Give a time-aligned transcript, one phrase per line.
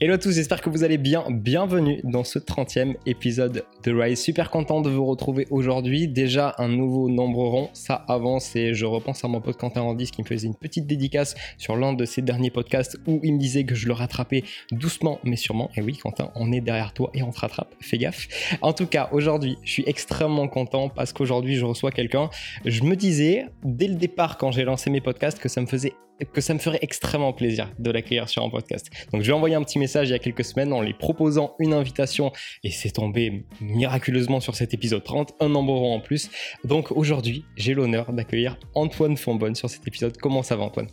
[0.00, 1.24] Hello à tous, j'espère que vous allez bien.
[1.28, 4.20] Bienvenue dans ce 30e épisode de Rise.
[4.20, 6.06] Super content de vous retrouver aujourd'hui.
[6.06, 10.12] Déjà un nouveau nombre rond, ça avance et je repense à mon pote Quentin Randis
[10.12, 13.40] qui me faisait une petite dédicace sur l'un de ses derniers podcasts où il me
[13.40, 15.68] disait que je le rattrapais doucement mais sûrement.
[15.76, 17.74] Et oui, Quentin, on est derrière toi et on te rattrape.
[17.80, 18.28] Fais gaffe.
[18.62, 22.30] En tout cas, aujourd'hui, je suis extrêmement content parce qu'aujourd'hui, je reçois quelqu'un.
[22.64, 25.94] Je me disais dès le départ quand j'ai lancé mes podcasts que ça me faisait
[26.24, 28.90] que ça me ferait extrêmement plaisir de l'accueillir sur un podcast.
[29.12, 30.94] Donc je lui ai envoyé un petit message il y a quelques semaines en lui
[30.94, 32.32] proposant une invitation
[32.64, 36.30] et c'est tombé miraculeusement sur cet épisode 30, un nombre en plus.
[36.64, 40.16] Donc aujourd'hui, j'ai l'honneur d'accueillir Antoine Fonbonne sur cet épisode.
[40.18, 40.88] Comment ça va Antoine?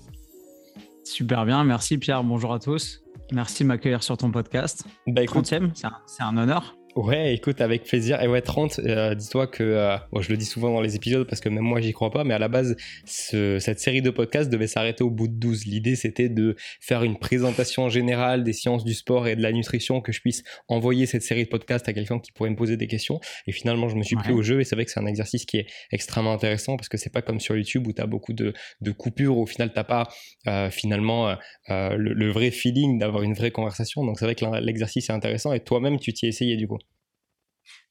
[1.04, 3.04] Super bien, merci Pierre, bonjour à tous.
[3.32, 4.86] Merci de m'accueillir sur ton podcast.
[5.08, 5.72] Bah, 30e,
[6.06, 6.75] c'est un honneur.
[6.96, 8.22] Ouais, écoute, avec plaisir.
[8.22, 11.42] Et ouais, 30, euh, dis-toi que, euh, je le dis souvent dans les épisodes parce
[11.42, 14.68] que même moi, j'y crois pas, mais à la base, cette série de podcasts devait
[14.68, 15.66] s'arrêter au bout de 12.
[15.66, 20.00] L'idée, c'était de faire une présentation générale des sciences du sport et de la nutrition,
[20.00, 22.88] que je puisse envoyer cette série de podcasts à quelqu'un qui pourrait me poser des
[22.88, 23.20] questions.
[23.46, 25.44] Et finalement, je me suis pris au jeu et c'est vrai que c'est un exercice
[25.46, 28.32] qui est extrêmement intéressant parce que c'est pas comme sur YouTube où tu as beaucoup
[28.32, 30.08] de, de, coupures, où au final, t'as pas
[30.48, 31.36] euh, finalement
[31.68, 34.06] le, le vrai feeling d'avoir une vraie conversation.
[34.06, 36.78] Donc c'est vrai que l'exercice est intéressant et toi-même, tu t'y es essayé du coup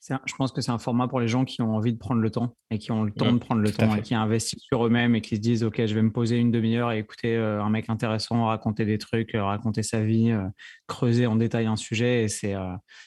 [0.08, 2.30] je pense que c'est un format pour les gens qui ont envie de prendre le
[2.30, 5.14] temps et qui ont le temps de prendre le temps et qui investissent sur eux-mêmes
[5.14, 7.70] et qui se disent Ok, je vais me poser une demi-heure et écouter euh, un
[7.70, 10.46] mec intéressant raconter des trucs, euh, raconter sa vie, euh,
[10.86, 12.24] creuser en détail un sujet.
[12.24, 12.55] Et c'est,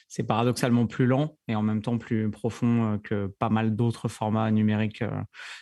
[0.08, 4.50] c'est paradoxalement plus lent et en même temps plus profond que pas mal d'autres formats
[4.50, 5.04] numériques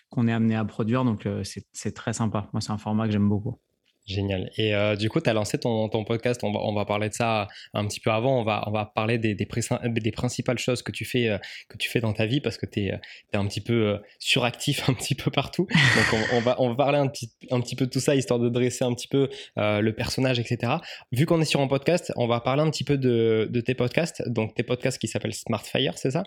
[0.09, 1.05] qu'on est amené à produire.
[1.05, 2.49] Donc, c'est, c'est très sympa.
[2.53, 3.59] Moi, c'est un format que j'aime beaucoup.
[4.07, 4.51] Génial.
[4.57, 7.09] Et euh, du coup, tu as lancé ton, ton podcast, on va, on va parler
[7.09, 9.49] de ça un petit peu avant, on va, on va parler des, des,
[9.91, 12.67] des principales choses que tu, fais, euh, que tu fais dans ta vie parce que
[12.67, 13.01] tu es,
[13.33, 15.67] es, un petit peu euh, suractif un petit peu partout.
[15.73, 18.39] Donc on, va, on va parler un petit, un petit peu de tout ça, histoire
[18.39, 20.75] de dresser un petit peu le personnage, etc.
[21.11, 23.75] Vu qu'on est sur un podcast, on va parler un petit peu de, de tes
[23.75, 24.23] podcasts.
[24.29, 26.23] Donc tes podcasts qui s'appellent Smartfire, c'est ça?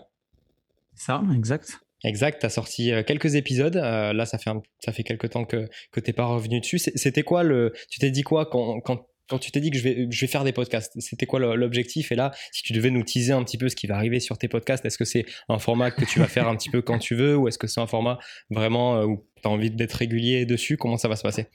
[0.94, 1.80] Ça, exact.
[2.04, 3.76] Exact, tu as sorti euh, quelques épisodes.
[3.76, 6.78] Euh, là, ça fait, ça fait quelques temps que, que tu pas revenu dessus.
[6.78, 7.72] C'était quoi le.
[7.90, 10.26] Tu t'es dit quoi quand, quand, quand tu t'es dit que je vais, je vais
[10.26, 10.98] faire des podcasts?
[10.98, 12.10] C'était quoi l'objectif?
[12.10, 14.38] Et là, si tu devais nous teaser un petit peu ce qui va arriver sur
[14.38, 16.98] tes podcasts, est-ce que c'est un format que tu vas faire un petit peu quand
[16.98, 18.18] tu veux ou est-ce que c'est un format
[18.48, 20.78] vraiment euh, où tu as envie d'être régulier dessus?
[20.78, 21.46] Comment ça va se passer?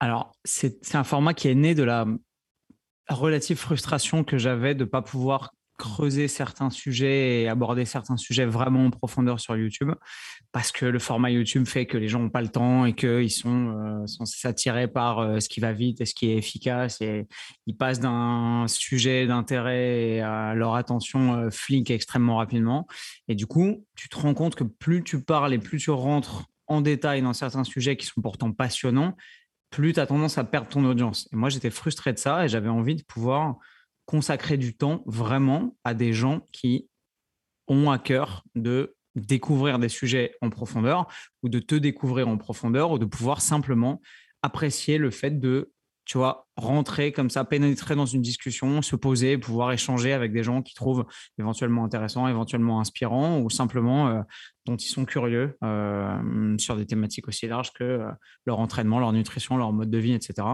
[0.00, 2.06] Alors, c'est un format qui est né de la
[3.08, 8.46] relative frustration que j'avais de ne pas pouvoir creuser certains sujets et aborder certains sujets
[8.46, 9.92] vraiment en profondeur sur YouTube
[10.52, 13.30] parce que le format YouTube fait que les gens n'ont pas le temps et qu'ils
[13.30, 17.00] sont euh, censés s'attirer par euh, ce qui va vite et ce qui est efficace
[17.00, 17.26] et
[17.66, 22.86] ils passent d'un sujet d'intérêt à leur attention euh, flic extrêmement rapidement.
[23.28, 26.46] Et du coup tu te rends compte que plus tu parles et plus tu rentres
[26.68, 29.14] en détail dans certains sujets qui sont pourtant passionnants
[29.70, 31.28] plus tu as tendance à perdre ton audience.
[31.32, 33.56] Et moi j'étais frustré de ça et j'avais envie de pouvoir
[34.06, 36.88] consacrer du temps vraiment à des gens qui
[37.68, 41.06] ont à cœur de découvrir des sujets en profondeur
[41.42, 44.00] ou de te découvrir en profondeur ou de pouvoir simplement
[44.42, 45.72] apprécier le fait de
[46.06, 50.44] tu vois, rentrer comme ça, pénétrer dans une discussion, se poser, pouvoir échanger avec des
[50.44, 51.04] gens qui trouvent
[51.36, 54.22] éventuellement intéressants, éventuellement inspirants ou simplement euh,
[54.66, 58.08] dont ils sont curieux euh, sur des thématiques aussi larges que euh,
[58.46, 60.46] leur entraînement, leur nutrition, leur mode de vie, etc.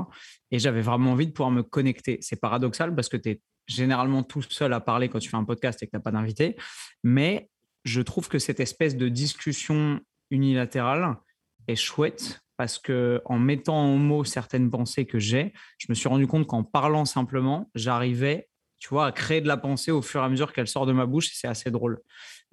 [0.51, 2.17] Et j'avais vraiment envie de pouvoir me connecter.
[2.23, 5.45] C'est paradoxal parce que tu es généralement tout seul à parler quand tu fais un
[5.45, 6.57] podcast et que tu n'as pas d'invité,
[7.05, 7.51] mais
[7.85, 11.17] je trouve que cette espèce de discussion unilatérale
[11.69, 16.09] est chouette parce que en mettant en mots certaines pensées que j'ai, je me suis
[16.09, 20.21] rendu compte qu'en parlant simplement, j'arrivais, tu vois, à créer de la pensée au fur
[20.21, 21.31] et à mesure qu'elle sort de ma bouche.
[21.35, 21.99] C'est assez drôle.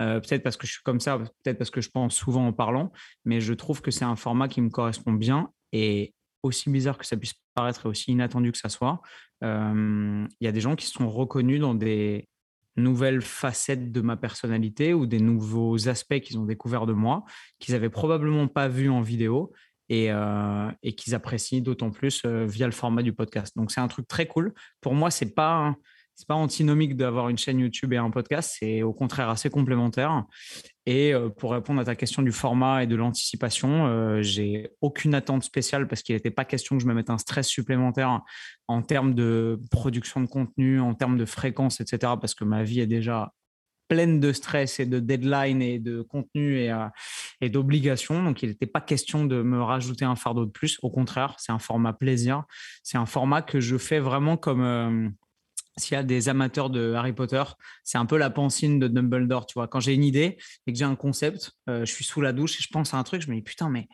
[0.02, 2.54] Euh, peut-être parce que je suis comme ça, peut-être parce que je pense souvent en
[2.54, 2.92] parlant,
[3.24, 5.52] mais je trouve que c'est un format qui me correspond bien.
[5.74, 9.04] Et aussi bizarre que ça puisse paraître et aussi inattendu que ça soit,
[9.44, 12.28] euh, il y a des gens qui sont reconnus dans des
[12.78, 17.26] nouvelles facettes de ma personnalité ou des nouveaux aspects qu'ils ont découverts de moi,
[17.60, 19.54] qu'ils n'avaient probablement pas vu en vidéo
[19.92, 23.56] euh, et, qu'ils apprécient d'autant plus euh, via le format du podcast.
[23.56, 24.54] Donc c'est un truc très cool.
[24.82, 25.76] Pour moi, c'est pas
[26.16, 30.26] c'est pas antinomique d'avoir une chaîne YouTube et un podcast, c'est au contraire assez complémentaire.
[30.86, 35.44] Et euh, pour répondre à ta question du format et de l'anticipation, j'ai aucune attente
[35.44, 38.22] spéciale parce qu'il n'était pas question que je me mette un stress supplémentaire
[38.68, 42.14] en termes de production de contenu, en termes de fréquence, etc.
[42.20, 43.32] Parce que ma vie est déjà
[43.90, 46.88] pleine de stress et de deadline et de contenu et, euh,
[47.42, 48.24] et d'obligations.
[48.24, 50.78] Donc, il n'était pas question de me rajouter un fardeau de plus.
[50.82, 52.44] Au contraire, c'est un format plaisir.
[52.84, 55.10] C'est un format que je fais vraiment comme euh,
[55.80, 57.44] s'il y a des amateurs de Harry Potter,
[57.84, 59.46] c'est un peu la pensine de Dumbledore.
[59.46, 60.38] Tu vois, quand j'ai une idée
[60.68, 62.98] et que j'ai un concept, euh, je suis sous la douche et je pense à
[62.98, 63.88] un truc, je me dis putain, mais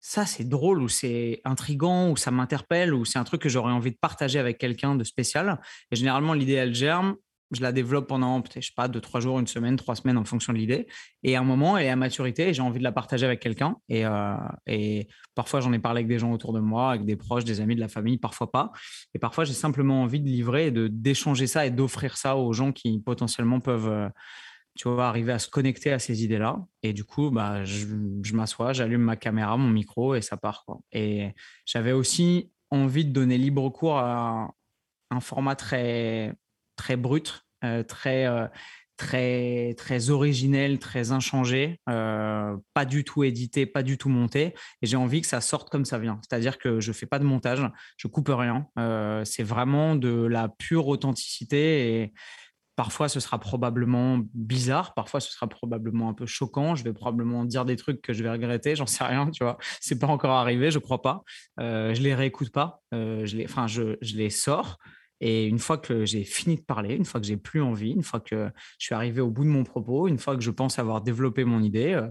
[0.00, 3.72] ça c'est drôle ou c'est intrigant ou ça m'interpelle ou c'est un truc que j'aurais
[3.72, 5.60] envie de partager avec quelqu'un de spécial.
[5.90, 7.16] Et généralement, l'idée, elle germe.
[7.54, 10.18] Je la développe pendant, peut-être, je sais pas, deux, trois jours, une semaine, trois semaines
[10.18, 10.86] en fonction de l'idée.
[11.22, 13.76] Et à un moment, elle est à maturité j'ai envie de la partager avec quelqu'un.
[13.88, 14.34] Et, euh,
[14.66, 17.60] et parfois, j'en ai parlé avec des gens autour de moi, avec des proches, des
[17.60, 18.72] amis, de la famille, parfois pas.
[19.14, 22.72] Et parfois, j'ai simplement envie de livrer de, d'échanger ça et d'offrir ça aux gens
[22.72, 24.08] qui potentiellement peuvent, euh,
[24.76, 26.58] tu vois, arriver à se connecter à ces idées-là.
[26.82, 27.86] Et du coup, bah, je,
[28.34, 30.64] m'assois, j'allume ma caméra, mon micro et ça part.
[30.92, 31.30] Et
[31.64, 34.50] j'avais aussi envie de donner libre cours à
[35.10, 36.34] un format très,
[36.76, 37.43] très brut,
[37.82, 38.46] très, euh,
[38.96, 44.54] très, très originel, très inchangé, euh, pas du tout édité, pas du tout monté.
[44.82, 46.20] Et j'ai envie que ça sorte comme ça vient.
[46.22, 47.60] C'est-à-dire que je fais pas de montage,
[47.96, 48.66] je coupe rien.
[49.24, 52.12] c'est vraiment de la pure authenticité et
[52.76, 56.74] Parfois, ce sera probablement bizarre, parfois, ce sera probablement un peu choquant.
[56.74, 59.58] Je vais probablement dire des trucs que je vais regretter, j'en sais rien, tu vois.
[59.80, 61.22] C'est pas encore arrivé, je crois pas.
[61.60, 64.78] Euh, je les réécoute pas, euh, je les, je, je, les sors.
[65.20, 68.02] Et une fois que j'ai fini de parler, une fois que j'ai plus envie, une
[68.02, 70.78] fois que je suis arrivé au bout de mon propos, une fois que je pense
[70.78, 72.08] avoir développé mon idée, euh,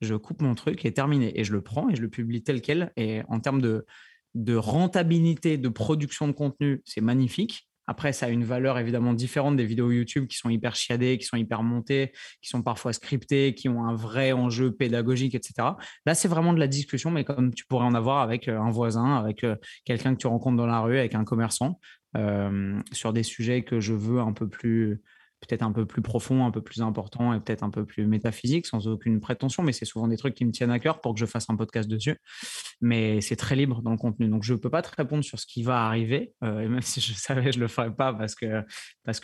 [0.00, 1.38] je coupe mon truc et terminé.
[1.38, 2.92] Et je le prends et je le publie tel quel.
[2.96, 3.86] Et en termes de,
[4.34, 7.70] de rentabilité de production de contenu, c'est magnifique.
[7.90, 11.24] Après, ça a une valeur évidemment différente des vidéos YouTube qui sont hyper chiadées, qui
[11.24, 15.70] sont hyper montées, qui sont parfois scriptées, qui ont un vrai enjeu pédagogique, etc.
[16.06, 18.70] Là, c'est vraiment de la discussion, mais comme tu pourrais en avoir avec euh, un
[18.70, 21.80] voisin, avec euh, quelqu'un que tu rencontres dans la rue, avec un commerçant,
[22.92, 25.02] sur des sujets que je veux un peu plus
[25.40, 28.66] peut-être un peu plus profond, un peu plus important et peut-être un peu plus métaphysique,
[28.66, 31.20] sans aucune prétention, mais c'est souvent des trucs qui me tiennent à cœur pour que
[31.20, 32.18] je fasse un podcast dessus.
[32.80, 34.28] Mais c'est très libre dans le contenu.
[34.28, 36.34] Donc, je ne peux pas te répondre sur ce qui va arriver.
[36.44, 38.64] Euh, et même si je savais, je ne le ferais pas parce que,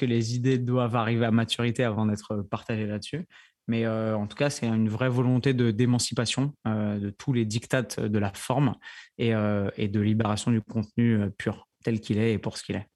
[0.07, 3.27] les idées doivent arriver à maturité avant d'être partagées là-dessus.
[3.69, 7.45] Mais euh, en tout cas, c'est une vraie volonté de d'émancipation euh, de tous les
[7.45, 8.77] dictates de la forme
[9.19, 9.33] et,
[9.77, 12.89] et de libération du contenu pur, tel qu'il est et pour ce qu'il est.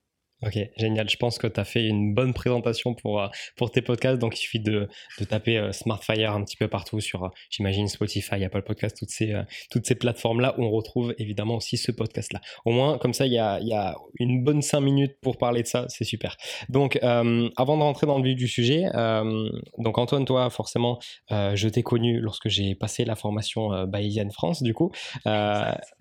[0.43, 1.07] Ok, génial.
[1.07, 3.27] Je pense que tu as fait une bonne présentation pour, euh,
[3.57, 4.17] pour tes podcasts.
[4.17, 4.89] Donc, il suffit de,
[5.19, 9.11] de taper euh, Smartfire un petit peu partout sur, euh, j'imagine, Spotify, Apple Podcast, toutes
[9.11, 9.35] ces,
[9.69, 12.41] toutes ces plateformes-là où on retrouve évidemment aussi ce podcast-là.
[12.65, 15.61] Au moins, comme ça, il y a, y a une bonne cinq minutes pour parler
[15.61, 15.85] de ça.
[15.89, 16.37] C'est super.
[16.69, 18.85] Donc, avant de rentrer dans le vif du sujet,
[19.77, 20.99] donc Antoine, toi, forcément,
[21.29, 24.91] je t'ai connu lorsque j'ai passé la formation Bayesian France, du coup.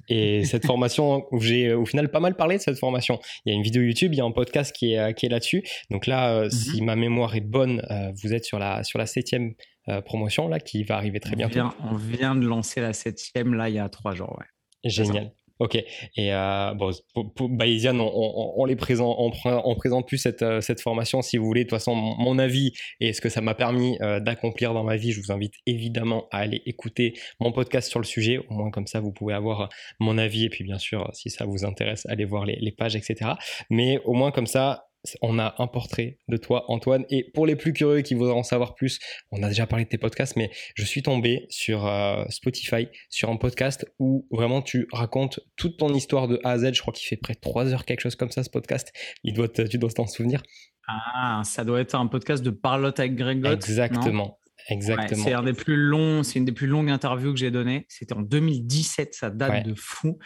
[0.08, 3.18] et cette formation, où j'ai au final pas mal parlé de cette formation.
[3.44, 5.28] Il y a une vidéo YouTube, il y a podcast qui est, euh, qui est
[5.28, 5.62] là-dessus.
[5.90, 6.86] Donc là, euh, si mhm.
[6.86, 9.54] ma mémoire est bonne, euh, vous êtes sur la, sur la septième
[10.04, 11.58] promotion là, qui va arriver très bientôt.
[11.82, 14.36] on vient de lancer la septième là il y a trois jours.
[14.38, 14.46] Ouais.
[14.84, 15.32] Génial.
[15.60, 15.74] Ok.
[15.74, 16.90] Et euh, bon,
[17.50, 21.64] Bayesian, on, les présente, on, présente plus cette, euh, cette formation si vous voulez.
[21.64, 24.96] De toute façon, mon, avis et ce que ça m'a permis euh, d'accomplir dans ma
[24.96, 28.38] vie, je vous invite évidemment à aller écouter mon podcast sur le sujet.
[28.48, 29.68] Au moins comme ça, vous pouvez avoir
[29.98, 33.32] mon avis et puis bien sûr, si ça vous intéresse, allez voir les pages, etc.
[33.68, 34.89] Mais au moins comme ça,
[35.22, 37.04] on a un portrait de toi, Antoine.
[37.10, 38.98] Et pour les plus curieux qui voudraient en savoir plus,
[39.30, 43.30] on a déjà parlé de tes podcasts, mais je suis tombé sur euh, Spotify, sur
[43.30, 46.74] un podcast où vraiment tu racontes toute ton histoire de A à Z.
[46.74, 48.92] Je crois qu'il fait près de 3 heures, quelque chose comme ça, ce podcast.
[49.24, 50.42] Il doit tu dois t'en souvenir.
[50.88, 54.38] Ah, ça doit être un podcast de Parlotte avec Greg Exactement.
[54.68, 55.24] Exactement.
[55.24, 57.86] c'est un des plus longs, c'est une des plus longues interviews que j'ai données.
[57.88, 60.18] C'était en 2017, ça date de fou.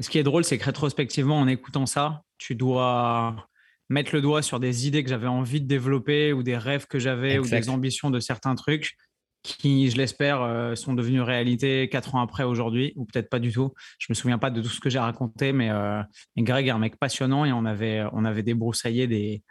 [0.00, 3.48] Ce qui est drôle, c'est que rétrospectivement, en écoutant ça, tu dois
[3.88, 6.98] mettre le doigt sur des idées que j'avais envie de développer ou des rêves que
[6.98, 8.96] j'avais ou des ambitions de certains trucs
[9.42, 13.52] qui, je l'espère, euh, sont devenus réalité quatre ans après aujourd'hui, ou peut-être pas du
[13.52, 13.72] tout.
[13.98, 16.02] Je me souviens pas de tout ce que j'ai raconté, mais, euh,
[16.36, 19.42] Greg est un mec passionnant et on avait, on avait débroussaillé des,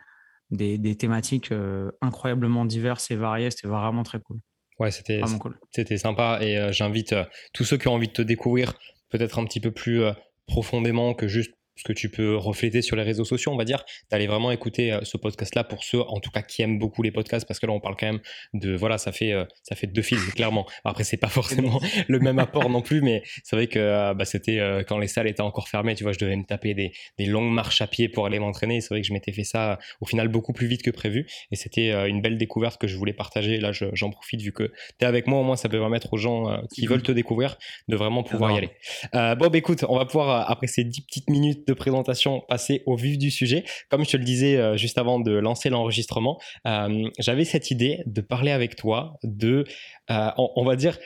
[0.49, 3.51] des, thématiques euh, incroyablement diverses et variées.
[3.51, 4.39] C'était vraiment très cool.
[4.79, 5.59] Ouais, c'était cool.
[5.71, 7.13] C'était sympa et j'invite
[7.53, 8.73] tous ceux qui ont envie de te découvrir
[9.09, 10.01] peut-être un petit peu plus
[10.47, 13.83] profondément que juste ce que tu peux refléter sur les réseaux sociaux, on va dire,
[14.09, 17.11] d'aller vraiment écouter euh, ce podcast-là pour ceux, en tout cas, qui aiment beaucoup les
[17.11, 18.19] podcasts, parce que là, on parle quand même
[18.53, 20.67] de, voilà, ça fait, euh, ça fait deux films, clairement.
[20.83, 24.25] Après, c'est pas forcément le même apport non plus, mais c'est vrai que euh, bah,
[24.25, 27.25] c'était quand les salles étaient encore fermées, tu vois, je devais me taper des, des
[27.25, 28.81] longues marches à pied pour aller m'entraîner.
[28.81, 31.55] C'est vrai que je m'étais fait ça au final beaucoup plus vite que prévu, et
[31.55, 33.57] c'était une belle découverte que je voulais partager.
[33.57, 36.17] Là, j'en profite vu que tu es avec moi, au moins, ça peut permettre aux
[36.17, 38.71] gens qui veulent te découvrir de vraiment pouvoir y aller.
[39.37, 43.17] Bob, écoute, on va pouvoir, après ces dix petites minutes de présentation, passer au vif
[43.17, 43.63] du sujet.
[43.89, 48.03] Comme je te le disais euh, juste avant de lancer l'enregistrement, euh, j'avais cette idée
[48.05, 49.65] de parler avec toi de,
[50.09, 50.97] euh, on, va dire,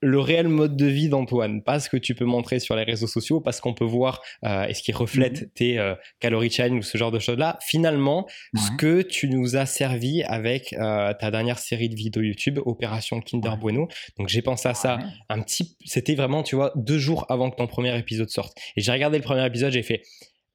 [0.00, 3.06] le réel mode de vie d'Antoine, pas ce que tu peux montrer sur les réseaux
[3.06, 5.48] sociaux, parce qu'on peut voir euh, ce qui reflète mhm.
[5.54, 7.58] tes euh, calories challenge ou ce genre de choses-là.
[7.62, 12.60] Finalement, ce que tu nous as servi avec euh, ta dernière série de vidéos YouTube,
[12.64, 13.88] Opération Kinder Bueno.
[14.18, 14.98] Donc j'ai pensé à ça
[15.28, 18.56] un petit, c'était vraiment, tu vois, deux jours avant que ton premier épisode sorte.
[18.76, 20.02] Et j'ai regardé le premier épisode, j'ai fait.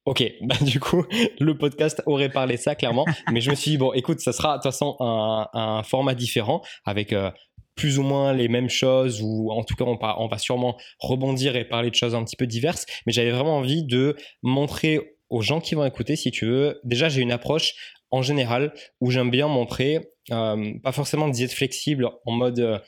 [0.06, 1.04] Ok, bah du coup,
[1.38, 4.52] le podcast aurait parlé ça clairement, mais je me suis dit bon, écoute, ça sera
[4.52, 7.30] de toute façon un, un format différent avec euh,
[7.74, 11.56] plus ou moins les mêmes choses, ou en tout cas on, on va sûrement rebondir
[11.56, 15.40] et parler de choses un petit peu diverses, mais j'avais vraiment envie de montrer aux
[15.40, 17.74] gens qui vont écouter, si tu veux, déjà j'ai une approche
[18.10, 20.00] en général où j'aime bien montrer,
[20.32, 22.78] euh, pas forcément diète flexible en mode euh,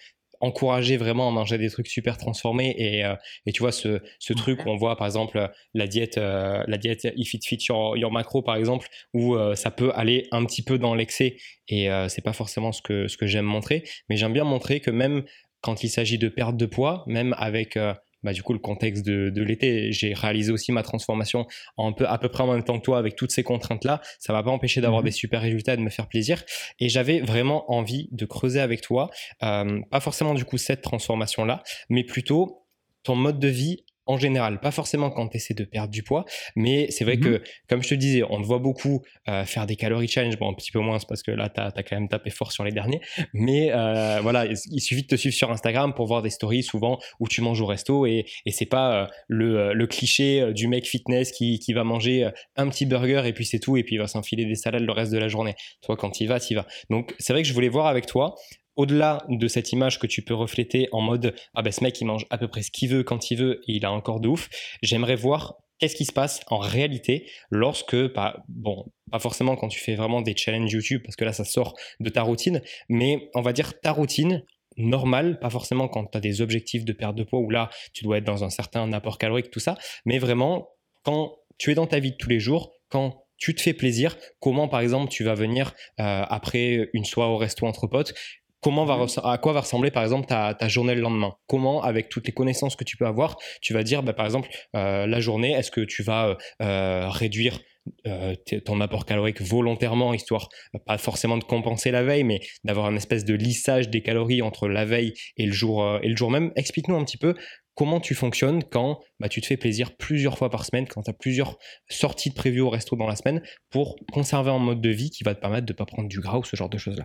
[0.43, 3.15] encourager vraiment à manger des trucs super transformés et, euh,
[3.47, 6.79] et tu vois ce, ce truc où on voit par exemple la diète euh, la
[6.79, 10.45] diète if it fit your, your macro par exemple où euh, ça peut aller un
[10.45, 11.37] petit peu dans l'excès
[11.69, 13.85] et c'est pas forcément ce que ce que j'aime montrer.
[14.11, 15.23] Mais j'aime bien montrer que même
[15.63, 17.79] quand il s'agit de perte de poids même avec
[18.23, 19.93] bah, du coup le contexte de, de l'été.
[19.93, 22.99] J'ai réalisé aussi ma transformation en peu, à peu près en même temps que toi
[22.99, 24.01] avec toutes ces contraintes-là.
[24.19, 25.07] Ça m'a pas empêché d'avoir mhm.
[25.07, 26.43] des super résultats et de me faire plaisir.
[26.79, 29.11] Et j'avais vraiment envie de creuser avec toi,
[29.43, 32.65] euh, pas forcément du coup cette transformation-là, mais plutôt
[33.03, 36.25] ton mode de vie en général, pas forcément quand tu essaies de perdre du poids,
[36.55, 39.67] mais c'est vrai mmh que, comme je te disais, on te voit beaucoup euh, faire
[39.67, 42.09] des calories challenge, bon, un petit peu moins, parce que là, tu as, quand même
[42.09, 43.01] tapé fort sur les derniers,
[43.33, 46.99] mais euh, voilà, il, suffit de te suivre sur Instagram pour voir des stories souvent
[47.21, 50.87] où tu manges au resto et, et c'est pas euh, le, le, cliché du mec
[50.87, 53.99] fitness qui, qui va manger un petit burger et puis c'est tout, et puis il
[53.99, 55.55] va s'enfiler des salades le reste de la journée.
[55.83, 56.67] Toi, quand il va, y vas.
[56.91, 58.35] Donc, c'est vrai que je voulais voir avec toi
[58.77, 62.07] au-delà de cette image que tu peux refléter en mode ah ben ce mec il
[62.07, 64.29] mange à peu près ce qu'il veut quand il veut et il a encore de
[64.29, 64.49] ouf,
[64.83, 69.81] j'aimerais voir qu'est-ce qui se passe en réalité lorsque, pas, bon, pas forcément quand tu
[69.81, 73.43] fais vraiment des challenges YouTube parce que là ça sort de ta routine, mais on
[73.43, 74.45] va dire ta routine
[74.77, 78.05] normale, pas forcément quand tu as des objectifs de perte de poids où là tu
[78.05, 80.69] dois être dans un certain apport calorique, tout ça, mais vraiment
[81.03, 84.17] quand tu es dans ta vie de tous les jours, quand tu te fais plaisir,
[84.39, 88.15] comment par exemple tu vas venir euh, après une soirée au resto entre potes,
[88.63, 91.35] comment va à quoi va ressembler par exemple ta, journée le lendemain?
[91.47, 94.49] Comment, avec toutes les connaissances que tu peux avoir, tu vas dire, bah, par exemple,
[94.77, 97.61] euh, la journée, est-ce que tu vas euh, réduire
[98.07, 100.49] euh, ton apport calorique volontairement, histoire
[100.87, 104.69] pas forcément de compenser la veille, mais d'avoir un espèce de lissage des calories entre
[104.69, 106.53] la veille et le jour, et le jour même?
[106.55, 107.35] Explique-nous un petit peu
[107.75, 111.11] comment tu fonctionnes quand bah, tu te fais plaisir plusieurs fois par semaine, quand tu
[111.11, 114.91] as plusieurs sorties de prévues au resto dans la semaine, pour conserver un mode de
[114.91, 116.79] vie qui va te permettre de ne pas prendre du gras ou ce genre de
[116.79, 117.05] choses-là.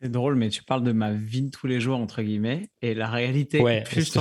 [0.00, 2.68] C'est drôle, mais tu parles de ma vie de tous les jours, entre guillemets.
[2.82, 4.18] Et la réalité, plus tu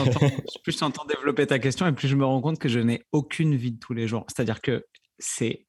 [0.83, 3.73] entends développer ta question, et plus je me rends compte que je n'ai aucune vie
[3.73, 4.25] de tous les jours.
[4.27, 4.85] C'est-à-dire que
[5.19, 5.65] c'est.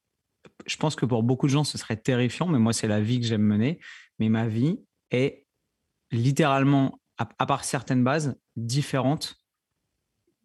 [0.65, 3.19] Je pense que pour beaucoup de gens, ce serait terrifiant, mais moi, c'est la vie
[3.19, 3.79] que j'aime mener.
[4.19, 4.79] Mais ma vie
[5.11, 5.45] est
[6.11, 9.35] littéralement, à, part certaines bases, différente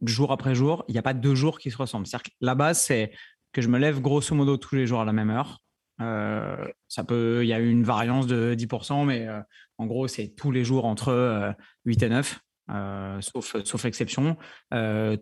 [0.02, 0.85] jour après jour.
[0.88, 2.07] Il n'y a pas deux jours qui se ressemblent.
[2.09, 3.12] C'est-à-dire que la base, c'est
[3.52, 5.62] que je me lève grosso modo tous les jours à la même heure.
[6.02, 9.40] Euh, ça peut, il y a une variance de 10%, mais euh,
[9.78, 11.54] en gros, c'est tous les jours entre
[11.85, 12.40] 8 euh, et 9,
[13.21, 14.37] sauf, sauf exception.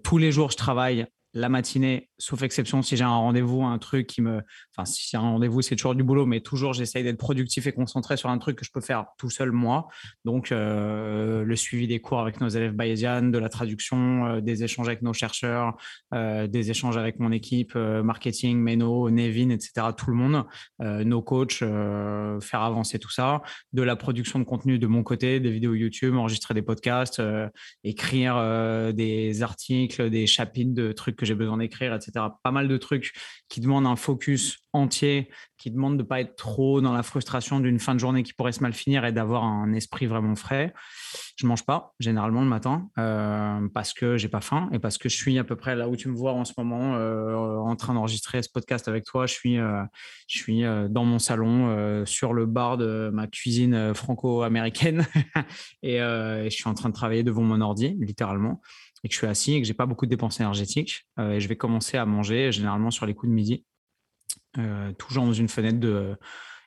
[0.02, 4.06] tous les jours, je travaille la matinée, sauf exception si j'ai un rendez-vous, un truc
[4.06, 4.42] qui me.
[4.74, 7.72] Enfin, si j'ai un rendez-vous, c'est toujours du boulot, mais toujours j'essaye d'être productif et
[7.72, 9.88] concentré sur un truc que je peux faire tout seul moi.
[10.24, 14.64] Donc, euh, le suivi des cours avec nos élèves bayésianes, de la traduction, euh, des
[14.64, 15.76] échanges avec nos chercheurs,
[16.14, 20.44] euh, des échanges avec mon équipe, marketing, Meno, Nevin, etc., tout le monde,
[20.80, 25.50] nos coachs, faire avancer tout ça, de la production de contenu de mon côté, des
[25.50, 27.22] vidéos YouTube, enregistrer des podcasts,
[27.84, 32.24] écrire des articles, des chapitres de trucs que j'ai besoin d'écrire, etc.
[32.42, 33.12] Pas mal de trucs
[33.48, 37.60] qui demandent un focus entier, qui demandent de ne pas être trop dans la frustration
[37.60, 40.72] d'une fin de journée qui pourrait se mal finir et d'avoir un esprit vraiment frais.
[41.36, 45.08] Je mange pas généralement le matin euh, parce que j'ai pas faim et parce que
[45.08, 47.76] je suis à peu près là où tu me vois en ce moment euh, en
[47.76, 49.26] train d'enregistrer ce podcast avec toi.
[49.26, 49.82] Je suis, euh,
[50.28, 55.06] je suis dans mon salon sur le bar de ma cuisine franco-américaine
[55.82, 58.60] et, et je suis en train de travailler devant mon ordi littéralement
[59.02, 61.40] et que je suis assis et que j'ai pas beaucoup de dépenses énergétiques euh, et
[61.40, 63.64] je vais commencer à manger généralement sur les coups de midi,
[64.58, 66.16] euh, toujours dans une fenêtre de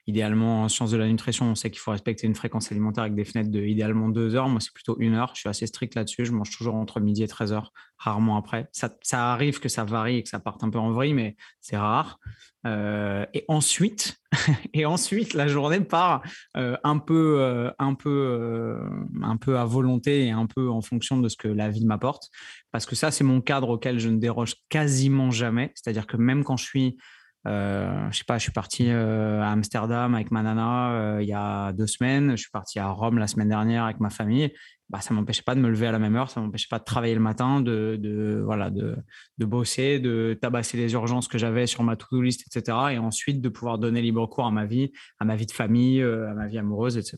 [0.06, 3.16] idéalement en sciences de la nutrition, on sait qu'il faut respecter une fréquence alimentaire avec
[3.16, 4.50] des fenêtres de idéalement deux heures.
[4.50, 5.32] Moi, c'est plutôt une heure.
[5.34, 6.26] Je suis assez strict là-dessus.
[6.26, 8.68] Je mange toujours entre midi et 13 heures, rarement après.
[8.72, 11.78] Ça, arrive que ça varie et que ça parte un peu en vrille, mais c'est
[11.78, 12.20] rare.
[12.66, 14.18] Euh, et ensuite,
[14.74, 16.22] et ensuite, la journée part
[16.58, 18.80] euh, un peu, euh, un peu,
[19.22, 22.30] un peu à volonté et un peu en fonction de ce que la vie m'apporte,
[22.72, 25.72] parce que ça, c'est mon cadre auquel je ne déroge quasiment jamais.
[25.76, 26.98] C'est-à-dire que même quand je suis
[27.46, 31.28] Euh, je sais pas, je suis parti euh, à Amsterdam avec ma nana euh, il
[31.28, 32.32] y a deux semaines.
[32.32, 34.54] Je suis parti à Rome la semaine dernière avec ma famille.
[34.90, 36.84] Bah, ça m'empêchait pas de me lever à la même heure, ça m'empêchait pas de
[36.84, 38.96] travailler le matin, de, de voilà, de,
[39.40, 42.78] de, bosser, de tabasser les urgences que j'avais sur ma to-do list, etc.
[42.92, 46.02] Et ensuite de pouvoir donner libre cours à ma vie, à ma vie de famille,
[46.02, 47.18] à ma vie amoureuse, etc.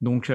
[0.00, 0.30] Donc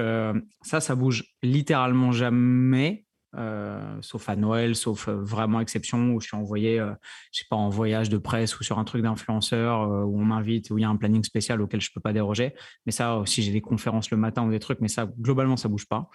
[0.62, 3.05] ça, ça bouge littéralement jamais.
[3.36, 6.92] Euh, sauf à Noël, sauf euh, vraiment exception où je suis envoyé, euh,
[7.32, 10.70] je sais pas, en voyage de presse ou sur un truc d'influenceur où on m'invite,
[10.70, 12.54] où il y a un planning spécial auquel je peux pas déroger.
[12.86, 15.68] Mais ça aussi, j'ai des conférences le matin ou des trucs, mais ça, globalement, ça
[15.68, 16.08] bouge pas.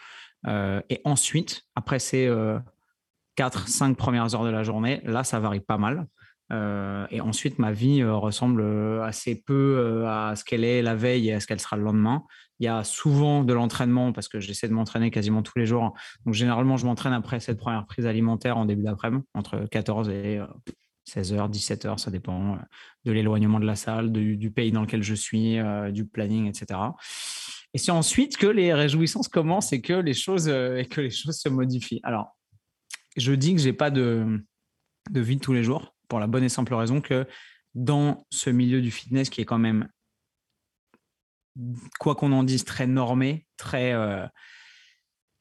[0.89, 2.31] et ensuite, après ces
[3.35, 6.07] 4, 5 premières heures de la journée, là, ça varie pas mal.
[6.51, 8.63] Et ensuite, ma vie ressemble
[9.03, 12.23] assez peu à ce qu'elle est la veille et à ce qu'elle sera le lendemain.
[12.59, 15.93] Il y a souvent de l'entraînement parce que j'essaie de m'entraîner quasiment tous les jours.
[16.25, 20.41] Donc, généralement, je m'entraîne après cette première prise alimentaire en début d'après-midi, entre 14 et
[21.09, 22.57] 16h, 17h, ça dépend
[23.05, 25.57] de l'éloignement de la salle, du, pays dans lequel je suis,
[25.91, 26.79] du planning, etc.
[27.73, 31.39] Et c'est ensuite que les réjouissances commencent et que les choses, et que les choses
[31.39, 32.01] se modifient.
[32.03, 32.37] Alors,
[33.17, 34.45] je dis que je n'ai pas de,
[35.09, 37.25] de vie de tous les jours pour la bonne et simple raison que
[37.73, 39.87] dans ce milieu du fitness qui est quand même
[42.01, 44.27] quoi qu'on en dise, très normé, très, euh,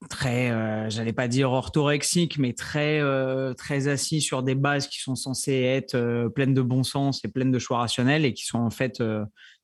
[0.09, 5.01] très, euh, j'allais pas dire orthorexique, mais très, euh, très assis sur des bases qui
[5.01, 8.61] sont censées être pleines de bon sens et pleines de choix rationnels et qui sont
[8.61, 9.03] en fait,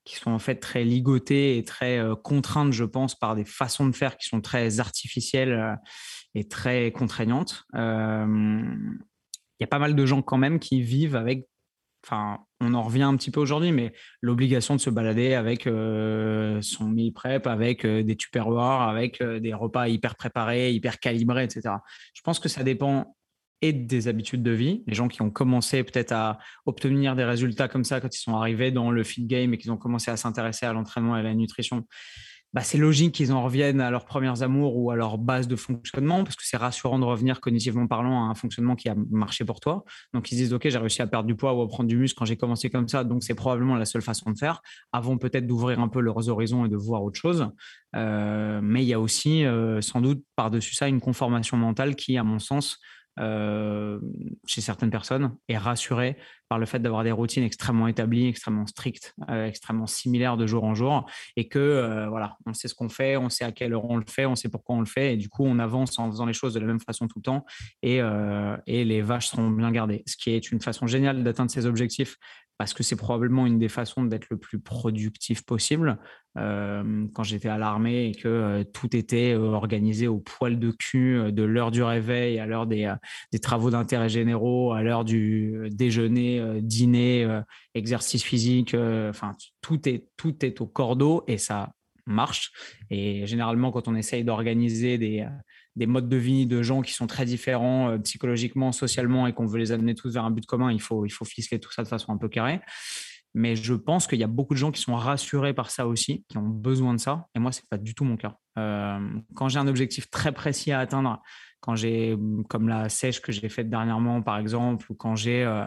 [0.04, 3.94] qui sont en fait très ligotées et très contraintes, je pense, par des façons de
[3.94, 5.78] faire qui sont très artificielles
[6.34, 7.64] et très contraignantes.
[9.58, 11.46] Il y a pas mal de gens quand même qui vivent avec
[12.06, 16.62] enfin, on en revient un petit peu aujourd'hui, mais l'obligation de se balader avec euh,
[16.62, 21.44] son meal prep, avec euh, des tupperwares, avec euh, des repas hyper préparés, hyper calibrés,
[21.44, 21.74] etc.
[22.14, 23.16] Je pense que ça dépend
[23.62, 24.84] et des habitudes de vie.
[24.86, 28.36] Les gens qui ont commencé peut-être à obtenir des résultats comme ça quand ils sont
[28.36, 31.22] arrivés dans le fit game et qu'ils ont commencé à s'intéresser à l'entraînement et à
[31.22, 31.86] la nutrition,
[32.56, 35.56] bah, c'est logique qu'ils en reviennent à leurs premières amours ou à leur base de
[35.56, 39.44] fonctionnement, parce que c'est rassurant de revenir cognitivement parlant à un fonctionnement qui a marché
[39.44, 39.84] pour toi.
[40.14, 41.98] Donc ils se disent, OK, j'ai réussi à perdre du poids ou à prendre du
[41.98, 45.18] muscle quand j'ai commencé comme ça, donc c'est probablement la seule façon de faire, avant
[45.18, 47.50] peut-être d'ouvrir un peu leurs horizons et de voir autre chose.
[47.94, 52.16] Euh, mais il y a aussi euh, sans doute par-dessus ça une conformation mentale qui,
[52.16, 52.78] à mon sens,
[53.18, 53.98] euh,
[54.46, 56.16] chez certaines personnes est rassuré
[56.48, 60.64] par le fait d'avoir des routines extrêmement établies, extrêmement strictes, euh, extrêmement similaires de jour
[60.64, 61.06] en jour,
[61.36, 63.96] et que euh, voilà, on sait ce qu'on fait, on sait à quelle heure on
[63.96, 66.26] le fait, on sait pourquoi on le fait, et du coup on avance en faisant
[66.26, 67.44] les choses de la même façon tout le temps,
[67.82, 68.00] et,
[68.66, 70.02] et les vaches seront bien gardées.
[70.06, 72.16] Ce qui est une façon géniale d'atteindre ses objectifs,
[72.58, 75.98] parce que c'est probablement une des façons d'être le plus productif possible.
[76.38, 80.70] Euh, quand j'étais à l'armée et que euh, tout était euh, organisé au poil de
[80.70, 82.94] cul de l'heure du réveil à l'heure des,
[83.40, 87.40] travaux d'intérêt généraux, à l'heure du déjeuner, dîner,
[87.74, 91.72] exercice physique, enfin tout est, tout est au cordeau et ça
[92.06, 92.52] marche.
[92.90, 95.26] Et généralement, quand on essaye d'organiser des,
[95.76, 99.46] des modes de vie de gens qui sont très différents euh, psychologiquement, socialement et qu'on
[99.46, 101.82] veut les amener tous vers un but commun, il faut, il faut ficeler tout ça
[101.82, 102.60] de façon un peu carrée.
[103.34, 106.24] Mais je pense qu'il y a beaucoup de gens qui sont rassurés par ça aussi,
[106.28, 107.26] qui ont besoin de ça.
[107.34, 108.38] Et moi, ce n'est pas du tout mon cas.
[108.58, 108.98] Euh,
[109.34, 111.22] quand j'ai un objectif très précis à atteindre,
[111.60, 112.16] quand j'ai,
[112.48, 115.66] comme la sèche que j'ai faite dernièrement, par exemple, ou quand j'ai, euh,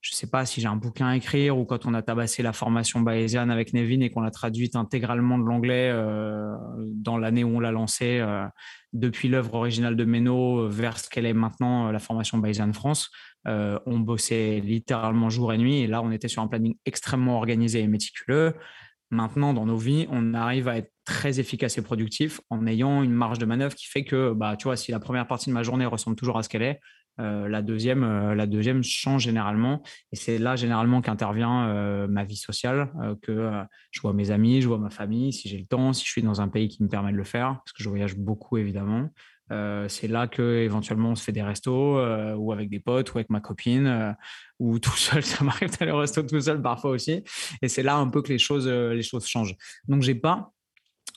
[0.00, 2.42] je ne sais pas si j'ai un bouquin à écrire ou quand on a tabassé
[2.42, 6.54] la formation bayésienne avec Nevin et qu'on l'a traduite intégralement de l'anglais euh,
[6.94, 8.46] dans l'année où on l'a lancée, euh,
[8.92, 13.10] depuis l'œuvre originale de Meno vers ce qu'elle est maintenant, euh, la formation bayésienne France,
[13.48, 17.80] on bossait littéralement jour et nuit et là on était sur un planning extrêmement organisé
[17.80, 18.54] et méticuleux.
[19.10, 23.12] Maintenant, dans nos vies, on arrive à être très efficace et productif en ayant une
[23.12, 25.62] marge de manœuvre qui fait que, bah, tu vois, si la première partie de ma
[25.62, 26.80] journée ressemble toujours à ce qu'elle est,
[27.18, 29.82] euh, la, deuxième, euh, la deuxième change généralement.
[30.12, 32.90] Et c'est là généralement qu'intervient euh, ma vie sociale,
[33.22, 33.50] que
[33.90, 36.22] je vois mes amis, je vois ma famille, si j'ai le temps, si je suis
[36.22, 39.08] dans un pays qui me permet de le faire, parce que je voyage beaucoup évidemment.
[39.88, 41.98] c'est là que éventuellement on se fait des restos
[42.36, 44.16] ou avec des potes ou avec ma copine
[44.58, 47.22] ou tout seul ça m'arrive d'aller au resto tout seul parfois aussi
[47.62, 50.52] et c'est là un peu que les choses les choses changent donc j'ai pas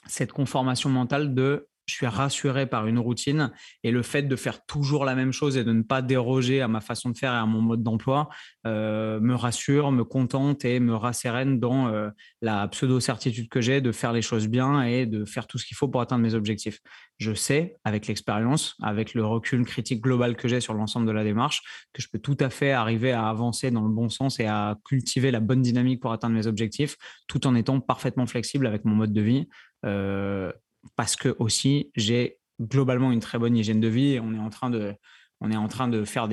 [0.06, 3.52] cette conformation mentale de je suis rassuré par une routine
[3.84, 6.67] et le fait de faire toujours la même chose et de ne pas déroger à
[6.67, 8.30] ma façon de faire et à mon mode d'emploi
[8.67, 12.10] euh, me rassure, me contente et me rassérène dans euh,
[12.41, 15.75] la pseudo-certitude que j'ai de faire les choses bien et de faire tout ce qu'il
[15.75, 16.80] faut pour atteindre mes objectifs.
[17.17, 21.23] Je sais, avec l'expérience, avec le recul critique global que j'ai sur l'ensemble de la
[21.23, 21.62] démarche,
[21.93, 24.78] que je peux tout à fait arriver à avancer dans le bon sens et à
[24.86, 26.95] cultiver la bonne dynamique pour atteindre mes objectifs,
[27.28, 29.47] tout en étant parfaitement flexible avec mon mode de vie.
[29.86, 30.52] Euh,
[30.96, 34.70] parce que aussi j'ai globalement une très bonne hygiène de vie on est en train
[34.70, 34.96] de
[35.42, 36.28] on est en train de faire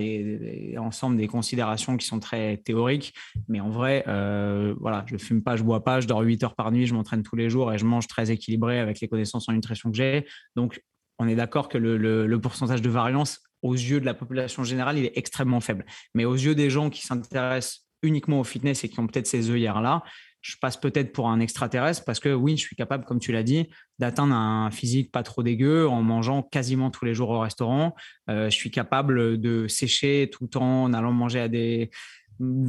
[0.78, 3.14] ensemble des considérations qui sont très théoriques,
[3.48, 6.54] mais en vrai, euh, voilà, je fume pas, je bois pas, je dors 8 heures
[6.54, 9.48] par nuit, je m'entraîne tous les jours et je mange très équilibré avec les connaissances
[9.48, 10.26] en nutrition que j'ai.
[10.56, 10.82] Donc,
[11.18, 15.04] on est d'accord que le, pourcentage de variance aux yeux de la population générale, il
[15.04, 15.86] est extrêmement faible.
[16.14, 19.50] Mais aux yeux des gens qui s'intéressent uniquement au fitness et qui ont peut-être ces
[19.50, 20.02] œillères-là,
[20.46, 23.42] je passe peut-être pour un extraterrestre parce que oui, je suis capable, comme tu l'as
[23.42, 27.96] dit, d'atteindre un physique pas trop dégueu en mangeant quasiment tous les jours au restaurant.
[28.30, 31.90] Euh, je suis capable de sécher tout en allant manger à des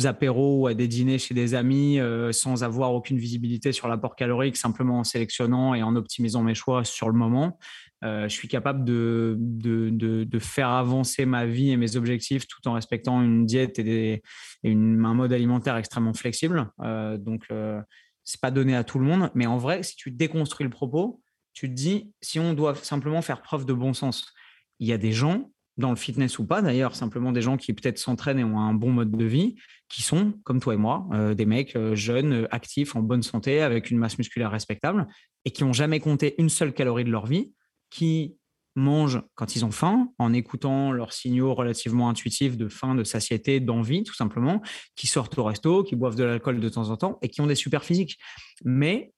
[0.06, 4.16] apéros ou à des dîners chez des amis euh, sans avoir aucune visibilité sur l'apport
[4.16, 7.60] calorique, simplement en sélectionnant et en optimisant mes choix sur le moment.
[8.04, 12.74] Euh, je suis capable de, de, faire avancer ma vie et mes objectifs tout en
[12.74, 14.22] respectant une diète et,
[14.64, 16.70] un mode alimentaire extrêmement flexible.
[16.82, 17.82] Euh, donc, euh,
[18.24, 19.32] c'est pas donné à tout le monde.
[19.34, 21.22] Mais en vrai, si tu déconstruis le propos,
[21.54, 24.32] tu te dis, si on doit simplement faire preuve de bon sens,
[24.80, 27.74] il y a des gens, dans le fitness ou pas d'ailleurs, simplement des gens qui
[27.74, 29.56] peut-être s'entraînent et ont un bon mode de vie,
[29.90, 33.98] qui sont, comme toi et moi, des mecs jeunes, actifs, en bonne santé, avec une
[33.98, 35.08] masse musculaire respectable,
[35.46, 37.54] et qui n'ont jamais compté une seule calorie de leur vie,
[37.90, 38.38] qui
[38.76, 43.60] mangent quand ils ont faim, en écoutant leurs signaux relativement intuitifs de faim, de satiété,
[43.60, 44.62] d'envie, tout simplement,
[44.96, 47.48] qui sortent au resto, qui boivent de l'alcool de temps en temps et qui ont
[47.48, 48.18] des super physiques.
[48.64, 49.12] Mais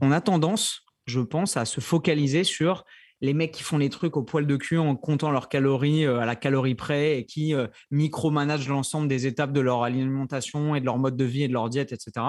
[0.00, 2.84] on a tendance, je pense, à se focaliser sur
[3.20, 6.18] les mecs qui font les trucs au poil de cul en comptant leurs calories euh,
[6.18, 10.80] à la calorie près et qui euh, micromanagent l'ensemble des étapes de leur alimentation et
[10.80, 12.26] de leur mode de vie et de leur diète, etc.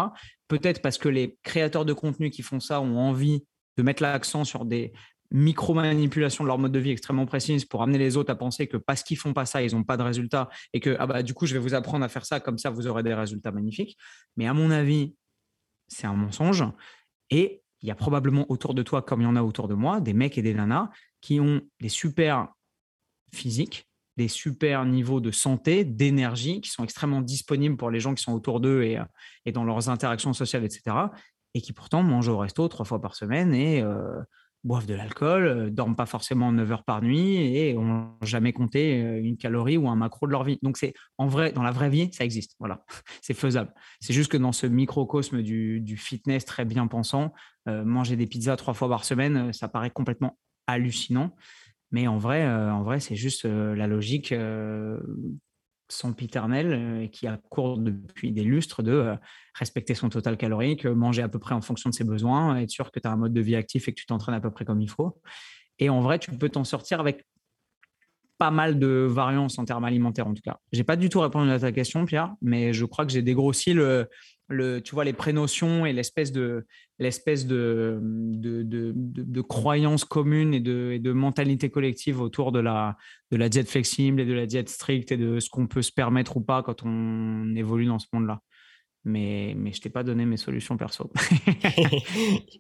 [0.48, 3.44] Peut-être parce que les créateurs de contenu qui font ça ont envie
[3.78, 4.94] de mettre l'accent sur des
[5.32, 8.78] micro-manipulation de leur mode de vie extrêmement précise pour amener les autres à penser que
[8.78, 11.34] parce qu'ils font pas ça, ils n'ont pas de résultats et que ah bah, du
[11.34, 13.98] coup, je vais vous apprendre à faire ça, comme ça, vous aurez des résultats magnifiques.
[14.38, 15.16] Mais à mon avis,
[15.88, 16.64] c'est un mensonge.
[17.30, 19.74] Et il y a probablement autour de toi, comme il y en a autour de
[19.74, 20.90] moi, des mecs et des nanas
[21.22, 22.50] qui ont des super
[23.34, 28.24] physiques, des super niveaux de santé, d'énergie, qui sont extrêmement disponibles pour les gens qui
[28.24, 29.00] sont autour d'eux et,
[29.46, 30.96] et dans leurs interactions sociales, etc.
[31.54, 34.22] Et qui pourtant mangent au resto trois fois par semaine et euh,
[34.66, 39.02] boivent de l'alcool, euh, dorment pas forcément 9 heures par nuit et ont jamais compté
[39.02, 40.58] euh, une calorie ou un macro de leur vie.
[40.64, 42.56] Donc c'est en vrai, dans la vraie vie, ça existe.
[42.60, 42.84] Voilà,
[43.22, 43.74] c'est faisable.
[44.02, 47.32] C'est juste que dans ce microcosme du, du fitness très bien pensant,
[47.70, 51.36] euh, manger des pizzas trois fois par semaine, ça paraît complètement hallucinant.
[51.92, 54.34] Mais en vrai, en vrai, c'est juste la logique
[56.18, 59.16] piternel euh, qui a cours depuis des lustres de euh,
[59.54, 62.70] respecter son total calorique, euh, manger à peu près en fonction de ses besoins, être
[62.70, 64.52] sûr que tu as un mode de vie actif et que tu t'entraînes à peu
[64.52, 65.20] près comme il faut.
[65.80, 67.26] Et en vrai, tu peux t'en sortir avec
[68.38, 70.60] pas mal de variances en termes alimentaires en tout cas.
[70.74, 73.74] J'ai pas du tout répondu à ta question, Pierre, mais je crois que j'ai dégrossi
[73.74, 74.10] le,
[74.50, 76.66] tu vois, les prénotions et l'espèce de,
[77.00, 82.98] l'espèce de, de, de, de, croyance commune et de, mentalité collective autour de la,
[83.32, 85.92] de la diète flexible et de la diète stricte et de ce qu'on peut se
[85.92, 88.42] permettre ou pas quand on évolue dans ce monde-là.
[89.04, 91.12] Mais, mais je t'ai pas donné mes solutions perso.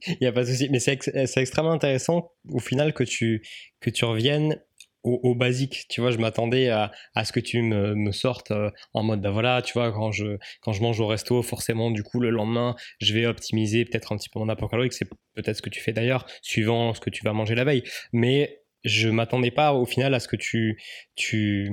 [0.07, 0.69] Il n'y a pas de souci.
[0.69, 3.41] Mais c'est, c'est extrêmement intéressant au final que tu,
[3.79, 4.59] que tu reviennes
[5.05, 5.85] au, basique.
[5.89, 9.21] Tu vois, je m'attendais à, à, ce que tu me, me sortes euh, en mode,
[9.21, 12.29] bah voilà, tu vois, quand je, quand je mange au resto, forcément, du coup, le
[12.29, 14.93] lendemain, je vais optimiser peut-être un petit peu mon apport calorique.
[14.93, 17.83] C'est peut-être ce que tu fais d'ailleurs, suivant ce que tu vas manger la veille.
[18.13, 20.79] Mais je m'attendais pas au final à ce que tu
[21.15, 21.71] tu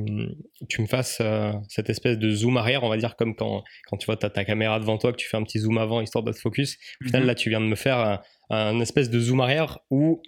[0.69, 3.99] tu me fasses euh, cette espèce de zoom arrière on va dire comme quand quand
[3.99, 6.25] tu vois ta, ta caméra devant toi que tu fais un petit zoom avant histoire
[6.25, 7.27] de te focus au final mhm.
[7.27, 10.23] là tu viens de me faire un, un, espèce de zoom arrière où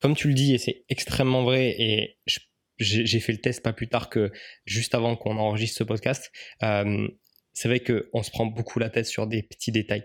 [0.00, 2.38] comme tu le dis et c'est extrêmement vrai et je
[2.80, 4.32] j'ai fait le test pas plus tard que
[4.64, 6.32] juste avant qu'on enregistre ce podcast.
[6.62, 7.06] Euh,
[7.52, 10.04] c'est vrai qu'on se prend beaucoup la tête sur des petits détails.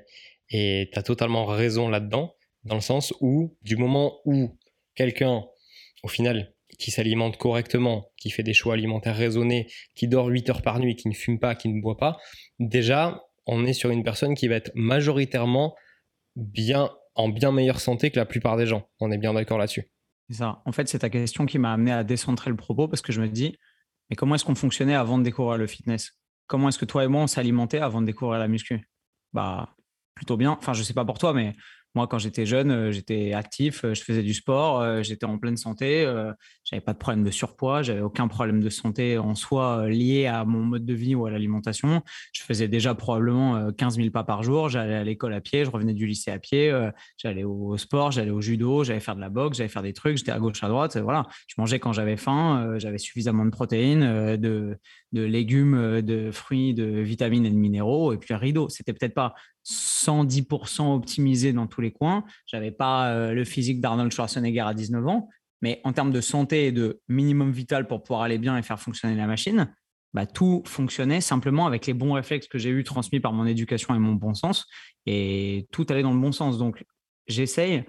[0.49, 4.57] Et tu as totalement raison là-dedans, dans le sens où, du moment où
[4.95, 5.45] quelqu'un,
[6.03, 10.61] au final, qui s'alimente correctement, qui fait des choix alimentaires raisonnés, qui dort 8 heures
[10.61, 12.17] par nuit, qui ne fume pas, qui ne boit pas,
[12.59, 15.75] déjà, on est sur une personne qui va être majoritairement
[16.35, 18.89] bien, en bien meilleure santé que la plupart des gens.
[18.99, 19.89] On est bien d'accord là-dessus.
[20.29, 20.61] C'est ça.
[20.65, 23.21] En fait, c'est ta question qui m'a amené à décentrer le propos parce que je
[23.21, 23.57] me dis,
[24.09, 26.19] mais comment est-ce qu'on fonctionnait avant de découvrir le fitness?
[26.47, 28.87] Comment est-ce que toi et moi, on s'alimentait avant de découvrir la muscu?
[29.33, 29.75] Bah,
[30.15, 30.51] plutôt bien.
[30.51, 31.55] Enfin, je sais pas pour toi, mais
[31.95, 35.37] moi, quand j'étais jeune, euh, j'étais actif, euh, je faisais du sport, euh, j'étais en
[35.37, 36.05] pleine santé,
[36.63, 40.43] j'avais pas de problème de surpoids, j'avais aucun problème de santé en soi lié à
[40.45, 42.01] mon mode de vie ou à l'alimentation.
[42.33, 45.69] Je faisais déjà probablement 15 000 pas par jour, j'allais à l'école à pied, je
[45.69, 46.73] revenais du lycée à pied,
[47.17, 50.17] j'allais au sport, j'allais au judo, j'allais faire de la boxe, j'allais faire des trucs,
[50.17, 51.27] j'étais à gauche, à droite, voilà.
[51.47, 54.77] Je mangeais quand j'avais faim, j'avais suffisamment de protéines, de,
[55.13, 58.69] légumes, de fruits, de vitamines et de minéraux, et puis un rideau.
[58.69, 59.33] C'était peut-être pas
[59.65, 62.23] 110% optimisé dans tous les coins.
[62.45, 65.29] J'avais pas euh, le physique d'Arnold Schwarzenegger à 19 ans,
[65.61, 68.79] Mais en termes de santé et de minimum vital pour pouvoir aller bien et faire
[68.79, 69.73] fonctionner la machine,
[70.13, 73.93] bah, tout fonctionnait simplement avec les bons réflexes que j'ai eu transmis par mon éducation
[73.95, 74.67] et mon bon sens.
[75.05, 76.57] Et tout allait dans le bon sens.
[76.57, 76.85] Donc,
[77.27, 77.83] j'essaye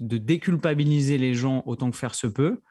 [0.00, 2.62] de déculpabiliser les gens autant que faire se peut.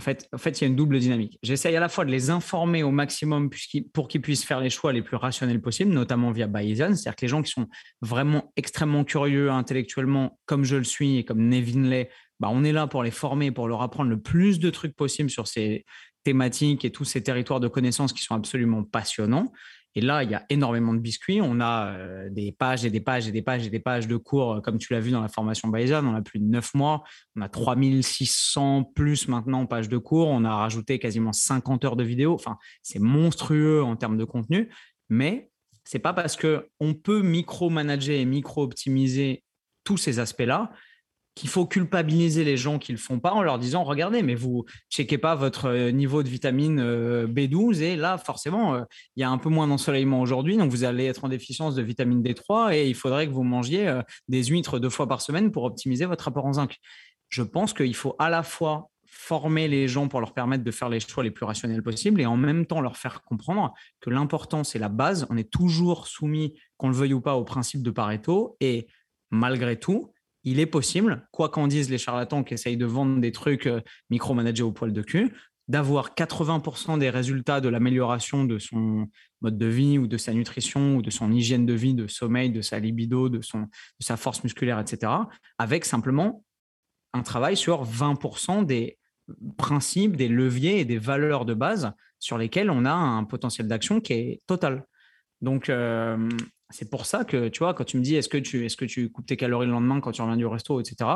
[0.00, 1.38] En fait, en il y a une double dynamique.
[1.42, 3.48] J'essaye à la fois de les informer au maximum
[3.92, 6.96] pour qu'ils puissent faire les choix les plus rationnels possibles, notamment via Bayesian.
[6.96, 7.68] C'est-à-dire que les gens qui sont
[8.02, 12.72] vraiment extrêmement curieux intellectuellement, comme je le suis et comme Nevin Lay, bah, on est
[12.72, 15.84] là pour les former, pour leur apprendre le plus de trucs possible sur ces,
[16.24, 19.52] thématiques et tous ces territoires de connaissances qui sont absolument passionnants.
[19.96, 21.40] Et là, il y a énormément de biscuits.
[21.40, 24.16] On a euh, des pages et des pages et des pages et des pages de
[24.16, 26.04] cours, comme tu l'as vu dans la formation Bayesian.
[26.04, 27.04] On a plus de neuf mois.
[27.36, 30.28] On a 3600 plus maintenant pages de cours.
[30.28, 32.34] On a rajouté quasiment 50 heures de vidéos.
[32.34, 34.70] Enfin, c'est monstrueux en termes de contenu.
[35.08, 35.50] Mais
[35.84, 39.44] c'est pas parce qu'on peut micro-manager et micro-optimiser
[39.84, 40.72] tous ces aspects-là
[41.34, 44.34] qu'il faut culpabiliser les gens qui ne le font pas en leur disant regardez, mais
[44.34, 48.82] vous checkez pas votre euh, niveau de vitamine euh, B12 et là, forcément, euh,
[49.16, 51.82] il y a un peu moins d'ensoleillement aujourd'hui, donc vous allez être en déficience de
[51.82, 55.64] vitamine D3 et il faudrait que vous mangiez des huîtres deux fois par semaine pour
[55.64, 56.76] optimiser votre rapport en zinc.
[57.28, 60.88] Je pense qu'il faut à la fois former les gens pour leur permettre de faire
[60.88, 64.64] les choix les plus rationnels possibles et en même temps leur faire comprendre que l'important,
[64.64, 65.26] c'est la base.
[65.30, 68.88] On est toujours soumis, qu'on le veuille ou pas, au principe de Pareto et
[69.30, 70.13] malgré tout,
[70.44, 73.80] il est possible, quoi qu'en disent les charlatans qui essayent de vendre des trucs euh,
[74.10, 75.34] micromanagés au poil de cul,
[75.68, 79.08] d'avoir 80% des résultats de l'amélioration de son
[79.40, 82.50] mode de vie ou de sa nutrition ou de son hygiène de vie, de sommeil,
[82.50, 83.66] de sa libido, de, son,
[83.98, 85.10] sa force musculaire, etc.,
[85.58, 86.44] avec simplement
[87.14, 88.98] un travail sur 20% des
[89.56, 94.00] principes, des leviers et des valeurs de base sur lesquels on a un potentiel d'action
[94.00, 94.84] qui est total.
[95.40, 96.28] Donc, euh,
[96.70, 98.84] c'est pour ça que, tu vois, quand tu me dis est-ce que tu, est-ce que
[98.84, 101.10] tu coupes tes calories le lendemain quand tu reviens du resto, etc.,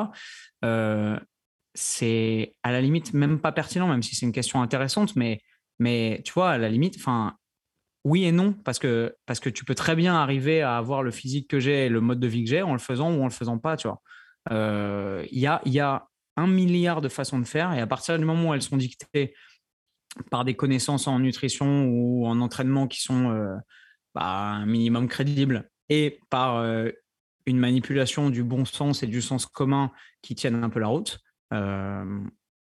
[0.65, 1.19] euh,
[1.75, 5.41] c'est à la limite même pas pertinent, même si c'est une question intéressante, mais,
[5.79, 7.37] mais tu vois, à la limite, enfin,
[8.05, 11.11] oui et non, parce que, parce que tu peux très bien arriver à avoir le
[11.11, 13.25] physique que j'ai et le mode de vie que j'ai en le faisant ou en
[13.25, 14.01] le faisant pas, tu vois.
[14.51, 16.07] Euh, il y, a, y a
[16.37, 19.35] un milliard de façons de faire et à partir du moment où elles sont dictées
[20.31, 23.55] par des connaissances en nutrition ou en entraînement qui sont euh,
[24.15, 26.91] un minimum crédible et par euh,
[27.47, 29.91] une manipulation du bon sens et du sens commun
[30.23, 31.21] qui tiennent un peu la route,
[31.53, 32.21] euh,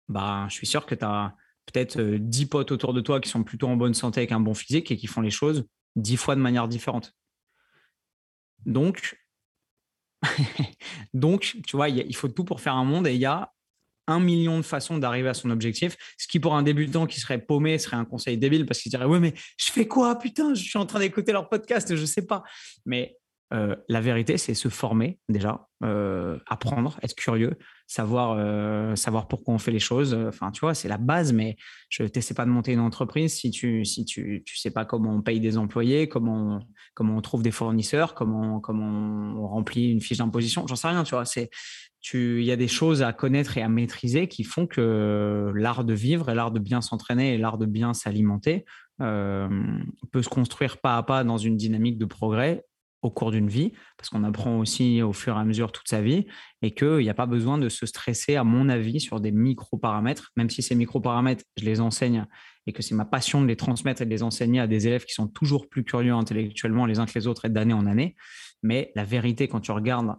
[0.08, 1.34] bah, je suis sûr que tu as
[1.66, 4.40] peut-être 10 euh, potes autour de toi qui sont plutôt en bonne santé avec un
[4.40, 7.14] bon physique et qui font les choses 10 fois de manière différente.
[8.64, 9.18] Donc,
[11.14, 13.52] donc tu vois, il faut tout pour faire un monde et il y a
[14.10, 15.96] un million de façons d'arriver à son objectif.
[16.18, 19.04] Ce qui, pour un débutant qui serait paumé, serait un conseil débile parce qu'il dirait
[19.04, 20.18] Ouais, mais je fais quoi?
[20.18, 22.42] Putain, je suis en train d'écouter leur podcast, je sais pas.
[22.84, 23.16] Mais
[23.52, 27.58] euh, la vérité, c'est se former déjà, euh, apprendre, être curieux,
[27.88, 30.14] savoir, euh, savoir pourquoi on fait les choses.
[30.14, 31.56] Enfin, tu vois, c'est la base, mais
[31.88, 35.14] je t'essaie pas de monter une entreprise si tu si tu, tu sais pas comment
[35.16, 36.60] on paye des employés, comment on,
[36.94, 38.86] comment on trouve des fournisseurs, comment, comment
[39.42, 40.66] on remplit une fiche d'imposition.
[40.68, 41.24] J'en sais rien, tu vois.
[42.14, 45.92] Il y a des choses à connaître et à maîtriser qui font que l'art de
[45.92, 48.64] vivre et l'art de bien s'entraîner et l'art de bien s'alimenter
[48.98, 52.64] peut se construire pas à pas dans une dynamique de progrès
[53.02, 56.02] au cours d'une vie, parce qu'on apprend aussi au fur et à mesure toute sa
[56.02, 56.26] vie,
[56.62, 60.32] et qu'il n'y a pas besoin de se stresser, à mon avis, sur des micro-paramètres,
[60.36, 62.26] même si ces micro-paramètres, je les enseigne
[62.66, 65.04] et que c'est ma passion de les transmettre et de les enseigner à des élèves
[65.04, 68.16] qui sont toujours plus curieux intellectuellement les uns que les autres et d'année en année.
[68.62, 70.14] Mais la vérité, quand tu regardes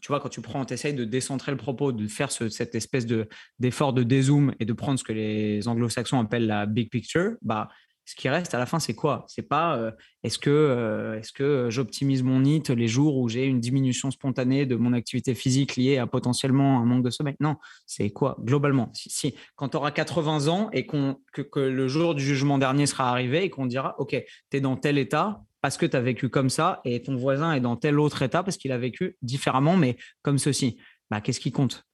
[0.00, 3.06] tu vois, quand tu prends, tu essayes de décentrer le propos, de faire cette espèce
[3.06, 7.32] de, d'effort de dézoom et de prendre ce que les anglo-saxons appellent la big picture,
[7.42, 7.68] bah,
[8.08, 9.26] ce qui reste à la fin, c'est quoi?
[9.28, 9.90] C'est pas euh,
[10.22, 14.64] est-ce que, euh, est-ce que j'optimise mon NIT les jours où j'ai une diminution spontanée
[14.64, 17.36] de mon activité physique liée à potentiellement un manque de sommeil?
[17.38, 18.38] Non, c'est quoi?
[18.40, 22.86] Globalement si, quand tu auras 80 ans et que, que, le jour du jugement dernier
[22.86, 26.00] sera arrivé et qu'on dira OK, tu es dans tel état, parce que tu as
[26.00, 29.18] vécu comme ça et ton voisin est dans tel autre état parce qu'il a vécu
[29.20, 30.78] différemment, mais comme ceci.
[31.10, 31.84] Bah, Qu'est-ce qui compte?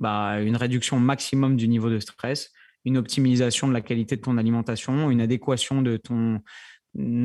[0.00, 2.52] Bah, Une réduction maximum du niveau de stress,
[2.88, 6.40] une optimisation de la qualité de ton alimentation, une adéquation de ton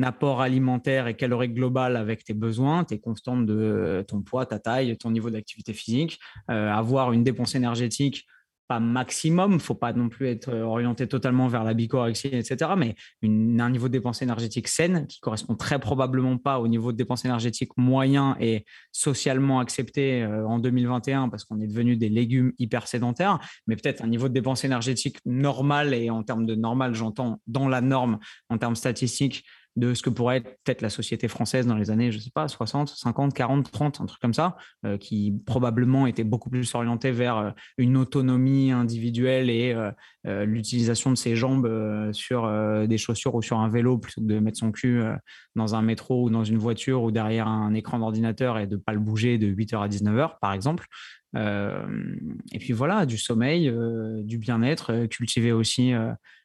[0.02, 4.96] apport alimentaire et calorique global avec tes besoins, tes constantes de ton poids, ta taille,
[4.98, 8.26] ton niveau d'activité physique, euh, avoir une dépense énergétique
[8.68, 12.72] pas maximum, faut pas non plus être orienté totalement vers la bicorexie, etc.
[12.76, 16.96] Mais un niveau de dépense énergétique saine qui correspond très probablement pas au niveau de
[16.96, 22.52] dépense énergétique moyen et socialement accepté euh, en 2021 parce qu'on est devenu des légumes
[22.58, 26.94] hyper sédentaires, mais peut-être un niveau de dépense énergétique normal et en termes de normal,
[26.94, 29.44] j'entends dans la norme en termes statistiques
[29.76, 32.46] de ce que pourrait être peut-être la société française dans les années, je sais pas,
[32.46, 34.56] 60, 50, 40, 30, un truc comme ça,
[34.86, 39.74] euh, qui probablement était beaucoup plus orienté vers euh, une autonomie individuelle et
[40.24, 41.68] l'utilisation de ses jambes
[42.12, 42.50] sur
[42.86, 45.02] des chaussures ou sur un vélo plutôt que de mettre son cul
[45.54, 48.92] dans un métro ou dans une voiture ou derrière un écran d'ordinateur et de pas
[48.92, 50.86] le bouger de 8h à 19h, par exemple.
[51.34, 53.72] et puis voilà, du sommeil,
[54.22, 55.92] du bien-être, cultiver aussi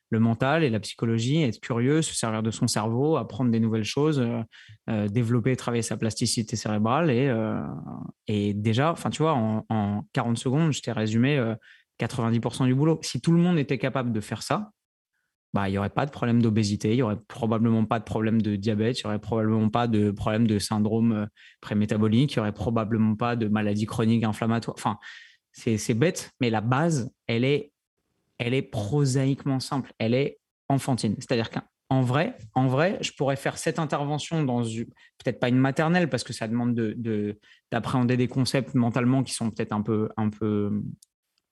[0.10, 3.84] le mental et la psychologie, être curieux, se servir de son cerveau, apprendre des nouvelles
[3.84, 4.42] choses, euh,
[4.90, 7.12] euh, développer, travailler sa plasticité cérébrale.
[7.12, 7.62] Et, euh,
[8.28, 11.40] et déjà, enfin, tu vois, en, 40 secondes, je t'ai résumé
[12.00, 13.00] 90% du boulot.
[13.04, 14.72] Si tout le monde était capable de faire ça,
[15.54, 18.40] bah, il n'y aurait pas de problème d'obésité, il n'y aurait probablement pas de problème
[18.40, 21.28] de diabète, il n'y aurait probablement pas de problème de syndrome
[21.60, 24.76] prémétabolique, il n'y aurait probablement pas de maladie chronique inflammatoire.
[24.78, 24.98] Enfin,
[25.52, 27.72] c'est bête, mais la base, elle est
[28.40, 31.16] elle est prosaïquement simple, elle est enfantine.
[31.20, 36.10] C'est-à-dire qu'en vrai, en vrai, je pourrais faire cette intervention dans peut-être pas une maternelle
[36.10, 36.74] parce que ça demande
[37.72, 40.82] d'appréhender des concepts mentalement qui sont peut-être un peu, un peu,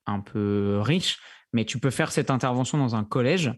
[0.06, 1.18] un peu riches,
[1.52, 3.52] mais tu peux faire cette intervention dans un collège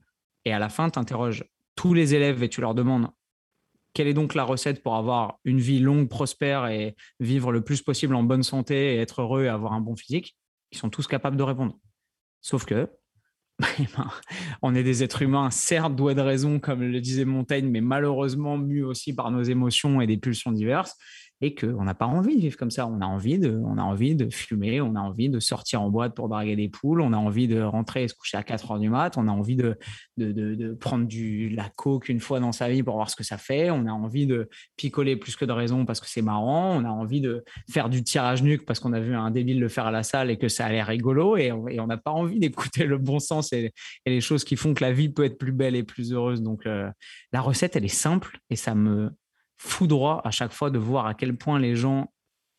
[0.45, 1.45] et à la fin, tu interroges
[1.77, 3.11] tous les élèves et tu leur demandes
[3.93, 7.83] quelle est donc la recette pour avoir une vie longue, prospère et vivre le plus
[7.83, 10.37] possible en bonne santé et être heureux et avoir un bon physique?
[10.71, 11.77] Ils sont tous capables de répondre.
[12.41, 12.89] Sauf que
[14.63, 18.59] on est des êtres humains, certes doués de raison, comme le disait Montaigne, mais malheureusement
[18.59, 20.97] mus aussi par nos émotions et des pulsions diverses
[21.43, 22.87] et qu'on n'a pas envie de vivre comme ça.
[22.87, 25.91] On a envie de, on a envie de fumer, on a envie de sortir en
[25.91, 28.73] boîte pour draguer des poules, on a envie de rentrer et se coucher à 4
[28.73, 29.79] heures du mat, on a envie de,
[30.19, 33.39] de, prendre du, la coke une fois dans sa vie pour voir ce que ça
[33.39, 36.85] fait, on a envie de picoler plus que de raison parce que c'est marrant, on
[36.85, 39.87] a envie de faire du tirage nuque parce qu'on a vu un débile le faire
[39.87, 42.85] à la salle et que ça a l'air rigolo et on n'a pas envie d'écouter
[42.85, 43.73] le bon sens et,
[44.07, 46.43] les choses qui font que la vie peut être plus belle et plus heureuse.
[46.43, 46.91] Donc euh,
[47.33, 49.11] la recette, elle est simple et ça me
[49.61, 52.11] fou droit à chaque fois de voir à quel point les gens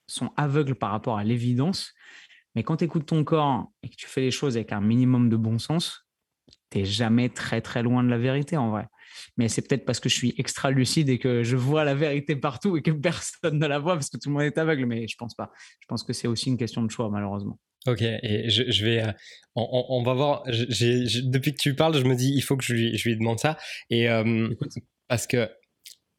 [0.08, 1.94] sont aveugles par rapport à l'évidence.
[2.54, 5.28] Mais quand tu écoutes ton corps et que tu fais les choses avec un minimum
[5.28, 6.06] de bon sens,
[6.70, 8.86] tu n'es jamais très très loin de la vérité en vrai.
[9.36, 12.36] Mais c'est peut-être parce que je suis extra lucide et que je vois la vérité
[12.36, 14.86] partout et que personne ne la voit parce que tout le monde est aveugle.
[14.86, 15.52] Mais je pense pas.
[15.80, 17.60] Je pense que c'est aussi une question de choix, malheureusement.
[17.88, 19.12] Ok, et je, vais, euh,
[19.56, 20.44] on, va voir.
[20.46, 23.40] depuis que tu parles, je me dis, il faut que je lui, je lui demande
[23.40, 23.58] ça.
[23.90, 24.54] Et euh,
[25.08, 25.50] parce que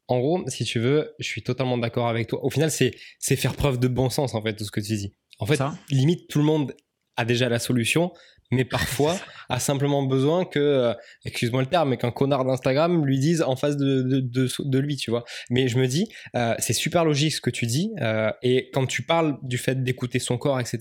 [0.07, 2.43] en gros, si tu veux, je suis totalement d'accord avec toi.
[2.43, 2.91] Au final, c'est
[3.35, 5.15] faire preuve de bon sens, en fait, tout ce que tu dis.
[5.39, 6.73] En fait, limite, tout le monde
[7.15, 8.11] a déjà la solution,
[8.51, 9.17] mais parfois
[9.49, 10.93] a simplement besoin que, euh,
[11.25, 15.09] excuse-moi le terme, mais qu'un connard d'Instagram lui dise en face de, de, lui, tu
[15.09, 15.23] vois.
[15.49, 18.85] Mais je me dis, euh, c'est super logique ce que tu dis, euh, et quand
[18.85, 20.79] tu parles du fait d'écouter son corps, etc.,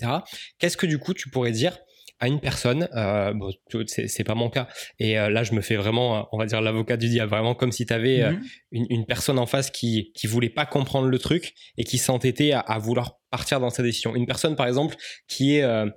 [0.59, 1.79] qu'est-ce que du coup tu pourrais dire
[2.23, 3.51] à une personne, euh, bon,
[3.89, 4.69] c'est pas mon cas,
[5.01, 7.73] et euh, là je me fais vraiment, on va dire l'avocat du diable, vraiment comme
[7.73, 8.43] si tu avais euh, mhm.
[8.71, 12.53] une, une, personne en face qui qui voulait pas comprendre le truc et qui s'entêtait
[12.53, 14.15] à, à, vouloir partir dans sa décision.
[14.15, 14.95] Une personne par exemple
[15.27, 15.91] qui est euh,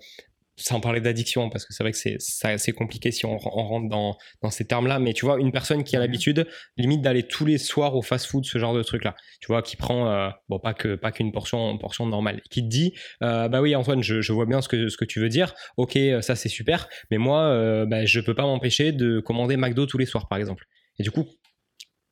[0.58, 4.18] sans parler d'addiction, parce que c'est vrai que c'est assez compliqué si on, rentre dans,
[4.42, 7.58] dans ces termes-là, mais tu vois, une personne qui a l'habitude, limite, d'aller tous les
[7.58, 10.96] soirs au fast-food, ce genre de truc-là, tu vois, qui prend, euh, bon, pas que
[10.96, 14.46] pas qu'une portion, portion normale, qui te dit, euh, bah oui, Antoine, je, je, vois
[14.46, 17.86] bien ce que, ce que tu veux dire, ok, ça c'est super, mais moi, euh,
[17.86, 20.66] bah, je peux pas m'empêcher de commander McDo tous les soirs, par exemple.
[21.00, 21.26] Et du coup,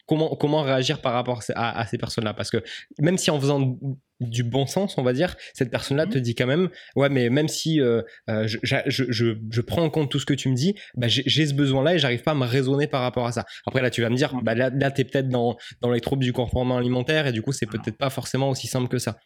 [0.05, 2.33] comment, comment réagir par rapport à, ces personnes-là?
[2.33, 2.63] Parce que
[2.99, 3.77] même si en faisant
[4.19, 6.23] du bon sens, on va dire, cette personne-là te mhm.
[6.23, 9.89] dit quand même, ouais, mais même si euh, euh, je, je, je, je, prends en
[9.89, 12.35] compte tout ce que tu me dis, bah, j'ai ce besoin-là et j'arrive pas à
[12.35, 13.45] me raisonner par rapport à ça.
[13.65, 16.01] Après, là, tu vas me dire, bah, là, là tu es peut-être dans, dans les
[16.01, 19.17] troubles du comportement alimentaire et du coup, c'est peut-être pas forcément aussi simple que ça.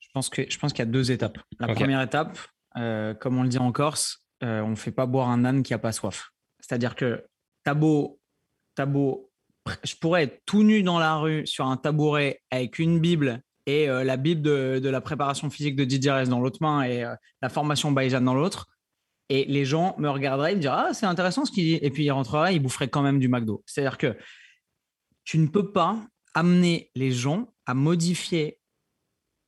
[0.00, 1.38] Je pense qu'il y a deux étapes.
[1.58, 2.38] La première étape,
[2.76, 5.72] euh, comme on le dit en Corse, on ne fait pas boire un âne qui
[5.72, 6.30] a pas soif.
[6.60, 7.24] C'est-à-dire que
[7.64, 8.20] t'as beau,
[8.78, 9.32] as beau
[9.82, 13.88] je pourrais être tout nu dans la rue sur un tabouret avec une Bible et
[13.88, 17.14] euh, la Bible de, la préparation physique de Didier Rez dans l'autre main et euh,
[17.40, 18.66] la formation Bayjan dans l'autre.
[19.30, 21.78] Et les gens me regarderaient, ils me diraient Ah, c'est intéressant ce qu'il dit.
[21.80, 23.62] Et puis ils rentreraient, ils boufferaient quand même du McDo.
[23.64, 24.16] C'est-à-dire que
[25.24, 25.98] tu ne peux pas
[26.34, 28.58] amener les gens à modifier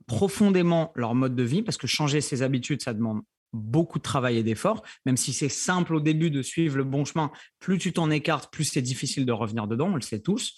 [0.07, 3.23] profondément leur mode de vie parce que changer ses habitudes, ça demande
[3.57, 7.05] beaucoup de travail et d'effort, même si c'est simple au début de suivre le bon
[7.05, 10.55] chemin, plus tu t'en écartes, plus c'est difficile de revenir dedans, on le sait tous.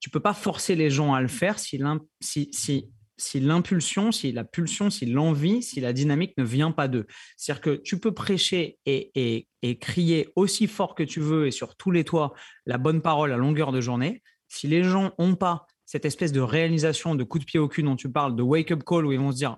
[0.00, 5.06] Tu peux pas forcer les gens à le faire si l'impulsion, si, la pulsion, si
[5.06, 7.06] l'envie, si la dynamique ne vient pas d'eux.
[7.36, 11.76] C'est-à-dire que tu peux prêcher et, et, crier aussi fort que tu veux et sur
[11.76, 12.32] tous les toits
[12.64, 14.22] la bonne parole à longueur de journée.
[14.46, 17.82] Si les gens n'ont pas cette espèce de réalisation, de coup de pied au cul
[17.82, 19.56] dont tu parles, de wake-up call où ils vont se dire,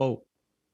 [0.00, 0.26] oh,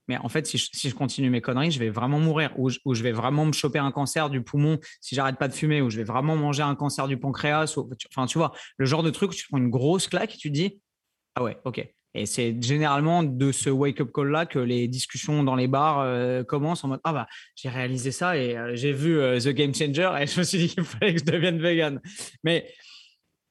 [0.08, 3.12] mais en fait, si je, continue mes conneries, je vais vraiment mourir, ou je, vais
[3.12, 6.04] vraiment me choper un cancer du poumon si j'arrête pas de fumer, ou je vais
[6.04, 7.76] vraiment manger un cancer du pancréas.
[8.10, 10.48] enfin, tu vois, le genre de truc où tu prends une grosse claque et tu
[10.48, 10.80] te dis,
[11.34, 11.86] ah ouais, ok.
[12.14, 16.82] Et c'est généralement de ce wake-up call-là que les discussions dans les bars euh, commencent
[16.82, 20.10] en mode Ah bah, j'ai réalisé ça et euh, j'ai vu euh, The Game Changer
[20.20, 22.00] et je me suis dit qu'il fallait que je devienne vegan.
[22.42, 22.72] Mais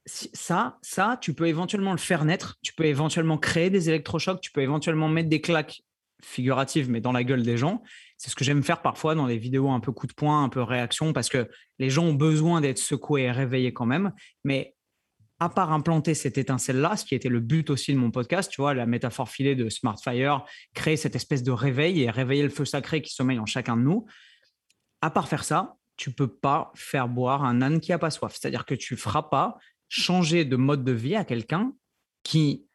[0.05, 4.51] ça, ça, tu peux éventuellement le faire naître, tu peux éventuellement créer des électrochocs, tu
[4.51, 5.81] peux éventuellement mettre des claques
[6.23, 7.83] figurative, mais dans la gueule des gens.
[8.17, 10.49] C'est ce que j'aime faire parfois dans les vidéos un peu coup de poing, un
[10.49, 11.47] peu réaction, parce que
[11.79, 14.11] les gens ont besoin d'être secoués et réveillés quand même.
[14.43, 14.75] Mais
[15.39, 18.61] à part implanter cette étincelle-là, ce qui était le but aussi de mon podcast, tu
[18.61, 20.43] vois, la métaphore filée de Smartfire,
[20.73, 23.83] créer cette espèce de réveil et réveiller le feu sacré qui sommeille en chacun de
[23.83, 24.07] nous.
[25.01, 28.35] À part faire ça, tu peux pas faire boire un âne qui a pas soif.
[28.39, 29.57] C'est-à-dire que tu feras pas
[29.89, 31.73] changer de mode de vie à quelqu'un
[32.23, 32.66] qui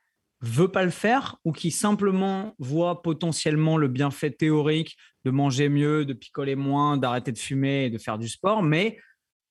[0.43, 6.05] veut pas le faire ou qui simplement voit potentiellement le bienfait théorique de manger mieux,
[6.05, 8.99] de picoler moins, d'arrêter de fumer et de faire du sport, mais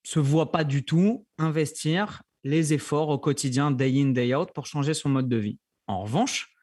[0.03, 4.65] se voit pas du tout investir les efforts au quotidien, day in, day out, pour
[4.65, 5.59] changer son mode de vie.
[5.87, 6.53] En revanche,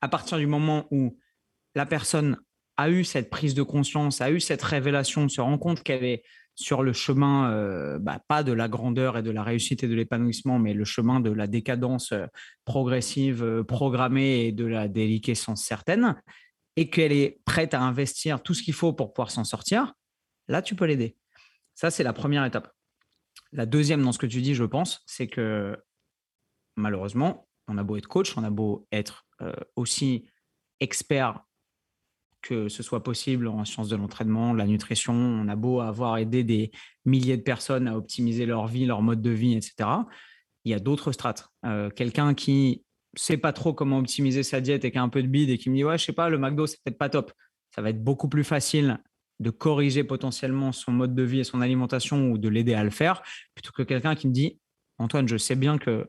[0.00, 1.18] à partir du moment où
[1.74, 2.38] la personne
[2.76, 6.22] a eu cette prise de conscience, a eu cette révélation, se rend compte qu'elle est
[6.54, 9.94] sur le chemin, euh, bah, pas de la grandeur et de la réussite et de
[9.94, 12.26] l'épanouissement, mais le chemin de la décadence euh,
[12.64, 16.20] progressive, euh, programmée et de la déliquescence certaine,
[16.76, 19.94] et qu'elle est prête à investir tout ce qu'il faut pour pouvoir s'en sortir,
[20.48, 21.16] là, tu peux l'aider.
[21.74, 22.72] Ça, c'est la première étape.
[23.52, 25.76] La deuxième dans ce que tu dis, je pense, c'est que
[26.76, 29.26] malheureusement, on a beau être coach, on a beau être
[29.76, 30.26] aussi
[30.80, 31.44] expert
[32.44, 35.14] que ce soit possible en sciences de l'entraînement, la nutrition.
[35.14, 36.70] On a beau avoir aidé des
[37.06, 39.88] milliers de personnes à optimiser leur vie, leur mode de vie, etc.
[40.64, 41.48] Il y a d'autres strates.
[41.64, 42.84] Euh, quelqu'un qui
[43.16, 45.56] sait pas trop comment optimiser sa diète et qui a un peu de bide et
[45.56, 47.32] qui me dit ouais je sais pas le McDo c'est peut-être pas top.
[47.74, 48.98] Ça va être beaucoup plus facile
[49.40, 52.90] de corriger potentiellement son mode de vie et son alimentation ou de l'aider à le
[52.90, 53.22] faire
[53.54, 54.60] plutôt que quelqu'un qui me dit
[54.98, 56.08] Antoine je sais bien que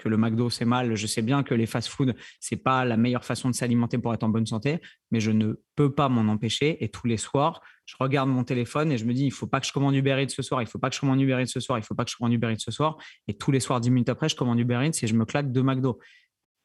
[0.00, 3.24] que le McDo c'est mal, je sais bien que les fast-food c'est pas la meilleure
[3.24, 4.80] façon de s'alimenter pour être en bonne santé,
[5.10, 6.82] mais je ne peux pas m'en empêcher.
[6.82, 9.60] Et tous les soirs, je regarde mon téléphone et je me dis il faut pas
[9.60, 11.46] que je commande Uber Eats ce soir, il faut pas que je commande Uber Eats
[11.46, 12.96] ce soir, il faut pas que je commande Uber Eats ce soir.
[13.28, 15.52] Et tous les soirs 10 minutes après je commande Uber Eats et je me claque
[15.52, 15.98] deux McDo.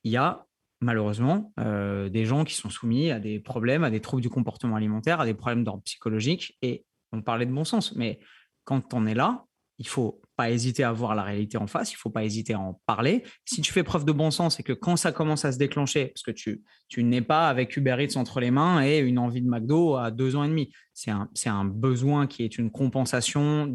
[0.04, 0.46] Il y a
[0.82, 4.76] malheureusement euh, des gens qui sont soumis à des problèmes, à des troubles du comportement
[4.76, 6.58] alimentaire, à des problèmes d'ordre psychologique.
[6.62, 8.20] Et on parlait de bon sens, mais
[8.64, 9.46] quand on est là,
[9.78, 12.60] il faut pas hésiter à voir la réalité en face, il faut pas hésiter à
[12.60, 13.24] en parler.
[13.46, 16.08] Si tu fais preuve de bon sens et que quand ça commence à se déclencher,
[16.08, 19.42] parce que tu, tu n'es pas avec Uber Eats entre les mains et une envie
[19.42, 23.68] de McDo à deux ans et demi, c'est un, un, besoin qui est une compensation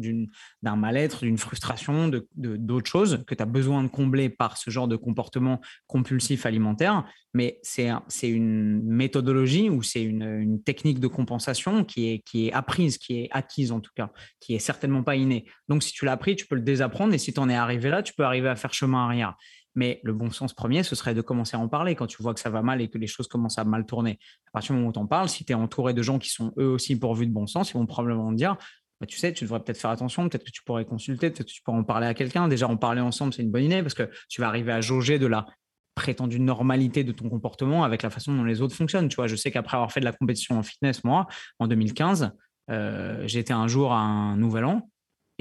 [0.63, 4.71] d'un mal-être, d'une frustration, d'autres de, choses que tu as besoin de combler par ce
[4.71, 7.05] genre de comportement compulsif alimentaire.
[7.35, 7.93] Mais c'est
[8.23, 13.19] une méthodologie ou c'est une, une, technique de compensation qui est, qui est apprise, qui
[13.19, 14.09] est acquise en tout cas,
[14.39, 15.45] qui est certainement pas innée.
[15.69, 17.89] Donc si tu l'as appris, tu peux le désapprendre et si tu en es arrivé
[17.89, 19.35] là, tu peux arriver à faire chemin arrière.
[19.75, 22.33] Mais le bon sens premier, ce serait de commencer à en parler quand tu vois
[22.33, 24.19] que ça va mal et que les choses commencent à mal tourner.
[24.47, 26.29] À partir du moment où tu en parles, si tu es entouré de gens qui
[26.29, 28.57] sont eux aussi pourvus de bon sens, ils vont probablement te dire
[28.99, 31.53] bah, tu sais, tu devrais peut-être faire attention, peut-être que tu pourrais consulter, peut-être que
[31.53, 32.47] tu pourrais en parler à quelqu'un.
[32.47, 35.17] Déjà, en parler ensemble, c'est une bonne idée parce que tu vas arriver à jauger
[35.17, 35.47] de la
[35.95, 39.07] prétendue normalité de ton comportement avec la façon dont les autres fonctionnent.
[39.07, 41.27] Tu vois, je sais qu'après avoir fait de la compétition en fitness, moi,
[41.59, 42.31] en 2015,
[42.69, 44.87] euh, j'étais un jour à un nouvel an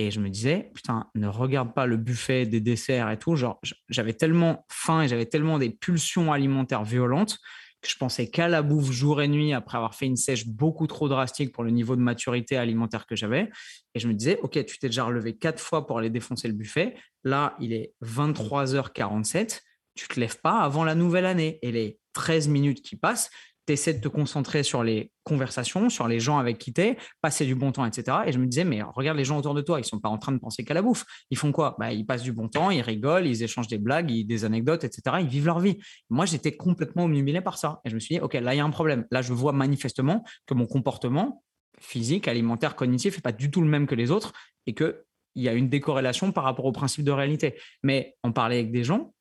[0.01, 3.37] et je me disais, putain, ne regarde pas le buffet des desserts et tout.
[3.37, 7.39] Genre, j'avais tellement faim et j'avais tellement des pulsions alimentaires violentes
[7.83, 10.87] que je pensais qu'à la bouffe jour et nuit après avoir fait une sèche beaucoup
[10.87, 13.51] trop drastique pour le niveau de maturité alimentaire que j'avais.
[13.95, 16.55] Et je me disais, OK, tu t'es déjà relevé quatre fois pour aller défoncer le
[16.55, 16.95] buffet.
[17.25, 19.61] Là, il est 23h47.
[19.95, 21.59] Tu te lèves pas avant la nouvelle année.
[21.63, 23.31] Et les 13 minutes qui passent,
[23.77, 27.45] tu de te concentrer sur les conversations, sur les gens avec qui tu es, passer
[27.47, 28.19] du bon temps, etc.
[28.27, 30.19] Et je me disais, mais regarde les gens autour de toi, ils sont pas en
[30.19, 31.05] train de penser qu'à la bouffe.
[31.31, 31.77] Ils font quoi?
[31.79, 35.17] Bah, Ils passent du bon temps, ils rigolent, ils échangent des blagues, des anecdotes, etc.
[35.21, 35.79] Ils vivent leur vie.
[36.09, 37.81] Moi, j'étais complètement humilié par ça.
[37.85, 39.07] Et je me suis dit, OK, là, il y a un problème.
[39.11, 41.43] Là, je vois manifestement que mon comportement
[41.79, 44.33] physique, alimentaire, cognitif n'est pas du tout le même que les autres
[44.67, 44.95] et qu'il
[45.37, 47.55] y a une décorrélation par rapport au principe de réalité.
[47.83, 49.15] Mais en parler avec des gens,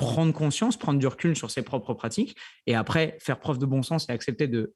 [0.00, 2.34] prendre conscience, prendre du recul sur ses propres pratiques
[2.66, 4.74] et après faire preuve de bon sens et accepter de,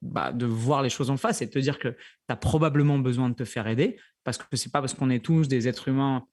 [0.00, 1.96] bah, voir les choses en face et de te dire que tu
[2.28, 5.48] as probablement besoin de te faire aider parce que c'est pas parce qu'on est tous
[5.48, 6.24] des êtres humains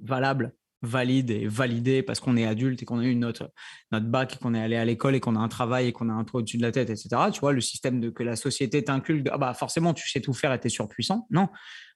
[0.00, 3.50] valables valide et validé parce qu'on est adulte et qu'on a eu notre,
[3.90, 6.10] notre bac et qu'on est allé à l'école et qu'on a un travail et qu'on
[6.10, 7.08] a un toit au-dessus de la tête, etc.
[7.32, 10.34] Tu vois, le système de, que la société t'inculque, ah bah forcément, tu sais tout
[10.34, 11.26] faire et tu es surpuissant.
[11.30, 11.48] Non,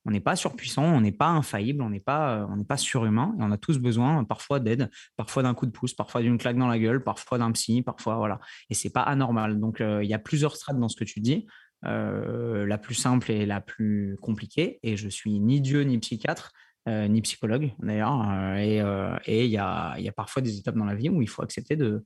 [0.05, 3.59] on n'est pas surpuissant, on n'est pas infaillible, on n'est pas, pas surhumain on a
[3.59, 7.03] tous besoin parfois d'aide, parfois d'un coup de pouce, parfois d'une claque dans la gueule,
[7.03, 8.41] parfois d'un psy, parfois voilà.
[8.71, 9.61] Et c'est pas anormal.
[9.61, 11.47] Donc euh, il y a plusieurs strates dans ce que tu dis.
[11.85, 14.81] Euh, la plus simple et la plus compliquée.
[14.83, 16.53] Et je suis ni Dieu ni psychiatre.
[16.89, 18.27] Euh, ni psychologue d'ailleurs.
[18.31, 21.77] Euh, et il y, a, parfois des étapes dans la vie où il faut accepter
[21.77, 22.03] de,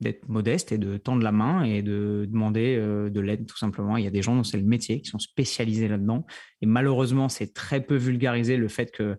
[0.00, 3.96] d'être modeste et de tendre la main et de demander de l'aide tout simplement.
[3.96, 6.26] Il y a des gens dont c'est le métier qui sont spécialisés là-dedans.
[6.60, 9.18] Et malheureusement, c'est très peu vulgarisé le fait que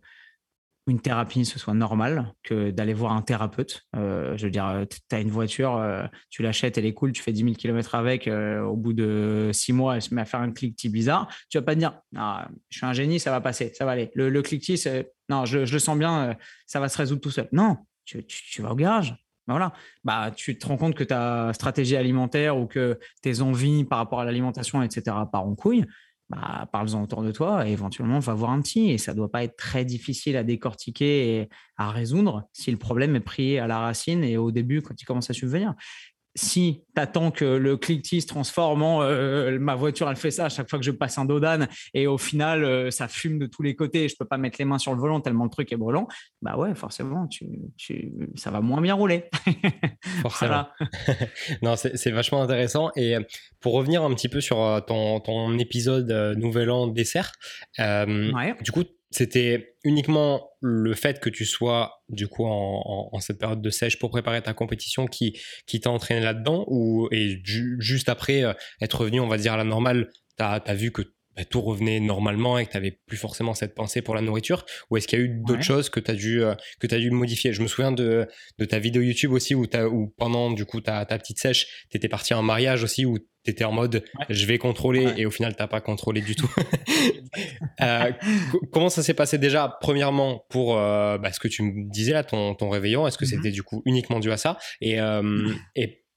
[0.88, 3.86] une thérapie, ce soit normal que d'aller voir un thérapeute.
[3.96, 7.12] Euh, je veux dire, euh, tu as une voiture, euh, tu l'achètes, elle est cool,
[7.12, 10.26] tu fais 10 000 km avec, au bout de six mois, elle se met à
[10.26, 11.28] faire un cliquetis bizarre.
[11.50, 13.92] Tu vas pas te dire, ah, je suis un génie, ça va passer, ça va
[13.92, 14.10] aller.
[14.16, 14.86] Le, le cliquetis,
[15.30, 17.50] non, je, le sens bien, ça va se résoudre tout seul.
[17.52, 19.16] Non, tu, vas au garage.
[19.48, 19.74] Ben voilà.
[20.04, 24.20] Bah, tu te rends compte que ta stratégie alimentaire ou que tes envies par rapport
[24.20, 25.86] à l'alimentation, etc., part en couille
[26.30, 28.92] bah, parle-en autour de toi et éventuellement va voir un petit.
[28.92, 32.78] Et ça ne doit pas être très difficile à décortiquer et à résoudre si le
[32.78, 35.74] problème est pris à la racine et au début quand il commence à subvenir
[36.38, 40.46] si tu attends que le cliquetis se transforme en euh, ma voiture, elle fait ça
[40.46, 43.48] à chaque fois que je passe un dodane et au final, euh, ça fume de
[43.48, 45.72] tous les côtés je peux pas mettre les mains sur le volant tellement le truc
[45.72, 46.08] est brûlant,
[46.42, 49.26] bah ouais, forcément, tu, ça va moins bien rouler.
[50.22, 50.68] forcément.
[51.64, 52.92] non, c'est vachement intéressant.
[52.96, 53.22] Et euh,
[53.60, 57.32] pour revenir un petit peu sur ton, ton épisode Nouvel An dessert,
[57.78, 63.70] du coup, c'était uniquement le fait que tu sois du coup en, cette période de
[63.70, 68.54] sèche pour préparer ta compétition qui, qui t'a entraîné là-dedans ou et juste après euh,
[68.82, 71.02] être revenu on va dire à la normale t'as as vu que
[71.38, 74.66] bah, tout revenait normalement et que tu n'avais plus forcément cette pensée pour la nourriture
[74.90, 77.00] Ou est-ce qu'il y a eu d'autres choses que tu as, dû, euh, que as
[77.00, 77.54] dû modifier?
[77.54, 78.28] Je me souviens de,
[78.58, 81.98] de ta vidéo YouTube aussi où, où pendant du coup ta, ta petite sèche, tu
[81.98, 85.32] étais parti en mariage aussi où tu étais en mode je vais contrôler et au
[85.32, 86.52] final tu pas contrôlé du tout.
[87.82, 88.12] euh,
[88.72, 92.24] comment ça s'est passé déjà premièrement pour euh, bah, ce que tu me disais là,
[92.24, 93.08] ton, ton réveillon?
[93.08, 93.30] Est-ce que mm-hmm.
[93.30, 94.58] c'était du coup uniquement dû à ça?
[94.82, 95.54] Et, euh,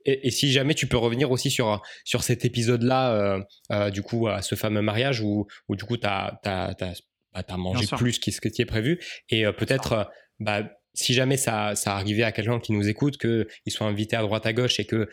[0.05, 3.40] et et, si jamais tu peux revenir aussi sur, sur cet épisode-là, euh,
[3.72, 7.86] euh, du coup, à ce fameux mariage où, où du coup, tu as, bah, mangé
[7.96, 9.01] plus que ce qui est prévu.
[9.28, 13.46] Et euh, peut-être, bah, si jamais ça, ça arrivait à quelqu'un qui nous écoute, qu'il
[13.68, 15.07] soit invité à droite à gauche et qu'il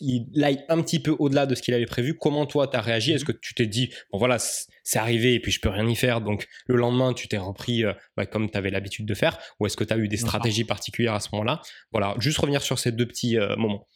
[0.00, 2.80] il aille un petit peu au-delà de ce qu'il avait prévu, comment toi tu as
[2.80, 3.12] réagi?
[3.12, 3.26] Est-ce mmh.
[3.26, 6.20] que tu t'es dit, bon voilà, c'est arrivé et puis je peux rien y faire,
[6.20, 7.82] donc le lendemain tu t'es repris
[8.16, 9.38] bah, comme tu avais l'habitude de faire?
[9.58, 11.62] Ou est-ce que tu as eu des stratégies particulières à ce moment-là?
[11.90, 13.88] Voilà, juste revenir sur ces deux petits moments.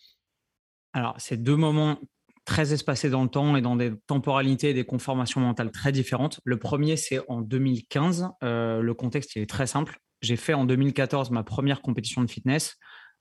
[0.92, 1.98] Alors, c'est deux moments
[2.44, 6.40] très espacés dans le temps et dans des temporalités et des conformations mentales très différentes.
[6.44, 8.30] Le premier, c'est en 2015.
[8.42, 9.98] Euh, le contexte, il est très simple.
[10.22, 12.76] J'ai fait en 2014 ma première compétition de fitness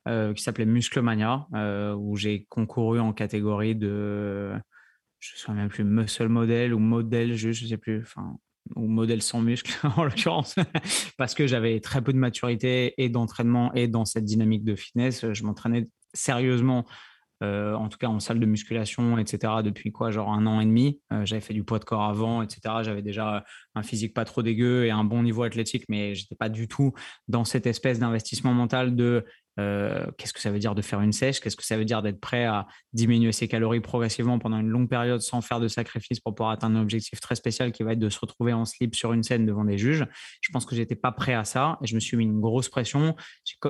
[0.07, 4.53] euh, qui s'appelait Musclemania, euh, où j'ai concouru en catégorie de,
[5.19, 8.38] je ne sais même plus, muscle model ou modèle, je ne sais plus, enfin,
[8.76, 10.55] ou modèle sans muscle en l'occurrence,
[11.17, 15.32] parce que j'avais très peu de maturité et d'entraînement et dans cette dynamique de fitness,
[15.32, 16.86] je m'entraînais sérieusement
[17.42, 20.66] euh, en tout cas en salle de musculation, etc., depuis quoi, genre un an et
[20.66, 21.00] demi.
[21.12, 22.62] Euh, j'avais fait du poids de corps avant, etc.
[22.84, 23.44] J'avais déjà
[23.76, 26.94] un physique pas trop dégueu et un bon niveau athlétique, mais j'étais pas du tout
[27.28, 29.26] dans cette espèce d'investissement mental de
[29.60, 31.39] euh, qu'est-ce que ça veut dire de faire une sèche?
[31.39, 34.89] Qu'est-ce que ça veut dire d'être prêt à diminuer ses calories progressivement pendant une longue
[34.89, 37.99] période sans faire de sacrifice pour pouvoir atteindre un objectif très spécial qui va être
[37.99, 40.06] de se retrouver en slip sur une scène devant des juges?
[40.41, 42.70] Je pense que j'étais pas prêt à ça et je me suis mis une grosse
[42.70, 43.16] pression.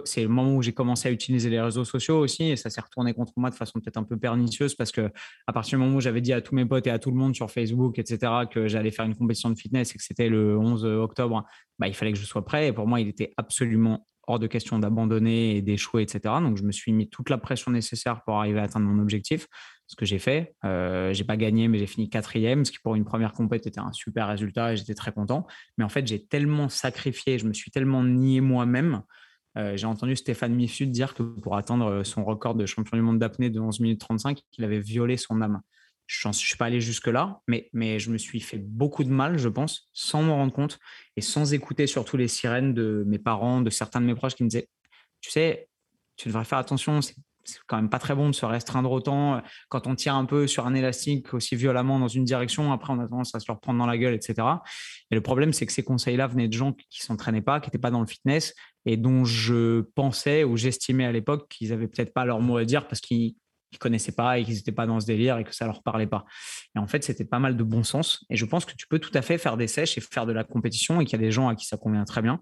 [0.06, 2.82] C'est le moment où j'ai commencé à utiliser les réseaux sociaux aussi et ça s'est
[2.82, 5.10] retourné contre moi de façon peut-être un peu pernicieuse parce que
[5.48, 7.18] à partir du moment où j'avais dit à tous mes potes et à tout le
[7.18, 10.58] monde sur Facebook, etc., que j'allais faire une compétition de fitness et que c'était le
[10.58, 11.44] 11 octobre,
[11.80, 12.68] bah, il fallait que je sois prêt.
[12.68, 14.08] Et pour moi, il était absolument
[14.40, 16.36] de question d'abandonner et d'échouer, etc.
[16.42, 19.48] Donc, je me suis mis toute la pression nécessaire pour arriver à atteindre mon objectif.
[19.88, 22.96] Ce que j'ai fait, euh, j'ai pas gagné, mais j'ai fini quatrième, ce qui pour
[22.96, 25.46] une première compétition était un super résultat et j'étais très content.
[25.78, 29.02] Mais en fait, j'ai tellement sacrifié, je me suis tellement nié moi-même.
[29.58, 33.20] Euh, j'ai entendu Stéphane Mifsud dire que pour atteindre son record de champion du monde
[33.20, 35.62] d'apnée de 11 minutes 35, il avait violé son âme.
[36.14, 39.47] Je ne suis pas allé jusque-là, mais, je me suis fait beaucoup de mal, je
[39.47, 40.78] pense, sans m'en rendre compte
[41.16, 44.43] et sans écouter surtout les sirènes de mes parents, de certains de mes proches qui
[44.43, 44.68] me disaient
[45.22, 45.70] Tu sais,
[46.18, 47.16] tu devrais faire attention, c'est
[47.66, 49.41] quand même pas très bon de se restreindre autant.
[49.70, 52.99] Quand on tire un peu sur un élastique aussi violemment dans une direction, après on
[52.99, 54.45] a tendance à se le reprendre dans la gueule, etc.
[55.12, 57.78] Et le problème, c'est que ces conseils-là venaient de gens qui s'entraînaient pas, qui n'étaient
[57.78, 58.53] pas dans le fitness
[58.86, 62.66] et dont je pensais ou j'estimais à l'époque qu'ils n'avaient peut-être pas leur mot à
[62.66, 63.36] dire parce qu'ils
[63.72, 66.08] qu'ils connaissaient pas et qu'ils n'étaient pas dans ce délire et que ça leur parlait
[66.08, 66.26] pas.
[66.76, 68.26] Et en fait, c'était pas mal de bon sens.
[68.30, 70.34] Et je pense que tu peux tout à fait faire des sèches et faire de
[70.34, 72.42] la compétition et qu'il y a des gens à qui ça convient très bien.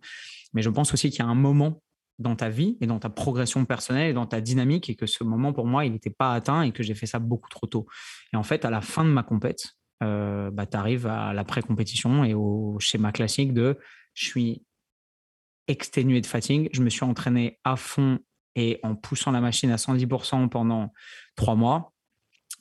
[0.53, 1.81] Mais je pense aussi qu'il y a un moment
[2.17, 5.23] dans ta vie et dans ta progression personnelle et dans ta dynamique et que ce
[5.23, 7.87] moment pour moi il n'était pas atteint et que j'ai fait ça beaucoup trop tôt.
[8.33, 11.43] Et en fait, à la fin de ma compète, euh, bah, tu arrives à la
[11.45, 13.77] pré-compétition et au schéma classique de
[14.13, 14.63] je suis
[15.67, 18.19] exténué de fatigue, je me suis entraîné à fond
[18.59, 20.91] et en poussant la machine à 110% pendant
[21.35, 21.93] trois mois.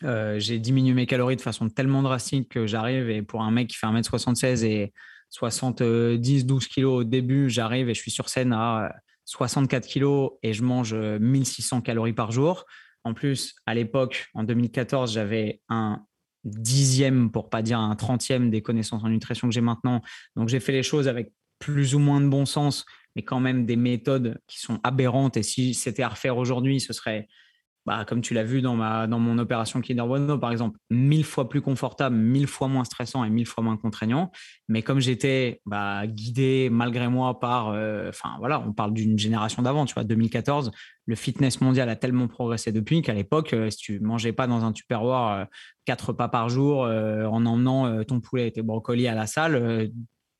[0.04, 3.68] Euh, j'ai diminué mes calories de façon tellement drastique que j'arrive et pour un mec
[3.68, 4.92] qui fait 1m76 et
[5.32, 8.94] 70-12 kg au début, j'arrive et je suis sur scène à
[9.24, 12.64] 64 kilos et je mange 1600 calories par jour.
[13.02, 16.04] En plus, à l'époque, en 2014, j'avais un
[16.44, 20.00] dixième, pour pas dire un trentième des connaissances en nutrition que j'ai maintenant.
[20.36, 22.86] Donc, j'ai fait les choses avec plus ou moins de bon sens,
[23.18, 25.36] mais quand même des méthodes qui sont aberrantes.
[25.36, 27.26] Et si c'était à refaire aujourd'hui, ce serait
[27.84, 31.24] bah, comme tu l'as vu dans, ma, dans mon opération Kinder Bueno, par exemple, mille
[31.24, 34.30] fois plus confortable, mille fois moins stressant et mille fois moins contraignant.
[34.68, 39.62] Mais comme j'étais bah, guidé malgré moi par, euh, enfin voilà, on parle d'une génération
[39.62, 40.70] d'avant, tu vois, 2014,
[41.06, 44.64] le fitness mondial a tellement progressé depuis qu'à l'époque, euh, si tu mangeais pas dans
[44.64, 45.44] un tupperware euh,
[45.84, 49.90] quatre pas par jour en emmenant ton poulet et tes brocolis à la salle,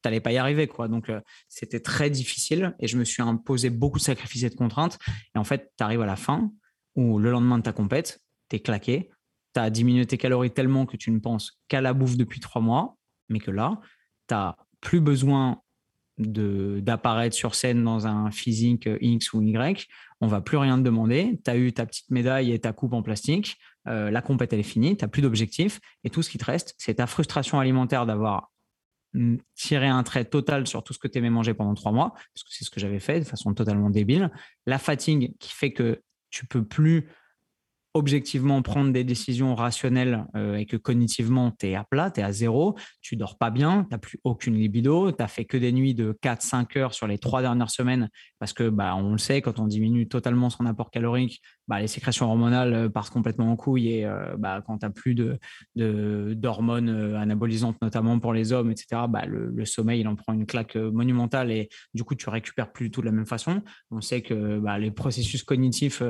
[0.03, 0.66] tu n'allais pas y arriver.
[0.66, 0.88] quoi.
[0.88, 1.11] Donc,
[1.49, 4.99] c'était très difficile et je me suis imposé beaucoup de sacrifices et de contraintes.
[5.34, 6.53] Et en fait, tu arrives à la fin,
[6.94, 9.11] ou le lendemain de ta compète, tu es claqué,
[9.55, 12.61] tu as diminué tes calories tellement que tu ne penses qu'à la bouffe depuis trois
[12.61, 12.96] mois,
[13.28, 13.80] mais que là,
[14.28, 15.61] tu n'as plus besoin
[16.18, 19.86] d'apparaître sur scène dans un physique X ou Y,
[20.20, 22.92] on va plus rien te demander, tu as eu ta petite médaille et ta coupe
[22.92, 26.30] en plastique, euh, la compète elle est finie, tu n'as plus d'objectif, et tout ce
[26.30, 28.51] qui te reste, c'est ta frustration alimentaire d'avoir
[29.54, 32.44] tiré un trait total sur tout ce que tu aimais manger pendant trois mois, parce
[32.44, 34.30] que c'est ce que j'avais fait de façon totalement débile,
[34.66, 37.09] la fatigue qui fait que tu peux plus
[37.94, 42.22] objectivement prendre des décisions rationnelles euh, et que cognitivement, tu es à plat, tu es
[42.22, 45.56] à zéro, tu dors pas bien, tu n'as plus aucune libido, tu as fait que
[45.56, 49.18] des nuits de 4-5 heures sur les trois dernières semaines parce que, bah, on le
[49.18, 53.52] sait, quand on diminue totalement son apport calorique, bah, les sécrétions hormonales euh, partent complètement
[53.52, 55.38] en couille et euh, bah, quand tu n'as plus de,
[55.76, 60.76] d'hormones anabolisantes, notamment pour les hommes, etc., bah, le, sommeil, il en prend une claque
[60.76, 63.62] monumentale et du coup, tu récupères plus du tout de la même façon.
[63.90, 66.02] On sait que les processus cognitifs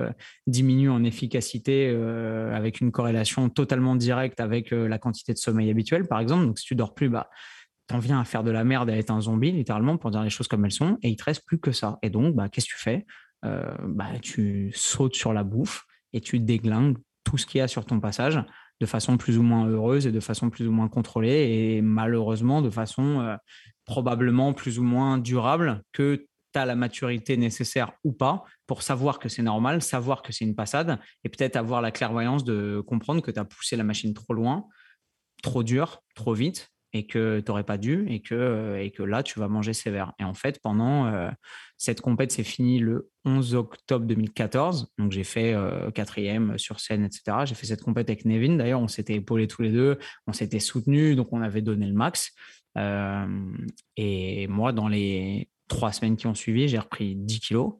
[0.46, 5.70] diminuent en efficacité euh, avec une corrélation totalement directe avec euh, la quantité de sommeil
[5.70, 6.46] habituelle, par exemple.
[6.46, 7.28] Donc, si tu dors plus, bah,
[7.92, 10.30] en viens à faire de la merde, à être un zombie, littéralement, pour dire les
[10.30, 11.98] choses comme elles sont, et il te reste plus que ça.
[12.02, 13.06] Et donc, qu'est-ce que tu fais?
[13.44, 17.68] Euh, bah, Tu sautes sur la bouffe et tu déglingues tout ce qu'il y a
[17.68, 18.42] sur ton passage
[18.80, 22.62] de façon plus ou moins heureuse et de façon plus ou moins contrôlée, et malheureusement
[22.62, 23.36] de façon
[23.84, 29.18] probablement plus ou moins durable que tu as la maturité nécessaire ou pas pour savoir
[29.18, 33.22] que c'est normal, savoir que c'est une passade et peut-être avoir la clairvoyance de comprendre
[33.22, 34.66] que tu as poussé la machine trop loin,
[35.42, 39.02] trop dur, trop vite et que tu n'aurais pas dû et que, euh, et que
[39.02, 40.12] là, tu vas manger sévère.
[40.18, 41.30] Et en fait, pendant euh,
[41.76, 44.92] cette compète, c'est fini le 11 octobre 2014.
[44.98, 47.38] Donc, j'ai fait euh, quatrième sur scène, etc.
[47.44, 48.56] J'ai fait cette compète avec Nevin.
[48.56, 51.94] D'ailleurs, on s'était épaulés tous les deux, on s'était soutenus, donc on avait donné le
[51.94, 52.32] max.
[53.96, 57.74] et moi, dans les trois semaines qui ont suivi, j'ai repris 10 kilos.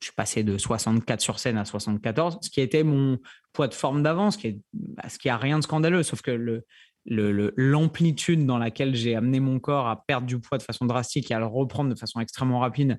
[0.00, 3.18] Je suis passé de 64 sur scène à 74, ce qui était mon
[3.52, 6.30] poids de forme d'avant, ce qui bah, ce qui a rien de scandaleux, sauf que
[6.30, 6.64] le,
[7.06, 11.34] l'amplitude dans laquelle j'ai amené mon corps à perdre du poids de façon drastique et
[11.34, 12.98] à le reprendre de façon extrêmement rapide,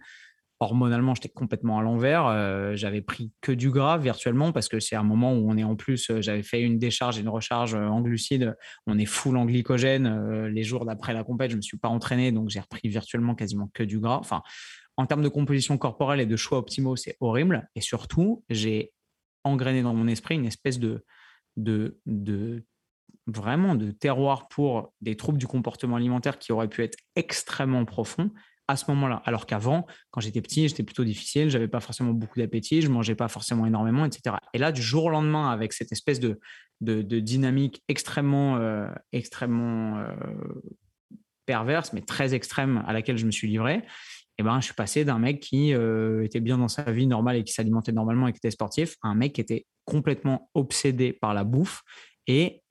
[0.60, 2.26] hormonalement, j'étais complètement à l'envers.
[2.28, 5.64] Euh, j'avais pris que du gras virtuellement parce que c'est un moment où on est
[5.64, 8.56] en plus, euh, j'avais fait une décharge et une recharge euh, en glucides.
[8.86, 10.48] On est full en glycogène.
[10.48, 13.36] les jours d'après la compète, je ne me suis pas entraîné, donc j'ai repris virtuellement
[13.36, 14.18] quasiment que du gras.
[14.18, 14.42] Enfin,
[14.98, 17.70] en termes de composition corporelle et de choix optimaux, c'est horrible.
[17.76, 18.92] Et surtout, j'ai
[19.46, 21.06] engrainé dans mon esprit une espèce de,
[23.32, 28.32] vraiment de terroir pour des troubles du comportement alimentaire qui auraient pu être extrêmement profonds
[28.68, 29.24] à ce moment-là.
[29.26, 33.16] Alors qu'avant, quand j'étais petit, j'étais plutôt difficile, j'avais pas forcément beaucoup d'appétit, je mangeais
[33.16, 34.36] pas forcément énormément, etc.
[34.54, 36.40] Et là, du jour au lendemain, avec cette espèce de,
[36.80, 40.14] dynamique extrêmement, euh, extrêmement euh,
[41.48, 43.82] perverse, mais très extrême à laquelle je me suis livré,
[44.38, 47.36] eh ben, je suis passé d'un mec qui euh, était bien dans sa vie normale
[47.36, 51.12] et qui s'alimentait normalement et qui était sportif, à un mec qui était complètement obsédé
[51.12, 51.82] par la bouffe.
[52.26, 52.62] Et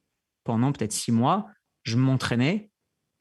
[0.49, 1.46] pendant peut-être six mois,
[1.82, 2.70] je m'entraînais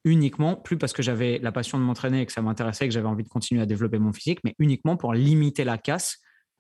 [0.06, 2.94] uniquement, plus parce que j'avais la passion de m'entraîner et que ça m'intéressait et que
[2.94, 6.20] j'avais envie de continuer à développer mon physique, mais uniquement pour limiter la casse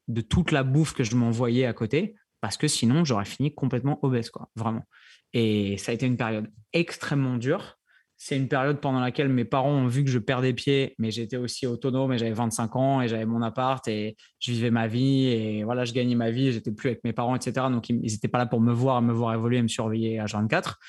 [0.09, 3.97] de toute la bouffe que je m'envoyais à côté, parce que sinon j'aurais fini complètement
[4.03, 4.83] obèse, quoi, vraiment.
[5.31, 7.76] Et ça a été une période extrêmement dure.
[8.17, 11.37] C'est une période pendant laquelle mes parents ont vu que je perdais pied, mais j'étais
[11.37, 15.27] aussi autonome et j'avais 25 ans et j'avais mon appart et je vivais ma vie
[15.27, 17.67] et voilà, je gagnais ma vie, j'étais plus avec mes parents, etc.
[17.69, 20.79] Donc, ils n'étaient pas là pour me voir, me voir évoluer, me surveiller à 24.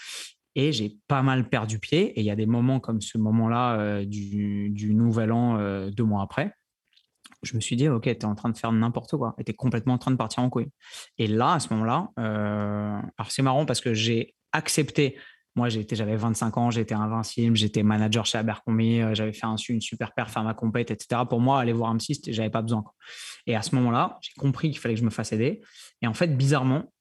[0.54, 2.18] Et j'ai pas mal perdu pied.
[2.18, 6.04] Et il y a des moments comme ce moment-là euh, du, nouvel an, euh, deux
[6.04, 6.52] mois après,
[7.42, 9.34] je me suis dit, OK, tu es en train de faire n'importe quoi.
[9.44, 10.70] Tu es complètement en train de partir en couille.
[11.18, 15.16] Et là, à ce moment-là, euh, alors c'est marrant parce que j'ai accepté
[15.56, 19.80] moi, j'avais 25 ans, j'étais invincible, j'étais manager chez Abercrombie, euh, j'avais fait un, une
[19.80, 21.22] super perf à ma compète, etc.
[21.28, 22.84] Pour moi, aller voir un psy, j'avais pas besoin.
[23.46, 25.60] Et à ce moment-là, j'ai compris qu'il fallait que je me fasse aider.
[26.02, 26.92] Et en fait, bizarrement,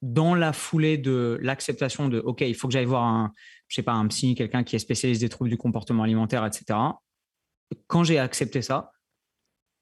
[0.00, 3.32] dans la foulée de l'acceptation de OK, il faut que j'aille voir un,
[3.66, 6.78] je sais pas, un psy, quelqu'un qui est spécialiste des troubles du comportement alimentaire, etc.
[7.88, 8.92] Quand j'ai accepté ça,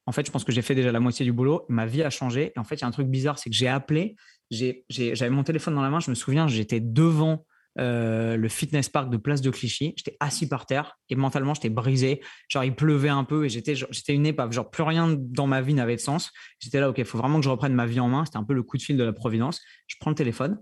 [0.07, 1.67] en fait, je pense que j'ai fait déjà la moitié du boulot.
[1.69, 2.53] Ma vie a changé.
[2.55, 4.17] Et en fait, il y a un truc bizarre, c'est que j'ai appelé,
[4.51, 7.45] j'avais mon téléphone dans la main, je me souviens, j'étais devant
[7.79, 9.95] euh, le fitness park de Place de Clichy.
[9.97, 12.23] J'étais assis par terre et mentalement, j'étais brisé.
[12.49, 14.53] Genre, il pleuvait un peu et j'étais, j'étais une épave.
[14.53, 16.33] Genre, plus rien dans ma vie n'avait de sens.
[16.59, 18.25] J'étais là, OK, il faut vraiment que je reprenne ma vie en main.
[18.25, 19.61] C'était un peu le coup de fil de la Providence.
[19.87, 20.59] Je prends le téléphone,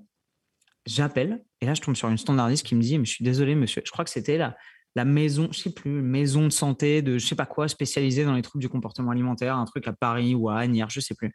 [0.87, 3.83] j'appelle et là, je tombe sur une standardiste qui me dit, je suis désolé, monsieur.
[3.85, 4.57] Je crois que c'était là
[4.95, 8.35] la maison, je sais plus, maison de santé de je sais pas quoi, spécialisée dans
[8.35, 11.33] les troubles du comportement alimentaire, un truc à Paris ou à Agnières, je sais plus.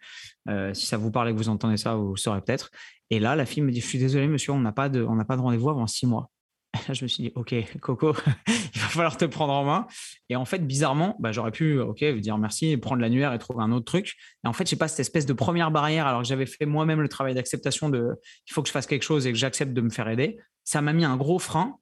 [0.47, 2.69] Euh, si ça vous parle et que vous entendez ça, vous saurez peut-être.
[3.09, 5.41] Et là, la fille me dit, je suis désolé, monsieur, on n'a pas de, de
[5.41, 6.29] rendez-vous avant six mois.
[6.87, 8.13] là, je me suis dit, ok, Coco,
[8.47, 9.87] il va falloir te prendre en main.
[10.29, 13.71] Et en fait, bizarrement, bah, j'aurais pu, ok, dire merci, prendre l'annuaire et trouver un
[13.71, 14.15] autre truc.
[14.43, 16.65] Et en fait, je sais pas cette espèce de première barrière, alors que j'avais fait
[16.65, 18.09] moi-même le travail d'acceptation de,
[18.47, 20.37] il faut que je fasse quelque chose et que j'accepte de me faire aider.
[20.63, 21.79] Ça m'a mis un gros frein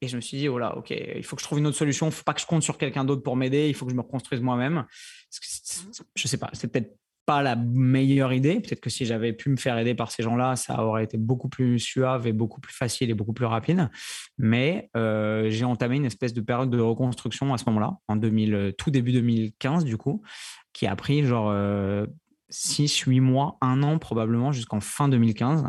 [0.00, 1.76] et je me suis dit, oh là, ok, il faut que je trouve une autre
[1.76, 2.06] solution.
[2.06, 3.68] Il ne faut pas que je compte sur quelqu'un d'autre pour m'aider.
[3.68, 4.84] Il faut que je me reconstruise moi-même.
[5.32, 8.60] Je ne sais pas, c'est peut-être pas la meilleure idée.
[8.60, 11.48] Peut-être que si j'avais pu me faire aider par ces gens-là, ça aurait été beaucoup
[11.48, 13.90] plus suave et beaucoup plus facile et beaucoup plus rapide.
[14.38, 18.74] Mais euh, j'ai entamé une espèce de période de reconstruction à ce moment-là, en 2000,
[18.78, 20.22] tout début 2015 du coup,
[20.72, 21.52] qui a pris genre
[22.48, 25.68] 6, euh, 8 mois, un an probablement jusqu'en fin 2015.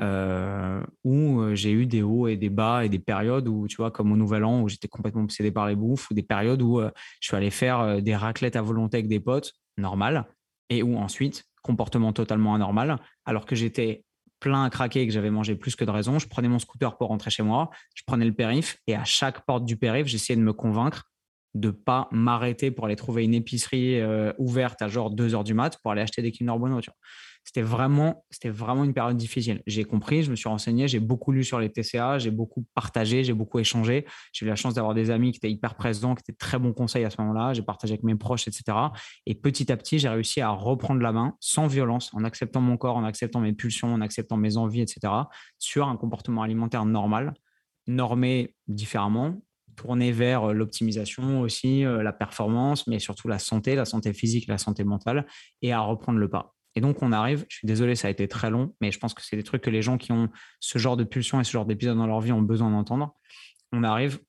[0.00, 3.76] Euh, où euh, j'ai eu des hauts et des bas et des périodes où, tu
[3.76, 6.62] vois, comme au Nouvel An, où j'étais complètement obsédé par les bouffes, ou des périodes
[6.62, 6.90] où euh,
[7.20, 10.26] je suis allé faire des raclettes à volonté avec des potes, normal,
[10.70, 14.04] et où ensuite, comportement totalement anormal, alors que j'étais
[14.38, 16.96] plein à craquer et que j'avais mangé plus que de raison, je prenais mon scooter
[16.96, 20.36] pour rentrer chez moi, je prenais le périph, et à chaque porte du périph, j'essayais
[20.36, 21.10] de me convaincre
[21.54, 24.00] de pas m'arrêter pour aller trouver une épicerie
[24.36, 26.80] ouverte à genre 2 heures du mat pour aller acheter des Kinder Bueno.
[26.80, 26.96] Tu vois
[27.48, 29.62] c'était vraiment, une période difficile.
[29.66, 33.24] J'ai compris, je me suis renseigné, j'ai beaucoup lu sur les TCA, j'ai beaucoup partagé,
[33.24, 34.04] j'ai beaucoup échangé.
[34.34, 36.74] J'ai eu la chance d'avoir des amis qui étaient hyper présents, qui étaient très bons
[36.74, 37.54] conseils à ce moment-là.
[37.54, 38.76] J'ai partagé avec mes proches, etc.
[39.24, 42.76] Et petit à petit, j'ai réussi à reprendre la main sans violence, en acceptant mon
[42.76, 45.10] corps, en acceptant mes pulsions, en acceptant mes envies, etc.
[45.58, 47.32] sur un comportement alimentaire normal,
[47.86, 49.40] normé différemment,
[49.74, 54.58] tourné vers l'optimisation aussi, euh, la performance, mais surtout la santé, la santé physique, la
[54.58, 55.26] santé mentale,
[55.62, 56.57] et à reprendre le pas.
[56.74, 59.14] Et donc, on arrive, je suis désolé, ça a été très long, mais je pense
[59.14, 60.28] que c'est des trucs que les gens qui ont
[60.60, 63.14] ce genre de pulsion et ce genre d'épisode dans leur vie ont besoin d'entendre.
[63.72, 64.20] On arrive,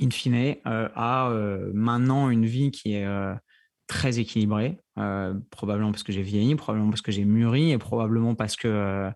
[0.00, 3.34] in fine, euh, à euh, maintenant une vie qui est euh,
[3.86, 4.78] très équilibrée,
[5.50, 9.10] probablement parce que j'ai vieilli, probablement parce que j'ai mûri et probablement parce que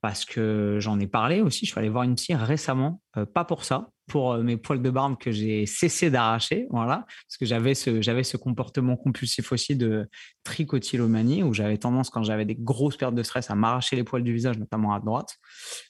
[0.00, 1.64] parce que j'en ai parlé aussi.
[1.66, 3.00] Je suis allé voir une psy récemment,
[3.32, 7.38] pas pour ça, pour euh, mes poils de barbe que j'ai cessé d'arracher, voilà, parce
[7.40, 10.06] que j'avais ce, j'avais ce comportement compulsif aussi de
[10.44, 14.22] tricotylomanie où j'avais tendance, quand j'avais des grosses pertes de stress, à m'arracher les poils
[14.22, 15.38] du visage, notamment à droite,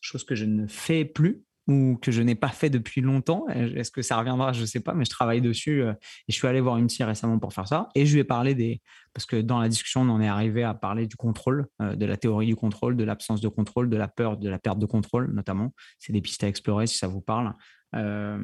[0.01, 3.49] chose que je ne fais plus ou que je n'ai pas fait depuis longtemps.
[3.49, 4.53] Est-ce que ça reviendra?
[4.53, 6.87] Je ne sais pas, mais je travaille dessus euh, et je suis allé voir une
[6.87, 7.89] psy récemment pour faire ça.
[7.97, 8.81] Et je lui ai parlé des.
[9.15, 12.07] Parce que dans la discussion, on en est arrivé à parler du contrôle, euh, de
[12.07, 14.87] la théorie du contrôle, de l'absence de contrôle, de la peur de la perte de
[14.87, 15.73] contrôle, notamment.
[15.99, 17.55] C'est des pistes à explorer si ça vous parle.
[17.95, 18.39] Euh,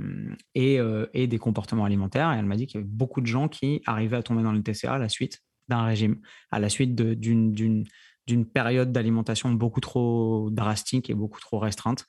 [0.55, 0.79] et,
[1.15, 2.33] et, des comportements alimentaires.
[2.35, 4.53] Et elle m'a dit qu'il y avait beaucoup de gens qui arrivaient à tomber dans
[4.53, 6.21] le TCA à la suite d'un régime,
[6.51, 7.85] à la suite d'une
[8.29, 12.07] d'une période d'alimentation beaucoup trop drastique et beaucoup trop restreinte.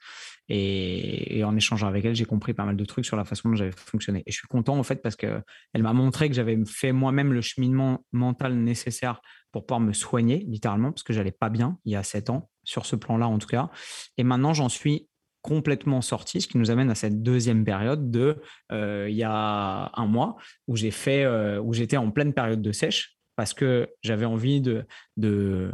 [0.50, 3.56] Et, en échangeant avec elle, j'ai compris pas mal de trucs sur la façon dont
[3.56, 4.24] j'avais fonctionné.
[4.26, 5.44] Et je suis content en fait parce qu'elle
[5.76, 9.22] m'a montré que j'avais fait moi-même le cheminement mental nécessaire
[9.52, 12.50] pour pouvoir me soigner, littéralement, parce que j'allais pas bien il y a sept ans,
[12.64, 13.70] sur ce plan-là en tout cas.
[14.18, 15.08] Et maintenant, j'en suis
[15.42, 19.92] complètement sorti, ce qui nous amène à cette deuxième période de euh, il y a
[19.94, 20.36] un mois
[20.68, 24.60] où j'ai fait euh, où j'étais en pleine période de sèche parce que j'avais envie
[24.60, 24.86] de,
[25.16, 25.72] de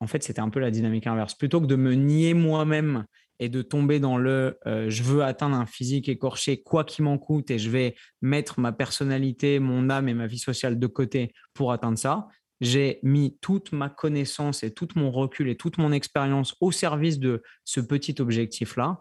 [0.00, 1.34] en fait, c'était un peu la dynamique inverse.
[1.34, 3.04] Plutôt que de me nier moi-même
[3.38, 7.18] et de tomber dans le euh, je veux atteindre un physique écorché, quoi qu'il m'en
[7.18, 11.32] coûte, et je vais mettre ma personnalité, mon âme et ma vie sociale de côté
[11.54, 12.28] pour atteindre ça,
[12.60, 17.18] j'ai mis toute ma connaissance et tout mon recul et toute mon expérience au service
[17.18, 19.00] de ce petit objectif-là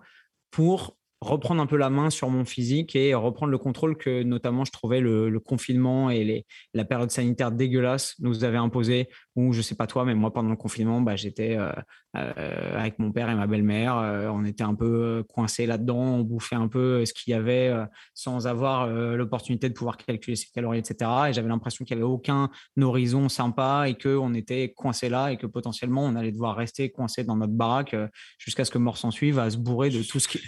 [0.52, 4.64] pour reprendre un peu la main sur mon physique et reprendre le contrôle que notamment
[4.64, 9.10] je trouvais le, confinement et les, la période sanitaire dégueulasse nous avait imposé.
[9.36, 11.72] Ou je sais pas toi, mais moi pendant le confinement, bah, j'étais euh,
[12.16, 13.98] euh, avec mon père et ma belle-mère.
[13.98, 17.74] Euh, on était un peu coincés là-dedans, on bouffait un peu ce qu'il y avait
[18.14, 21.12] sans avoir l'opportunité de pouvoir calculer ses calories, etc.
[21.30, 22.50] Et j'avais l'impression qu'il n'y avait aucun
[22.80, 27.24] horizon sympa et qu'on était coincé là et que potentiellement on allait devoir rester coincé
[27.24, 27.96] dans notre baraque
[28.38, 30.40] jusqu'à ce que mort s'en suive à se bourrer de tout ce qui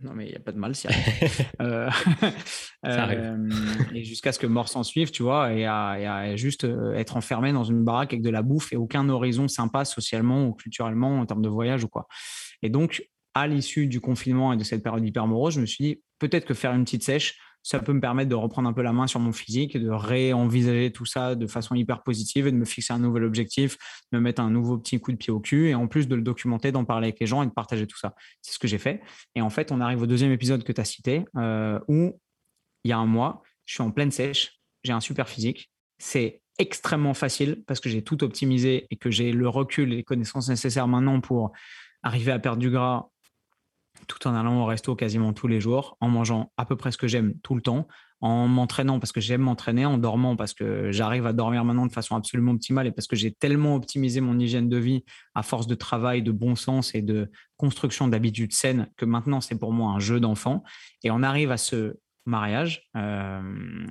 [0.00, 0.86] non, mais il n'y a pas de mal, si
[1.60, 1.90] euh,
[2.86, 3.48] euh,
[3.92, 7.52] et jusqu'à ce que mort s'en suive, tu vois, et à, juste euh, être enfermé
[7.52, 11.26] dans une baraque avec de la bouffe et aucun horizon sympa socialement ou culturellement en
[11.26, 12.06] termes de voyage ou quoi.
[12.62, 15.84] Et donc, à l'issue du confinement et de cette période hyper morose, je me suis
[15.84, 18.82] dit peut-être que faire une petite sèche, ça peut me permettre de reprendre un peu
[18.82, 22.56] la main sur mon physique, de réenvisager tout ça de façon hyper positive et de
[22.56, 23.76] me fixer un nouvel objectif,
[24.12, 26.14] de me mettre un nouveau petit coup de pied au cul et en plus de
[26.14, 28.14] le documenter, d'en parler avec les gens et de partager tout ça.
[28.42, 29.02] C'est ce que j'ai fait.
[29.34, 32.18] Et en fait, on arrive au deuxième épisode que tu as cité euh, où
[32.84, 35.70] il y a un mois, je suis en pleine sèche, j'ai un super physique.
[35.98, 40.04] C'est extrêmement facile parce que j'ai tout optimisé et que j'ai le recul et les
[40.04, 41.52] connaissances nécessaires maintenant pour
[42.02, 43.08] arriver à perdre du gras
[44.08, 46.98] tout en allant au resto quasiment tous les jours, en mangeant à peu près ce
[46.98, 47.86] que j'aime tout le temps,
[48.20, 51.92] en m'entraînant parce que j'aime m'entraîner, en dormant parce que j'arrive à dormir maintenant de
[51.92, 55.04] façon absolument optimale et parce que j'ai tellement optimisé mon hygiène de vie
[55.34, 59.58] à force de travail, de bon sens et de construction d'habitudes saines que maintenant c'est
[59.58, 60.64] pour moi un jeu d'enfant.
[61.04, 63.86] Et on arrive à ce mariage euh,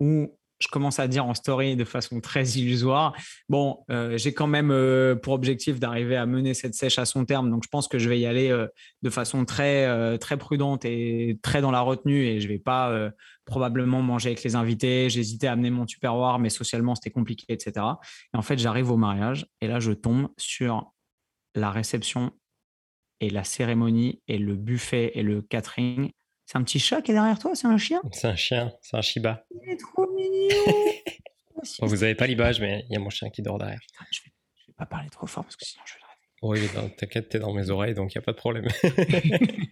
[0.00, 3.14] où je commence à dire en story de façon très illusoire.
[3.48, 7.24] Bon, euh, j'ai quand même euh, pour objectif d'arriver à mener cette sèche à son
[7.24, 8.66] terme, donc je pense que je vais y aller euh,
[9.02, 13.10] de façon très très prudente et très dans la retenue et je vais pas
[13.44, 15.08] probablement manger avec les invités.
[15.10, 17.86] J'hésitais à amener mon tupperware, mais socialement c'était compliqué, etc.
[18.34, 20.92] Et en fait, j'arrive au mariage et là je tombe sur
[21.54, 22.32] la réception
[23.20, 26.10] et la cérémonie et le buffet et le catering
[26.48, 28.00] c'est un petit chat qui est derrière toi C'est un chien?
[28.10, 29.44] C'est un chien, c'est un Shiba.
[29.50, 30.56] Il est trop mignon
[31.86, 33.78] Vous n'avez pas l'image, mais il y a mon chien qui dort derrière.
[34.10, 34.32] je, vais,
[34.66, 36.06] vais pas parler trop fort parce que sinon je vais le
[36.56, 36.72] réveiller.
[36.80, 38.66] Oui, t'inquiète, t'es dans mes oreilles, donc il n'y a pas de problème.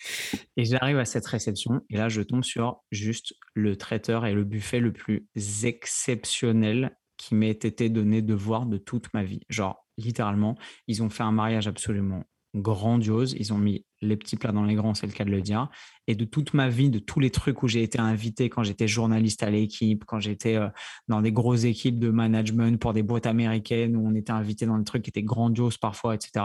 [0.56, 4.44] et j'arrive à cette réception, et là je tombe sur juste le traiteur et le
[4.44, 5.28] buffet le plus
[5.64, 9.40] exceptionnel qui m'ait été donné de voir de toute ma vie.
[9.50, 10.56] Genre, littéralement,
[10.86, 12.24] ils ont fait un mariage absolument
[12.54, 13.34] grandiose.
[13.38, 15.68] Ils ont mis les petits plats dans les grands, c'est le cas de le dire.
[16.06, 18.86] Et de toute ma vie, de tous les trucs où j'ai été invité quand j'étais
[18.86, 20.68] journaliste à l'équipe, quand j'étais euh,
[21.08, 24.78] dans des grosses équipes de management pour des boîtes américaines où on était invité dans
[24.78, 26.44] des trucs qui étaient grandioses parfois, etc.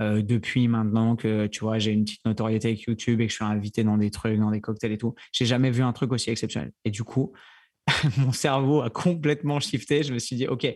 [0.00, 3.36] Euh, depuis maintenant que tu vois, j'ai une petite notoriété avec YouTube et que je
[3.36, 6.12] suis invité dans des trucs, dans des cocktails et tout, j'ai jamais vu un truc
[6.12, 6.72] aussi exceptionnel.
[6.84, 7.32] Et du coup,
[8.18, 10.02] mon cerveau a complètement shifté.
[10.02, 10.66] Je me suis dit, OK,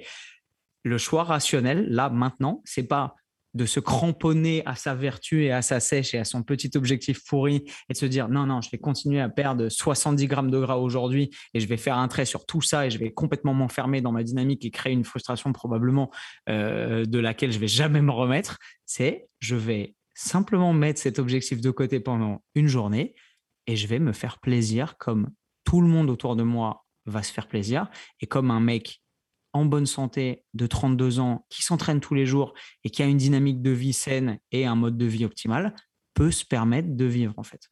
[0.83, 3.16] le choix rationnel, là, maintenant, c'est pas
[3.55, 7.25] de se cramponner à sa vertu et à sa sèche et à son petit objectif
[7.25, 10.59] pourri et de se dire non, non, je vais continuer à perdre 70 grammes de
[10.59, 13.55] gras aujourd'hui et je vais faire un trait sur tout ça et je vais complètement
[13.55, 16.11] m'enfermer dans ma dynamique et créer une frustration probablement
[16.49, 21.61] euh, de laquelle je vais jamais me remettre, c'est je vais simplement mettre cet objectif
[21.61, 23.15] de côté pendant une journée
[23.67, 25.31] et je vais me faire plaisir comme
[25.65, 27.89] tout le monde autour de moi va se faire plaisir
[28.21, 29.03] et comme un mec
[29.53, 33.17] en bonne santé de 32 ans, qui s'entraîne tous les jours et qui a une
[33.17, 35.75] dynamique de vie saine et un mode de vie optimal,
[36.15, 37.69] peut se permettre de vivre en fait.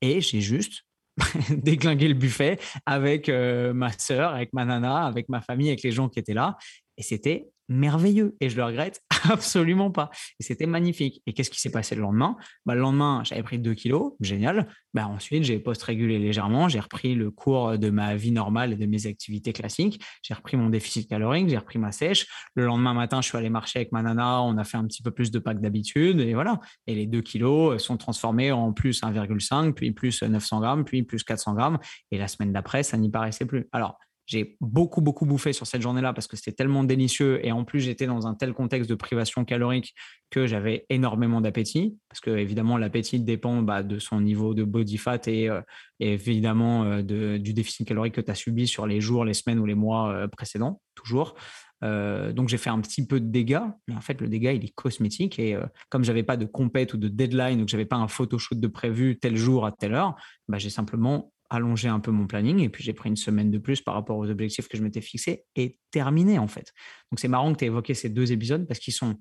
[0.00, 0.84] Et j'ai juste
[1.50, 5.92] déglingué le buffet avec euh, ma sœur, avec ma nana, avec ma famille, avec les
[5.92, 6.56] gens qui étaient là.
[6.96, 10.10] Et c'était merveilleux et je le regrette absolument pas.
[10.40, 11.22] Et c'était magnifique.
[11.26, 12.36] Et qu'est-ce qui s'est passé le lendemain?
[12.66, 14.68] Bah, Le lendemain, j'avais pris 2 kilos, génial.
[14.94, 18.86] Bah, ensuite, j'ai post-régulé légèrement, j'ai repris le cours de ma vie normale et de
[18.86, 20.02] mes activités classiques.
[20.22, 22.26] J'ai repris mon déficit calorique, j'ai repris ma sèche.
[22.54, 25.02] Le lendemain matin, je suis allé marcher avec ma nana, on a fait un petit
[25.02, 26.60] peu plus de packs d'habitude et voilà.
[26.86, 31.22] Et les 2 kilos sont transformés en plus 1,5, puis plus 900 grammes, puis plus
[31.24, 31.78] 400 grammes.
[32.10, 33.68] Et la semaine d'après, ça n'y paraissait plus.
[33.72, 37.64] Alors, j'ai beaucoup, beaucoup bouffé sur cette journée-là parce que c'était tellement délicieux et en
[37.64, 39.94] plus j'étais dans un tel contexte de privation calorique
[40.30, 44.96] que j'avais énormément d'appétit parce que évidemment l'appétit dépend bah, de son niveau de body
[44.96, 45.60] fat et, euh,
[45.98, 47.02] évidemment euh,
[47.38, 50.12] du déficit calorique que tu as subi sur les jours, les semaines ou les mois
[50.12, 51.34] euh, précédents, toujours.
[51.82, 54.74] donc j'ai fait un petit peu de dégâts, mais en fait le dégât il est
[54.74, 55.58] cosmétique et
[55.88, 58.68] comme j'avais pas de compète ou de deadline ou que j'avais pas un photoshoot de
[58.68, 60.14] prévu tel jour à telle heure,
[60.48, 63.58] bah, j'ai simplement allongé un peu mon planning et puis j'ai pris une semaine de
[63.58, 66.72] plus par rapport aux objectifs que je m'étais fixés et terminé en fait.
[67.10, 69.18] Donc c'est marrant que tu aies évoqué ces deux épisodes parce qu'ils sont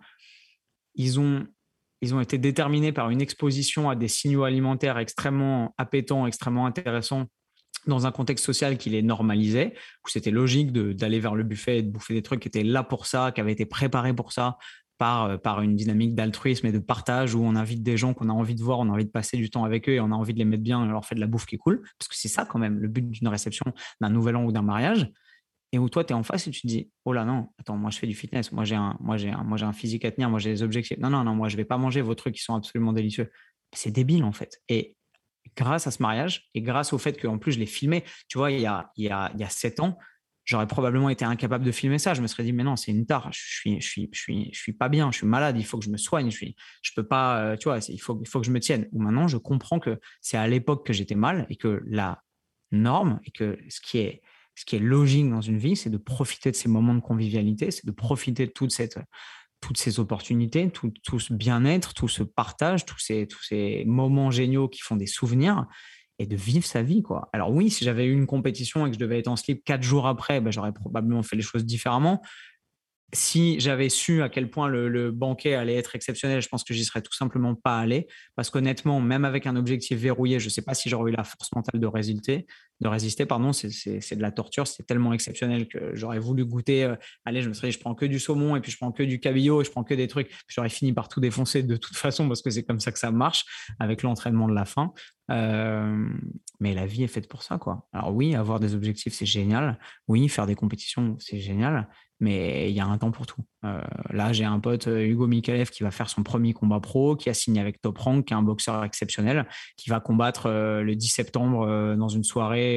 [0.96, 1.46] ils ont
[2.02, 7.28] ils ont été déterminés par une exposition à des signaux alimentaires extrêmement appétants, extrêmement intéressants
[7.88, 9.74] dans un contexte social qui les normalisait,
[10.06, 12.84] où c'était logique d'aller vers le buffet et de bouffer des trucs qui étaient là
[12.84, 14.58] pour ça, qui avaient été préparés pour ça,
[15.02, 18.34] par, par une dynamique d'altruisme et de partage où on invite des gens qu'on a
[18.34, 20.16] envie de voir, on a envie de passer du temps avec eux et on a
[20.16, 22.08] envie de les mettre bien, on leur fait de la bouffe qui est cool, parce
[22.08, 23.66] que c'est ça quand même le but d'une réception
[24.00, 25.12] d'un nouvel an ou d'un mariage.
[25.72, 27.78] Et où toi, tu es en face et tu te dis, oh là non, attends,
[27.78, 30.06] moi je fais du fitness, moi j'ai un, moi j'ai un, moi j'ai un physique
[30.06, 31.00] à tenir, moi j'ai des objectifs.
[31.00, 33.32] Non, non, non, moi je vais pas manger vos trucs qui sont absolument délicieux.
[33.74, 34.62] C'est débile en fait.
[34.70, 34.96] Et
[35.58, 38.52] grâce à ce mariage et grâce au fait qu'en plus je l'ai filmé, tu vois,
[38.52, 39.98] il y a, il y a, il y a sept ans,
[40.46, 42.14] j'aurais probablement été incapable de filmer ça.
[42.14, 43.32] Je me serais dit, mais non, c'est une tare.
[43.32, 45.12] Je suis, je suis, je suis, je suis pas bien.
[45.12, 45.58] Je suis malade.
[45.58, 46.30] Il faut que je me soigne.
[46.32, 48.60] Je suis, je peux pas, euh, tu vois, il faut, il faut que je me
[48.60, 48.88] tienne.
[48.92, 52.24] Ou maintenant, je comprends que c'est à l'époque que j'étais mal et que la
[52.72, 54.22] norme et que ce qui est,
[54.56, 57.72] ce qui est logique dans une vie, c'est de profiter de ces moments de convivialité,
[57.72, 59.00] c'est de profiter de toute cette,
[59.62, 64.32] toutes ces opportunités, tout, tout ce bien-être, tout ce partage, tous ces, tous ces moments
[64.32, 65.68] géniaux qui font des souvenirs
[66.22, 67.02] et de vivre sa vie.
[67.02, 67.30] Quoi.
[67.34, 69.84] Alors oui, si j'avais eu une compétition et que je devais être en slip quatre
[69.84, 72.22] jours après, ben, j'aurais probablement fait les choses différemment
[73.14, 76.86] si j'avais su à quel point le, banquet allait être exceptionnel, je pense que j'y
[76.86, 78.08] serais tout simplement pas allé.
[78.36, 81.24] Parce qu'honnêtement, même avec un objectif verrouillé, je ne sais pas si j'aurais eu la
[81.24, 82.46] force mentale de résister.
[82.82, 84.68] De résister pardon, c'est de la torture.
[84.68, 86.84] C'est tellement exceptionnel que j'aurais voulu goûter.
[86.84, 88.92] Euh, allez, je me serais dit, je prends que du saumon et puis je prends
[88.92, 90.32] que du cabillaud et je prends que des trucs.
[90.48, 93.12] J'aurais fini par tout défoncer de toute façon parce que c'est comme ça que ça
[93.12, 93.46] marche
[93.80, 94.94] avec l'entraînement de la fin.
[95.30, 96.10] Euh,
[96.60, 97.88] mais la vie est faite pour ça, quoi.
[97.94, 99.78] Alors oui, avoir des objectifs, c'est génial.
[100.08, 101.88] Oui, faire des compétitions, c'est génial
[102.22, 103.42] mais il y a un temps pour tout.
[103.66, 107.30] Euh, là, j'ai un pote, Hugo Mikalev, qui va faire son premier combat pro, qui
[107.30, 111.08] a signé avec Top Rank, qui est un boxeur exceptionnel, qui va combattre le 10
[111.08, 112.71] septembre dans une soirée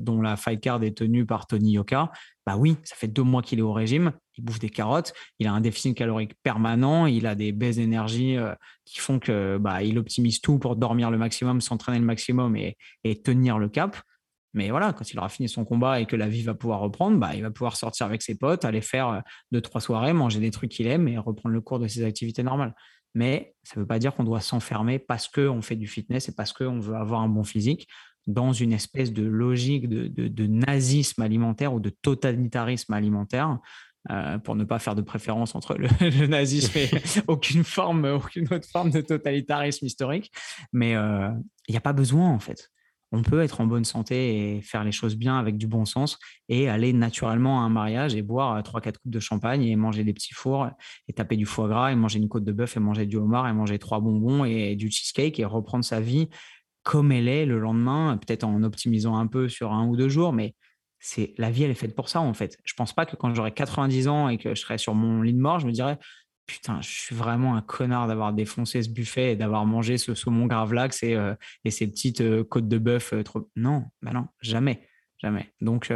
[0.00, 2.10] dont la fight card est tenue par Tony Yoka.
[2.46, 5.46] Bah oui, ça fait deux mois qu'il est au régime, il bouffe des carottes, il
[5.46, 8.36] a un déficit calorique permanent, il a des baisses d'énergie
[8.84, 13.22] qui font que bah, il optimise tout pour dormir le maximum, s'entraîner le maximum et
[13.22, 13.96] tenir le cap.
[14.54, 17.18] Mais voilà, quand il aura fini son combat et que la vie va pouvoir reprendre,
[17.18, 19.20] bah, il va pouvoir sortir avec ses potes, aller faire euh,
[19.52, 22.42] deux, trois soirées, manger des trucs qu'il aime et reprendre le cours de ses activités
[22.42, 22.74] normales.
[23.14, 26.34] Mais ça ne veut pas dire qu'on doit s'enfermer parce qu'on fait du fitness et
[26.34, 27.88] parce qu'on veut avoir un bon physique
[28.28, 33.58] dans une espèce de logique de, nazisme alimentaire ou de totalitarisme alimentaire.
[34.10, 36.88] Euh, pour ne pas faire de préférence entre le, nazisme et
[37.26, 40.30] aucune forme, aucune autre forme de totalitarisme historique.
[40.72, 41.28] Mais euh,
[41.66, 42.70] il n'y a pas besoin, en fait
[43.12, 46.18] on peut être en bonne santé et faire les choses bien avec du bon sens
[46.48, 50.04] et aller naturellement à un mariage et boire trois quatre coupes de champagne et manger
[50.04, 50.68] des petits fours
[51.08, 53.48] et taper du foie gras et manger une côte de bœuf et manger du homard
[53.48, 56.28] et manger trois bonbons et du cheesecake et reprendre sa vie
[56.88, 60.32] comme elle est le lendemain, peut-être en optimisant un peu sur un ou deux jours,
[60.32, 60.54] mais
[60.98, 62.56] c'est la vie elle est faite pour ça en fait.
[62.64, 65.34] Je pense pas que quand j'aurai 90 ans et que je serai sur mon lit
[65.34, 65.98] de mort, je me dirais
[66.46, 70.46] putain, je suis vraiment un connard d'avoir défoncé ce buffet et d'avoir mangé ce saumon
[70.46, 71.34] gravlax et, euh,
[71.66, 73.12] et ces petites euh, côtes de bœuf.
[73.12, 73.50] Euh, trop...
[73.54, 74.88] Non, bah non, jamais.
[75.20, 75.52] Jamais.
[75.60, 75.92] Donc,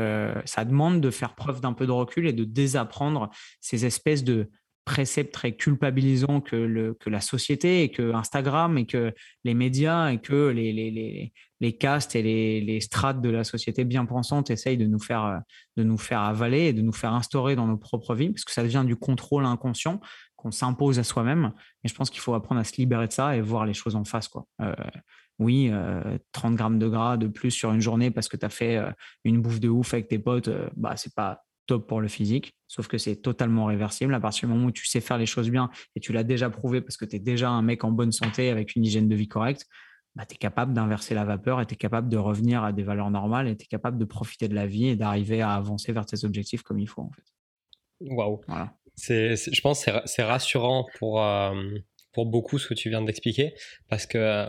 [0.47, 3.31] ça demande de faire preuve d'un peu de recul et de désapprendre
[3.61, 4.51] ces espèces de
[4.85, 9.13] préceptes très culpabilisants que, le, que la société et que Instagram et que
[9.45, 13.45] les médias et que les, les, les, les castes et les, les, strates de la
[13.45, 15.41] société bien pensantes essayent de nous, faire,
[15.77, 18.53] de nous faire avaler et de nous faire instaurer dans nos propres vies, parce que
[18.53, 20.01] ça devient du contrôle inconscient
[20.43, 21.53] qu'on s'impose à soi-même.
[21.85, 23.95] Et je pense qu'il faut apprendre à se libérer de ça et voir les choses
[23.95, 24.29] en face.
[24.29, 24.47] Quoi.
[24.61, 24.75] Euh,
[25.39, 25.71] oui,
[26.33, 28.77] 30 euh, grammes de gras de plus sur une journée parce que tu as fait
[28.77, 28.91] euh,
[29.25, 32.89] une bouffe de ouf avec tes potes, bah, c'est pas top pour le physique, sauf
[32.89, 35.71] que c'est totalement réversible à partir du moment où tu sais faire les choses bien
[35.95, 38.51] et tu l'as déjà prouvé parce que tu es déjà un mec en bonne santé
[38.51, 39.67] avec une hygiène de vie correcte,
[40.15, 42.83] bah, tu es capable d'inverser la vapeur et tu es capable de revenir à des
[42.83, 45.93] valeurs normales et tu es capable de profiter de la vie et d'arriver à avancer
[45.93, 47.23] vers tes objectifs comme il faut en fait.
[48.01, 48.41] Waouh.
[48.47, 48.75] Voilà.
[48.99, 51.55] Je pense que c'est rassurant pour, euh,
[52.13, 53.55] pour beaucoup ce que tu viens d'expliquer
[53.89, 54.49] parce que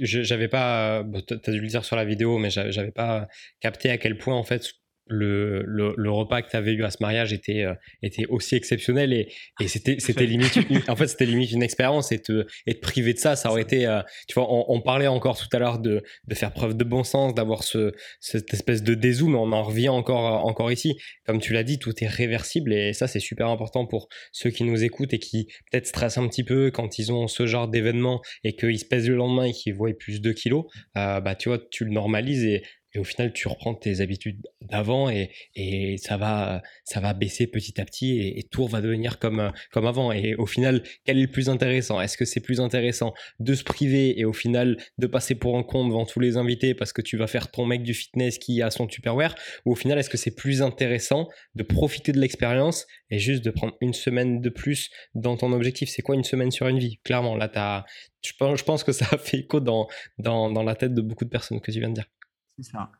[0.00, 3.28] j'avais pas, tu as dû le dire sur la vidéo, mais j'avais pas
[3.60, 4.72] capté à quel point en fait
[5.08, 9.12] le, le, repas que tu avais eu à ce mariage était, euh, était aussi exceptionnel
[9.12, 12.74] et, et c'était, c'était limite, une, en fait, c'était limite une expérience et te, et
[12.74, 15.58] te priver de ça, ça aurait été, euh, tu vois, on, parlait encore tout à
[15.58, 19.38] l'heure de, de faire preuve de bon sens, d'avoir ce, cette espèce de dézoom, mais
[19.38, 20.96] on en revient encore, encore ici.
[21.26, 24.64] Comme tu l'as dit, tout est réversible et ça, c'est super important pour ceux qui
[24.64, 28.20] nous écoutent et qui peut-être stressent un petit peu quand ils ont ce genre d'événement
[28.44, 30.64] et qu'ils se pèsent le lendemain et qu'ils voient plus de kilos,
[30.96, 32.62] euh, bah, tu vois, tu le normalises et
[32.94, 37.46] et au final tu reprends tes habitudes d'avant et, et ça va ça va baisser
[37.46, 40.12] petit à petit et, tout va devenir comme comme avant.
[40.12, 42.00] Et au final quel est le plus intéressant?
[42.00, 45.62] Est-ce que c'est plus intéressant de se priver et au final de passer pour un
[45.62, 48.62] con devant tous les invités parce que tu vas faire ton mec du fitness qui
[48.62, 49.34] a son tupperware?
[49.66, 53.50] Ou au final est-ce que c'est plus intéressant de profiter de l'expérience et juste de
[53.50, 55.90] prendre une semaine de plus dans ton objectif?
[55.90, 56.98] C'est quoi une semaine sur une vie?
[57.04, 57.84] Clairement là t'as
[58.24, 59.86] je pense, je pense que ça a fait écho dans,
[60.18, 62.08] dans, dans la tête de beaucoup de personnes que tu viens de dire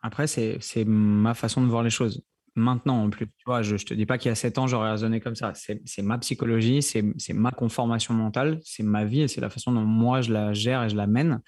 [0.02, 2.22] Après, c'est ma façon de voir les choses.
[2.58, 3.26] maintenant en plus.
[3.26, 5.34] Tu vois, je ne te dis pas qu'il y a 7 ans, j'aurais raisonné comme
[5.34, 5.52] ça.
[5.54, 9.84] C'est ma psychologie, c'est ma conformation mentale, c'est ma vie et c'est la façon dont
[9.84, 11.40] moi je la gère et je la mène.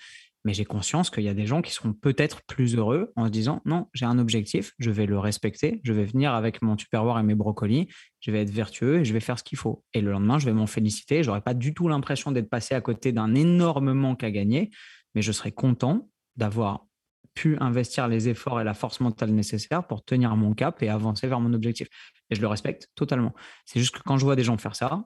[0.46, 3.30] Mais j'ai conscience qu'il y a des gens qui seront peut-être plus heureux en se
[3.30, 7.18] disant non, j'ai un objectif, je vais le respecter, je vais venir avec mon tupperware
[7.18, 7.88] et mes brocolis,
[8.20, 9.84] je vais être vertueux et je vais faire ce qu'il faut.
[9.92, 11.22] Et le lendemain, je vais m'en féliciter.
[11.22, 14.70] Je n'aurai pas du tout l'impression d'être passé à côté d'un énorme manque à gagner,
[15.14, 16.86] mais je serai content d'avoir
[17.34, 21.26] pu investir les efforts et la force mentale nécessaires pour tenir mon cap et avancer
[21.26, 21.88] vers mon objectif.
[22.30, 23.34] Et je le respecte totalement.
[23.64, 25.04] C'est juste que quand je vois des gens faire ça,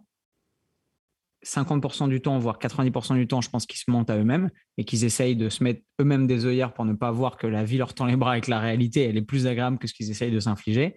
[1.45, 4.85] 50% du temps, voire 90% du temps, je pense qu'ils se mentent à eux-mêmes et
[4.85, 7.77] qu'ils essayent de se mettre eux-mêmes des œillères pour ne pas voir que la vie
[7.77, 10.11] leur tend les bras et que la réalité, elle est plus agréable que ce qu'ils
[10.11, 10.97] essayent de s'infliger.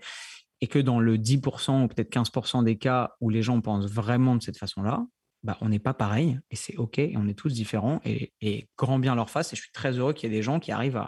[0.59, 4.35] Et que dans le 10% ou peut-être 15% des cas où les gens pensent vraiment
[4.35, 5.05] de cette façon-là,
[5.43, 8.99] bah, on n'est pas pareil et c'est OK et on est tous différents et, grand
[8.99, 9.53] bien leur face.
[9.53, 11.01] Et je suis très heureux qu'il y ait des gens qui arrivent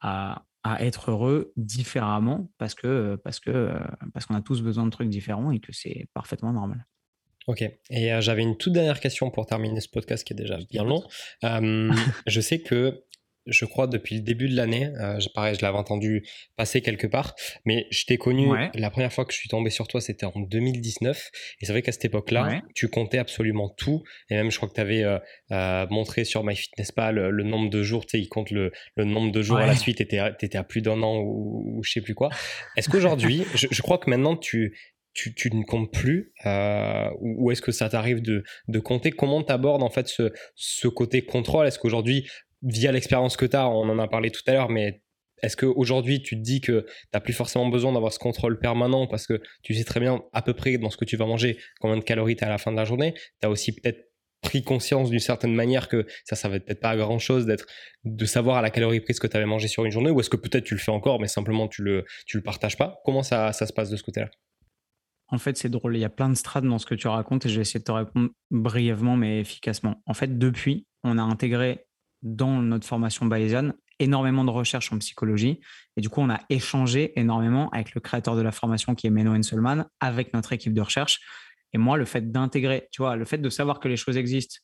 [0.00, 0.42] à,
[0.78, 3.72] être heureux différemment parce que parce que
[4.14, 6.86] parce qu'on a tous besoin de trucs différents et que c'est parfaitement normal.
[7.48, 7.62] Ok.
[7.90, 10.84] Et euh, j'avais une toute dernière question pour terminer ce podcast qui est déjà bien
[10.84, 11.02] long.
[11.44, 11.92] Euh,
[12.26, 13.02] je sais que
[13.46, 16.26] je crois depuis le début de l'année, euh, pareil, je l'avais entendu
[16.56, 17.34] passer quelque part,
[17.64, 20.38] mais je t'ai connu la première fois que je suis tombé sur toi, c'était en
[20.38, 21.30] 2019.
[21.60, 24.02] Et c'est vrai qu'à cette époque-là, tu comptais absolument tout.
[24.30, 27.82] Et même, je crois que tu avais euh, montré sur MyFitnessPal le, le nombre de
[27.82, 30.18] jours, tu sais, il compte le, le nombre de jours à la suite, tu étais,
[30.56, 32.30] à plus d'un an ou, ou, je sais plus quoi.
[32.76, 34.78] Est-ce qu'aujourd'hui, je, je, crois que maintenant, tu,
[35.14, 39.10] tu, tu, ne comptes plus euh, ou, est-ce que ça t'arrive de, de, compter?
[39.10, 41.66] Comment tu abordes en fait ce, ce côté contrôle?
[41.66, 42.28] Est-ce qu'aujourd'hui,
[42.62, 45.02] via l'expérience que tu as, on en a parlé tout à l'heure, mais
[45.42, 49.06] est-ce qu'aujourd'hui tu te dis que tu n'as plus forcément besoin d'avoir ce contrôle permanent
[49.06, 51.58] parce que tu sais très bien à peu près dans ce que tu vas manger
[51.80, 53.14] combien de calories tu as à la fin de la journée?
[53.40, 54.08] Tu as aussi peut-être
[54.40, 57.66] pris conscience d'une certaine manière que ça, ça va peut-être pas à grand chose d'être,
[58.04, 60.30] de savoir à la calorie prise que tu avais mangé sur une journée ou est-ce
[60.30, 63.00] que peut-être tu le fais encore mais simplement tu le, tu le partages pas?
[63.04, 64.30] Comment ça, ça se passe de ce côté-là?
[65.28, 65.96] En fait, c'est drôle.
[65.96, 67.80] Il y a plein de strates dans ce que tu racontes et je vais essayer
[67.80, 70.02] de te répondre brièvement mais efficacement.
[70.06, 71.86] En fait, depuis, on a intégré
[72.22, 75.60] dans notre formation Bayesian énormément de recherches en psychologie.
[75.96, 79.10] Et du coup, on a échangé énormément avec le créateur de la formation qui est
[79.10, 81.20] Menno Henselman, avec notre équipe de recherche.
[81.72, 84.56] Et moi, le fait d'intégrer, tu vois, le fait de savoir que les choses existent,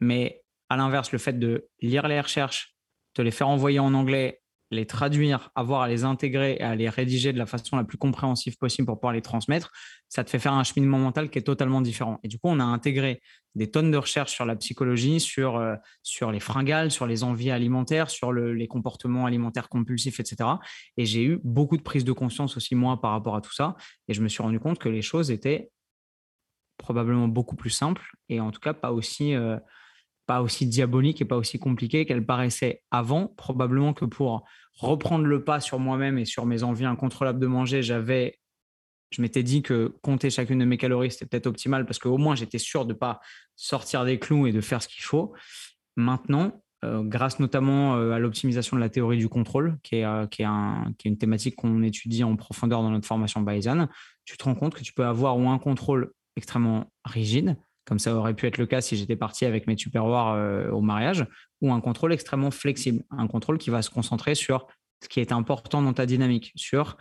[0.00, 2.74] mais à l'inverse, le fait de lire les recherches,
[3.16, 4.39] de les faire envoyer en anglais
[4.70, 7.98] les traduire, avoir à les intégrer et à les rédiger de la façon la plus
[7.98, 9.72] compréhensive possible pour pouvoir les transmettre,
[10.08, 12.20] ça te fait faire un cheminement mental qui est totalement différent.
[12.22, 13.20] Et du coup, on a intégré
[13.56, 17.50] des tonnes de recherches sur la psychologie, sur, euh, sur les fringales, sur les envies
[17.50, 20.50] alimentaires, sur les comportements alimentaires compulsifs, etc.
[20.96, 23.76] Et j'ai eu beaucoup de prise de conscience aussi, moi, par rapport à tout ça.
[24.06, 25.70] Et je me suis rendu compte que les choses étaient
[26.78, 29.34] probablement beaucoup plus simples et en tout cas pas aussi...
[29.34, 29.58] Euh,
[30.30, 33.26] pas aussi diabolique et pas aussi compliqué qu'elle paraissait avant.
[33.36, 37.82] Probablement que pour reprendre le pas sur moi-même et sur mes envies incontrôlables de manger,
[37.82, 38.38] j'avais,
[39.10, 42.36] je m'étais dit que compter chacune de mes calories, c'était peut-être optimal parce qu'au moins
[42.36, 43.18] j'étais sûr de ne pas
[43.56, 45.32] sortir des clous et de faire ce qu'il faut.
[45.96, 50.28] Maintenant, euh, grâce notamment euh, à l'optimisation de la théorie du contrôle, qui est, euh,
[50.28, 53.88] qui est une thématique qu'on étudie en profondeur dans notre formation Bayesian,
[54.24, 57.56] tu te rends compte que tu peux avoir ou un contrôle extrêmement rigide,
[57.90, 60.80] comme ça aurait pu être le cas si j'étais parti avec mes tupperwares euh, au
[60.80, 61.26] mariage,
[61.60, 64.68] ou un contrôle extrêmement flexible, un contrôle qui va se concentrer sur
[65.02, 66.96] ce qui est important dans ta dynamique, sur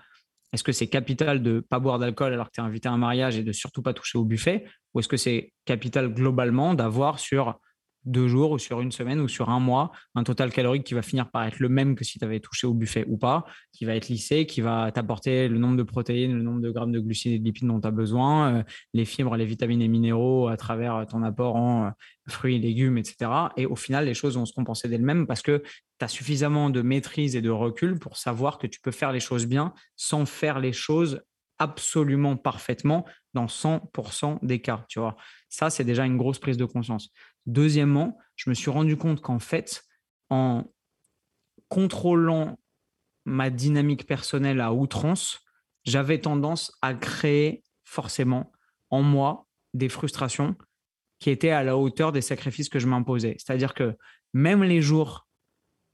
[0.51, 2.91] est-ce que c'est capital de ne pas boire d'alcool alors que tu es invité à
[2.91, 4.65] un mariage et de surtout pas toucher au buffet,
[4.95, 7.59] ou est-ce que c'est capital globalement d'avoir sur
[8.05, 11.01] deux jours ou sur une semaine ou sur un mois, un total calorique qui va
[11.01, 13.85] finir par être le même que si tu avais touché au buffet ou pas, qui
[13.85, 16.99] va être lissé, qui va t'apporter le nombre de protéines, le nombre de grammes de
[16.99, 20.47] glucides et de lipides dont tu as besoin, euh, les fibres, les vitamines et minéraux
[20.47, 21.89] à travers ton apport en euh,
[22.27, 23.31] fruits légumes, etc.
[23.57, 25.63] Et au final, les choses vont se compenser d'elles-mêmes parce que
[25.99, 29.19] tu as suffisamment de maîtrise et de recul pour savoir que tu peux faire les
[29.19, 31.21] choses bien sans faire les choses
[31.59, 34.85] absolument parfaitement dans 100% des cas.
[34.87, 35.17] Tu vois,
[35.49, 37.11] ça, c'est déjà une grosse prise de conscience.
[37.45, 39.83] Deuxièmement, je me suis rendu compte qu'en fait,
[40.29, 40.63] en
[41.67, 42.59] contrôlant
[43.25, 45.39] ma dynamique personnelle à outrance,
[45.85, 48.51] j'avais tendance à créer forcément
[48.89, 50.55] en moi des frustrations
[51.19, 53.35] qui étaient à la hauteur des sacrifices que je m'imposais.
[53.37, 53.95] C'est-à-dire que
[54.33, 55.27] même les jours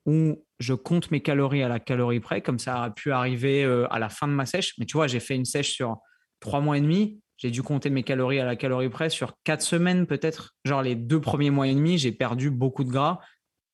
[0.06, 3.92] où je compte mes calories à la calorie près, comme ça a pu arriver euh,
[3.92, 5.98] à la fin de ma sèche, mais tu vois, j'ai fait une sèche sur
[6.40, 9.62] trois mois et demi, j'ai dû compter mes calories à la calorie près sur quatre
[9.62, 10.56] semaines peut-être.
[10.64, 13.20] Genre les deux premiers mois et demi, j'ai perdu beaucoup de gras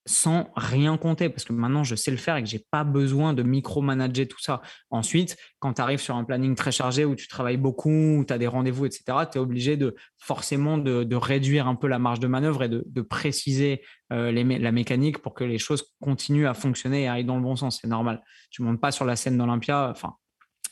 [0.08, 3.34] sans rien compter parce que maintenant je sais le faire et que j'ai pas besoin
[3.34, 4.62] de micromanager tout ça.
[4.90, 8.34] Ensuite, quand tu arrives sur un planning très chargé où tu travailles beaucoup, où tu
[8.34, 12.20] as des rendez-vous, etc., tu es obligé de forcément de, réduire un peu la marge
[12.20, 13.82] de manœuvre et de, préciser
[14.12, 17.56] euh, la mécanique pour que les choses continuent à fonctionner et aillent dans le bon
[17.56, 17.80] sens.
[17.82, 18.24] C'est normal.
[18.50, 19.94] Je ne monte pas sur la scène d'Olympia,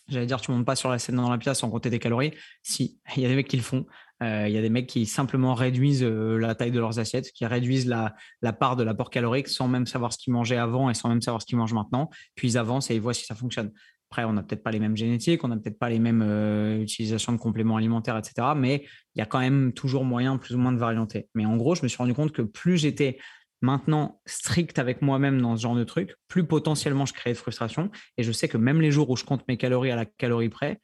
[0.10, 2.34] J'allais dire, tu montes pas sur la scène dans la pièce sans compter tes calories.
[2.64, 3.86] Si, il y a des mecs qui le font.
[4.22, 7.32] Euh, il y a des mecs qui simplement réduisent euh, la taille de leurs assiettes,
[7.32, 8.14] qui réduisent la,
[8.54, 11.42] part de l'apport calorique sans même savoir ce qu'ils mangeaient avant et sans même savoir
[11.42, 12.10] ce qu'ils mangent maintenant.
[12.36, 13.72] Puis ils avancent et ils voient si ça fonctionne.
[14.12, 16.82] Après, on n'a peut-être pas les mêmes génétiques, on n'a peut-être pas les mêmes euh,
[16.82, 18.50] utilisations de compléments alimentaires, etc.
[18.58, 18.84] Mais
[19.14, 21.30] il y a quand même toujours moyen plus ou moins de varianter.
[21.36, 23.20] Mais en gros, je me suis rendu compte que plus j'étais
[23.62, 27.92] maintenant strict avec moi-même dans ce genre de truc, plus potentiellement je créais de frustration.
[28.18, 30.50] Et je sais que même les jours où je compte mes calories à la calorie
[30.50, 30.80] près,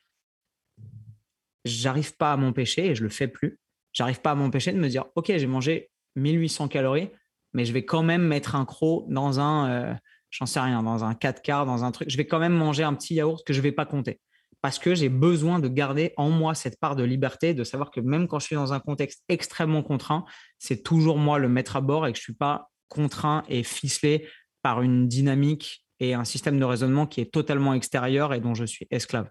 [1.63, 3.59] j'arrive pas à m'empêcher, et je le fais plus,
[3.93, 7.09] j'arrive pas à m'empêcher de me dire, OK, j'ai mangé 1800 calories,
[7.53, 9.93] mais je vais quand même mettre un croc dans un, euh,
[10.29, 12.09] j'en sais rien, dans un 4 quarts, dans un truc.
[12.09, 14.19] Je vais quand même manger un petit yaourt que je vais pas compter.
[14.65, 17.99] Parce que j'ai besoin de garder en moi cette part de liberté, de savoir que
[17.99, 20.25] même quand je suis dans un contexte extrêmement contraint,
[20.57, 24.27] c'est toujours moi le maître à bord et que je suis pas contraint et ficelé
[24.63, 28.65] par une dynamique et un système de raisonnement qui est totalement extérieur et dont je
[28.65, 29.29] suis esclave.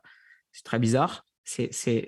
[0.53, 2.07] C'est très bizarre, c'est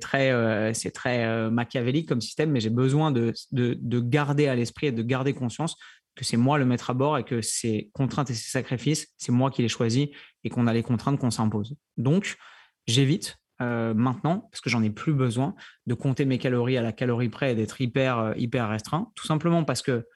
[0.00, 4.86] très, euh, très euh, machiavélique comme système, mais j'ai besoin de, de, garder à l'esprit
[4.86, 5.76] et de garder conscience
[6.14, 9.32] que c'est moi le maître à bord et que ces contraintes et ces sacrifices, c'est
[9.32, 10.08] moi qui les choisis
[10.44, 11.76] et qu'on a les contraintes qu'on s'impose.
[11.98, 12.38] Donc,
[12.86, 15.54] j'évite euh, maintenant, parce que j'en ai plus besoin,
[15.86, 19.64] de compter mes calories à la calorie près et d'être hyper, hyper restreint, tout simplement
[19.64, 20.06] parce que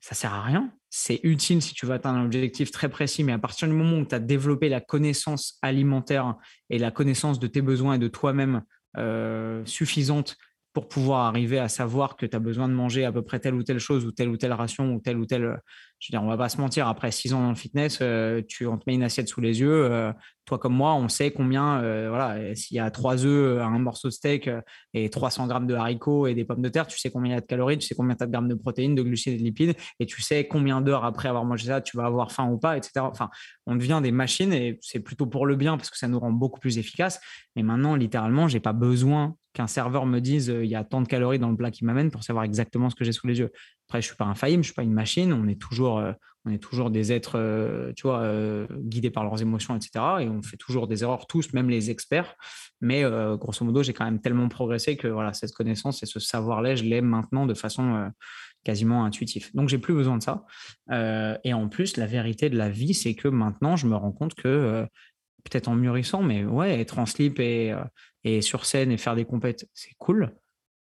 [0.00, 0.72] ça sert à rien.
[0.88, 3.98] C'est utile si tu veux atteindre un objectif très précis, mais à partir du moment
[3.98, 6.36] où tu as développé la connaissance alimentaire
[6.68, 8.62] et la connaissance de tes besoins et de toi-même
[8.96, 10.36] euh, suffisante
[10.72, 13.54] pour pouvoir arriver à savoir que tu as besoin de manger à peu près telle
[13.54, 15.60] ou telle chose ou telle ou telle ration ou telle ou telle.
[15.98, 18.40] Je veux dire, on va pas se mentir, après six ans dans le fitness, euh,
[18.46, 19.84] tu, on te met une assiette sous les yeux.
[19.84, 20.12] Euh,
[20.46, 24.08] toi comme moi, on sait combien, euh, voilà, s'il y a trois œufs, un morceau
[24.08, 24.48] de steak
[24.94, 27.38] et 300 grammes de haricots et des pommes de terre, tu sais combien il y
[27.38, 29.38] a de calories, tu sais combien tu as de grammes de protéines, de glucides et
[29.38, 32.48] de lipides, et tu sais combien d'heures après avoir mangé ça, tu vas avoir faim
[32.48, 32.92] ou pas, etc.
[33.00, 33.28] Enfin,
[33.66, 36.32] on devient des machines et c'est plutôt pour le bien parce que ça nous rend
[36.32, 37.20] beaucoup plus efficaces.
[37.56, 41.08] Mais maintenant, littéralement, j'ai pas besoin qu'un serveur me dise il y a tant de
[41.08, 43.50] calories dans le plat qui m'amène pour savoir exactement ce que j'ai sous les yeux.
[43.90, 45.32] Après, je suis pas infaillible, je suis pas une machine.
[45.32, 46.12] On est toujours, euh,
[46.44, 49.90] on est toujours des êtres, euh, tu vois, euh, guidés par leurs émotions, etc.
[50.20, 52.36] Et on fait toujours des erreurs, tous, même les experts.
[52.80, 53.02] Mais
[53.36, 56.84] grosso modo, j'ai quand même tellement progressé que voilà, cette connaissance et ce savoir-là, je
[56.84, 58.10] l'ai maintenant de façon
[58.62, 59.50] quasiment intuitive.
[59.54, 60.46] Donc, j'ai plus besoin de ça.
[61.44, 64.34] et en plus, la vérité de la vie, c'est que maintenant, je me rends compte
[64.34, 64.86] que
[65.44, 67.74] peut-être en mûrissant, mais ouais, être en slip et,
[68.24, 70.34] et sur scène et faire des compètes, c'est cool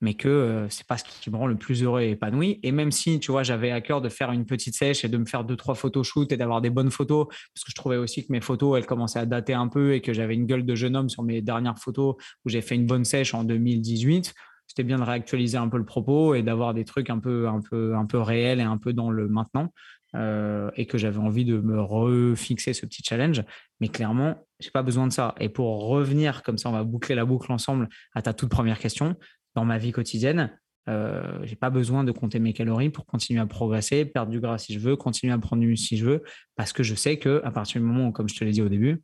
[0.02, 2.60] mais que euh, c'est pas ce qui me rend le plus heureux et épanoui.
[2.64, 5.18] Et même si, tu vois, j'avais à cœur de faire une petite sèche et de
[5.18, 7.98] me faire deux, trois photos shoot et d'avoir des bonnes photos, parce que je trouvais
[7.98, 10.66] aussi que mes photos, elles commençaient à dater un peu et que j'avais une gueule
[10.66, 12.16] de jeune homme sur mes dernières photos
[12.46, 14.34] où j'ai fait une bonne sèche en 2018.
[14.68, 17.60] C'était bien de réactualiser un peu le propos et d'avoir des trucs un peu, un
[17.60, 19.74] peu, un peu réels et un peu dans le maintenant.
[20.16, 23.44] Euh, et que j'avais envie de me refixer ce petit challenge.
[23.80, 25.36] Mais clairement, j'ai pas besoin de ça.
[25.40, 28.80] Et pour revenir, comme ça, on va boucler la boucle ensemble à ta toute première
[28.80, 29.16] question
[29.54, 30.58] dans ma vie quotidienne.
[30.88, 34.58] Euh, j'ai pas besoin de compter mes calories pour continuer à progresser, perdre du gras
[34.58, 36.24] si je veux, continuer à prendre du muscle si je veux,
[36.56, 38.64] parce que je sais que à partir du moment où, comme je te l'ai dit
[38.64, 39.04] au début,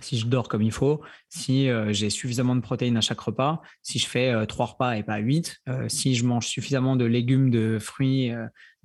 [0.00, 1.00] si je dors comme il faut,
[1.30, 4.96] si euh, j'ai suffisamment de protéines à chaque repas, si je fais euh, trois repas
[4.96, 5.56] et pas huit,
[5.88, 8.30] si je mange suffisamment de légumes, de fruits,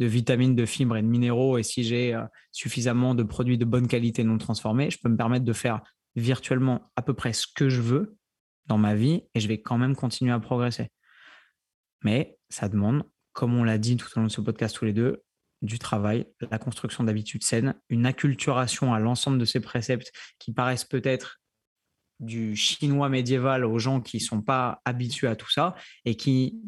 [0.02, 2.20] de vitamines, de fibres et de minéraux, et si j'ai
[2.52, 5.82] suffisamment de produits de bonne qualité non transformés, je peux me permettre de faire
[6.16, 8.18] virtuellement à peu près ce que je veux
[8.66, 10.90] dans ma vie et je vais quand même continuer à progresser.
[12.04, 14.94] Mais ça demande, comme on l'a dit tout au long de ce podcast tous les
[14.94, 15.22] deux,
[15.62, 20.86] du travail, la construction d'habitudes saines, une acculturation à l'ensemble de ces préceptes qui paraissent
[20.86, 21.40] peut-être
[22.20, 25.76] du chinois médiéval aux gens qui ne sont pas habitués à tout ça
[26.06, 26.60] et qui,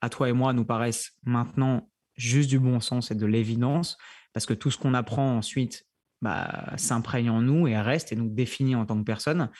[0.00, 1.88] à toi et moi, nous paraissent maintenant
[2.20, 3.96] juste du bon sens et de l'évidence,
[4.32, 5.86] parce que tout ce qu'on apprend ensuite
[6.22, 9.50] bah, s'imprègne en nous et reste et nous définit en tant que personne.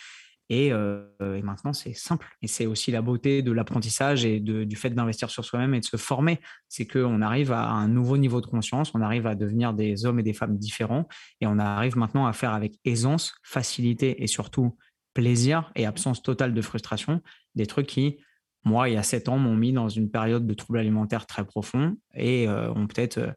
[0.52, 2.26] Euh, et, maintenant, c'est simple.
[2.42, 5.84] Et c'est aussi la beauté de l'apprentissage et du fait d'investir sur soi-même et de
[5.84, 6.40] se former.
[6.68, 10.18] C'est qu'on arrive à un nouveau niveau de conscience, on arrive à devenir des hommes
[10.18, 11.06] et des femmes différents
[11.40, 14.76] et on arrive maintenant à faire avec aisance, facilité et surtout
[15.14, 17.20] plaisir et absence totale de frustration
[17.54, 18.18] des trucs qui,
[18.64, 21.44] moi, il y a sept ans, m'ont mis dans une période de troubles alimentaires très
[21.44, 23.32] profond et euh, ont peut-être euh,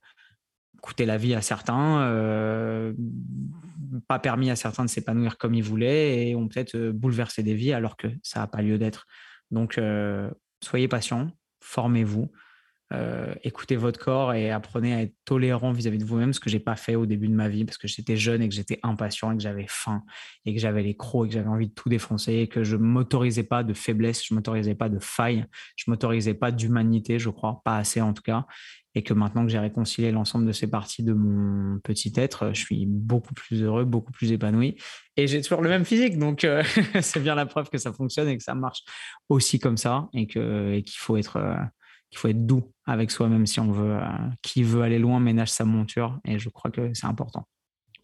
[0.81, 2.93] coûté la vie à certains, euh,
[4.07, 7.71] pas permis à certains de s'épanouir comme ils voulaient et ont peut-être bouleversé des vies
[7.71, 9.05] alors que ça n'a pas lieu d'être.
[9.49, 9.79] Donc,
[10.61, 11.31] soyez patients,
[11.61, 12.29] formez-vous,
[12.93, 16.59] euh, écoutez votre corps et apprenez à être tolérant vis-à-vis de vous-même, ce que j'ai
[16.59, 19.31] pas fait au début de ma vie parce que j'étais jeune et que j'étais impatient
[19.31, 20.03] et que j'avais faim
[20.45, 22.75] et que j'avais les crocs et que j'avais envie de tout défoncer et que je
[22.75, 25.45] m'autorisais pas de faiblesse, je m'autorisais pas de faille,
[25.75, 28.45] je m'autorisais pas d'humanité, je crois, pas assez en tout cas.
[28.95, 32.59] Et que maintenant que j'ai réconcilié l'ensemble de ces parties de mon petit être, je
[32.59, 34.77] suis beaucoup plus heureux, beaucoup plus épanoui.
[35.17, 36.19] Et j'ai toujours le même physique.
[36.19, 36.63] Donc, euh,
[37.01, 38.83] c'est bien la preuve que ça fonctionne et que ça marche
[39.29, 41.37] aussi comme ça et qu'il faut être.
[41.37, 41.55] Euh,
[42.13, 43.95] il faut être doux avec soi-même si on veut.
[43.95, 44.07] Euh,
[44.41, 47.45] qui veut aller loin ménage sa monture et je crois que c'est important.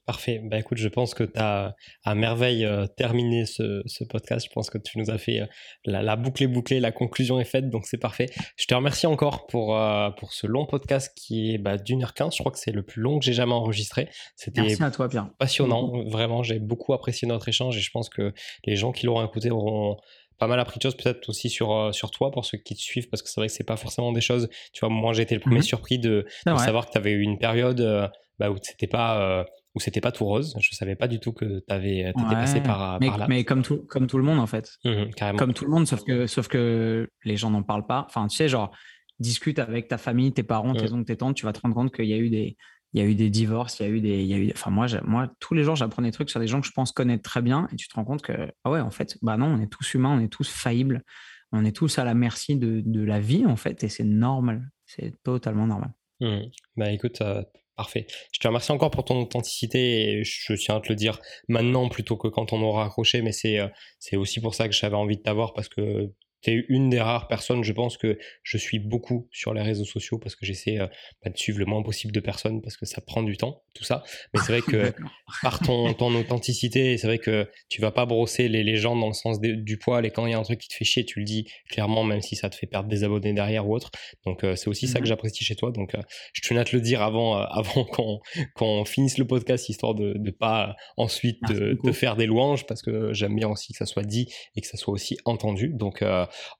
[0.05, 0.41] Parfait.
[0.43, 4.47] Bah écoute, je pense que tu as à merveille euh, terminé ce, podcast.
[4.49, 5.45] Je pense que tu nous as fait euh,
[5.85, 8.25] la, boucle est bouclée, la conclusion est faite, donc c'est parfait.
[8.57, 9.79] Je te remercie encore pour,
[10.17, 12.33] pour ce long podcast qui est bah, d'une heure quinze.
[12.33, 14.09] Je crois que c'est le plus long que j'ai jamais enregistré.
[14.35, 15.29] C'était Merci à toi, Pierre.
[15.37, 16.03] Passionnant.
[16.07, 18.33] Vraiment, j'ai beaucoup apprécié notre échange et je pense que
[18.65, 19.97] les gens qui l'auront écouté auront
[20.39, 22.79] pas mal appris de choses peut-être aussi sur, euh, sur toi pour ceux qui te
[22.81, 25.23] suivent parce que c'est vrai que c'est pas forcément des choses tu vois moi j'ai
[25.23, 25.63] été le premier mhm.
[25.63, 28.07] surpris de, savoir que tu avais eu une période euh,
[28.39, 29.43] bah, où c'était pas euh,
[29.75, 30.55] où c'était pas tout rose.
[30.59, 33.27] Je savais pas du tout que tu avais passé par, mais, là.
[33.27, 34.71] mais comme tout comme tout le monde en fait.
[34.83, 38.05] Mmh comme tout le monde sauf que sauf que les gens n'en parlent pas.
[38.07, 38.71] Enfin tu sais genre
[39.19, 40.93] discute avec ta famille tes parents tes mmh.
[40.93, 42.55] oncles tes tantes tu vas te rendre compte qu'il y a eu des
[42.93, 44.51] il y a eu des divorces, il y a eu des, il y a eu,
[44.53, 46.91] enfin moi, moi, tous les jours, j'apprends des trucs sur des gens que je pense
[46.91, 49.47] connaître très bien, et tu te rends compte que, ah ouais, en fait, bah non,
[49.47, 51.03] on est tous humains, on est tous faillibles,
[51.51, 54.69] on est tous à la merci de, de la vie, en fait, et c'est normal,
[54.85, 55.91] c'est totalement normal.
[56.19, 56.41] Mmh.
[56.75, 57.43] Bah écoute, euh,
[57.75, 58.07] parfait.
[58.33, 61.89] Je te remercie encore pour ton authenticité, et je tiens à te le dire maintenant
[61.89, 63.67] plutôt que quand on aura accroché, mais euh,
[63.99, 66.11] c'est aussi pour ça que j'avais envie de t'avoir parce que
[66.41, 69.85] tu es une des rares personnes, je pense que je suis beaucoup sur les réseaux
[69.85, 70.87] sociaux parce que j'essaie euh,
[71.23, 73.83] bah, de suivre le moins possible de personnes parce que ça prend du temps, tout
[73.83, 74.03] ça.
[74.33, 74.93] Mais c'est vrai que
[75.41, 79.13] par ton, ton authenticité, c'est vrai que tu vas pas brosser les légendes dans le
[79.13, 81.19] sens du poil et quand il y a un truc qui te fait chier, tu
[81.19, 83.91] le dis clairement, même si ça te fait perdre des abonnés derrière ou autre.
[84.25, 85.71] Donc euh, c'est aussi ça que mmh j'apprécie chez toi.
[85.71, 86.01] Donc euh,
[86.33, 88.19] je tenais à te le dire avant, avant qu'on
[88.55, 93.13] qu'on finisse le podcast, histoire de ne pas ensuite te, faire des louanges parce que
[93.13, 95.71] j'aime bien aussi que ça soit dit et que ça soit aussi entendu.
[95.73, 96.03] Donc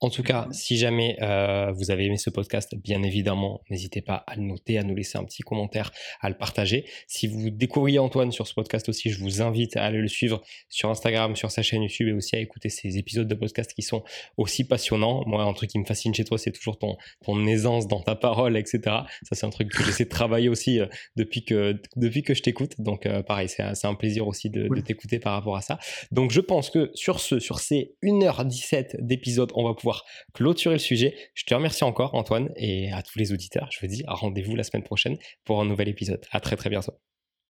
[0.01, 4.23] en tout cas, si jamais euh, vous avez aimé ce podcast, bien évidemment, n'hésitez pas
[4.27, 5.91] à le noter, à nous laisser un petit commentaire,
[6.21, 6.85] à le partager.
[7.07, 10.41] Si vous découvriez Antoine sur ce podcast aussi, je vous invite à aller le suivre
[10.69, 13.81] sur Instagram, sur sa chaîne YouTube et aussi à écouter ces épisodes de podcast qui
[13.81, 14.03] sont
[14.37, 15.23] aussi passionnants.
[15.25, 18.15] Moi, un truc qui me fascine chez toi, c'est toujours ton, ton aisance dans ta
[18.15, 18.81] parole, etc.
[18.85, 22.41] Ça, c'est un truc que j'essaie de travailler aussi euh, depuis, que, depuis que je
[22.41, 22.73] t'écoute.
[22.79, 25.79] Donc, euh, pareil, c'est un plaisir aussi de, de t'écouter par rapport à ça.
[26.11, 30.03] Donc, je pense que sur, ce, sur ces 1h17 d'épisodes, on va pouvoir
[30.33, 31.15] clôturer le sujet.
[31.33, 33.69] Je te remercie encore, Antoine, et à tous les auditeurs.
[33.71, 36.25] Je vous dis rendez-vous la semaine prochaine pour un nouvel épisode.
[36.31, 36.93] À très très bientôt.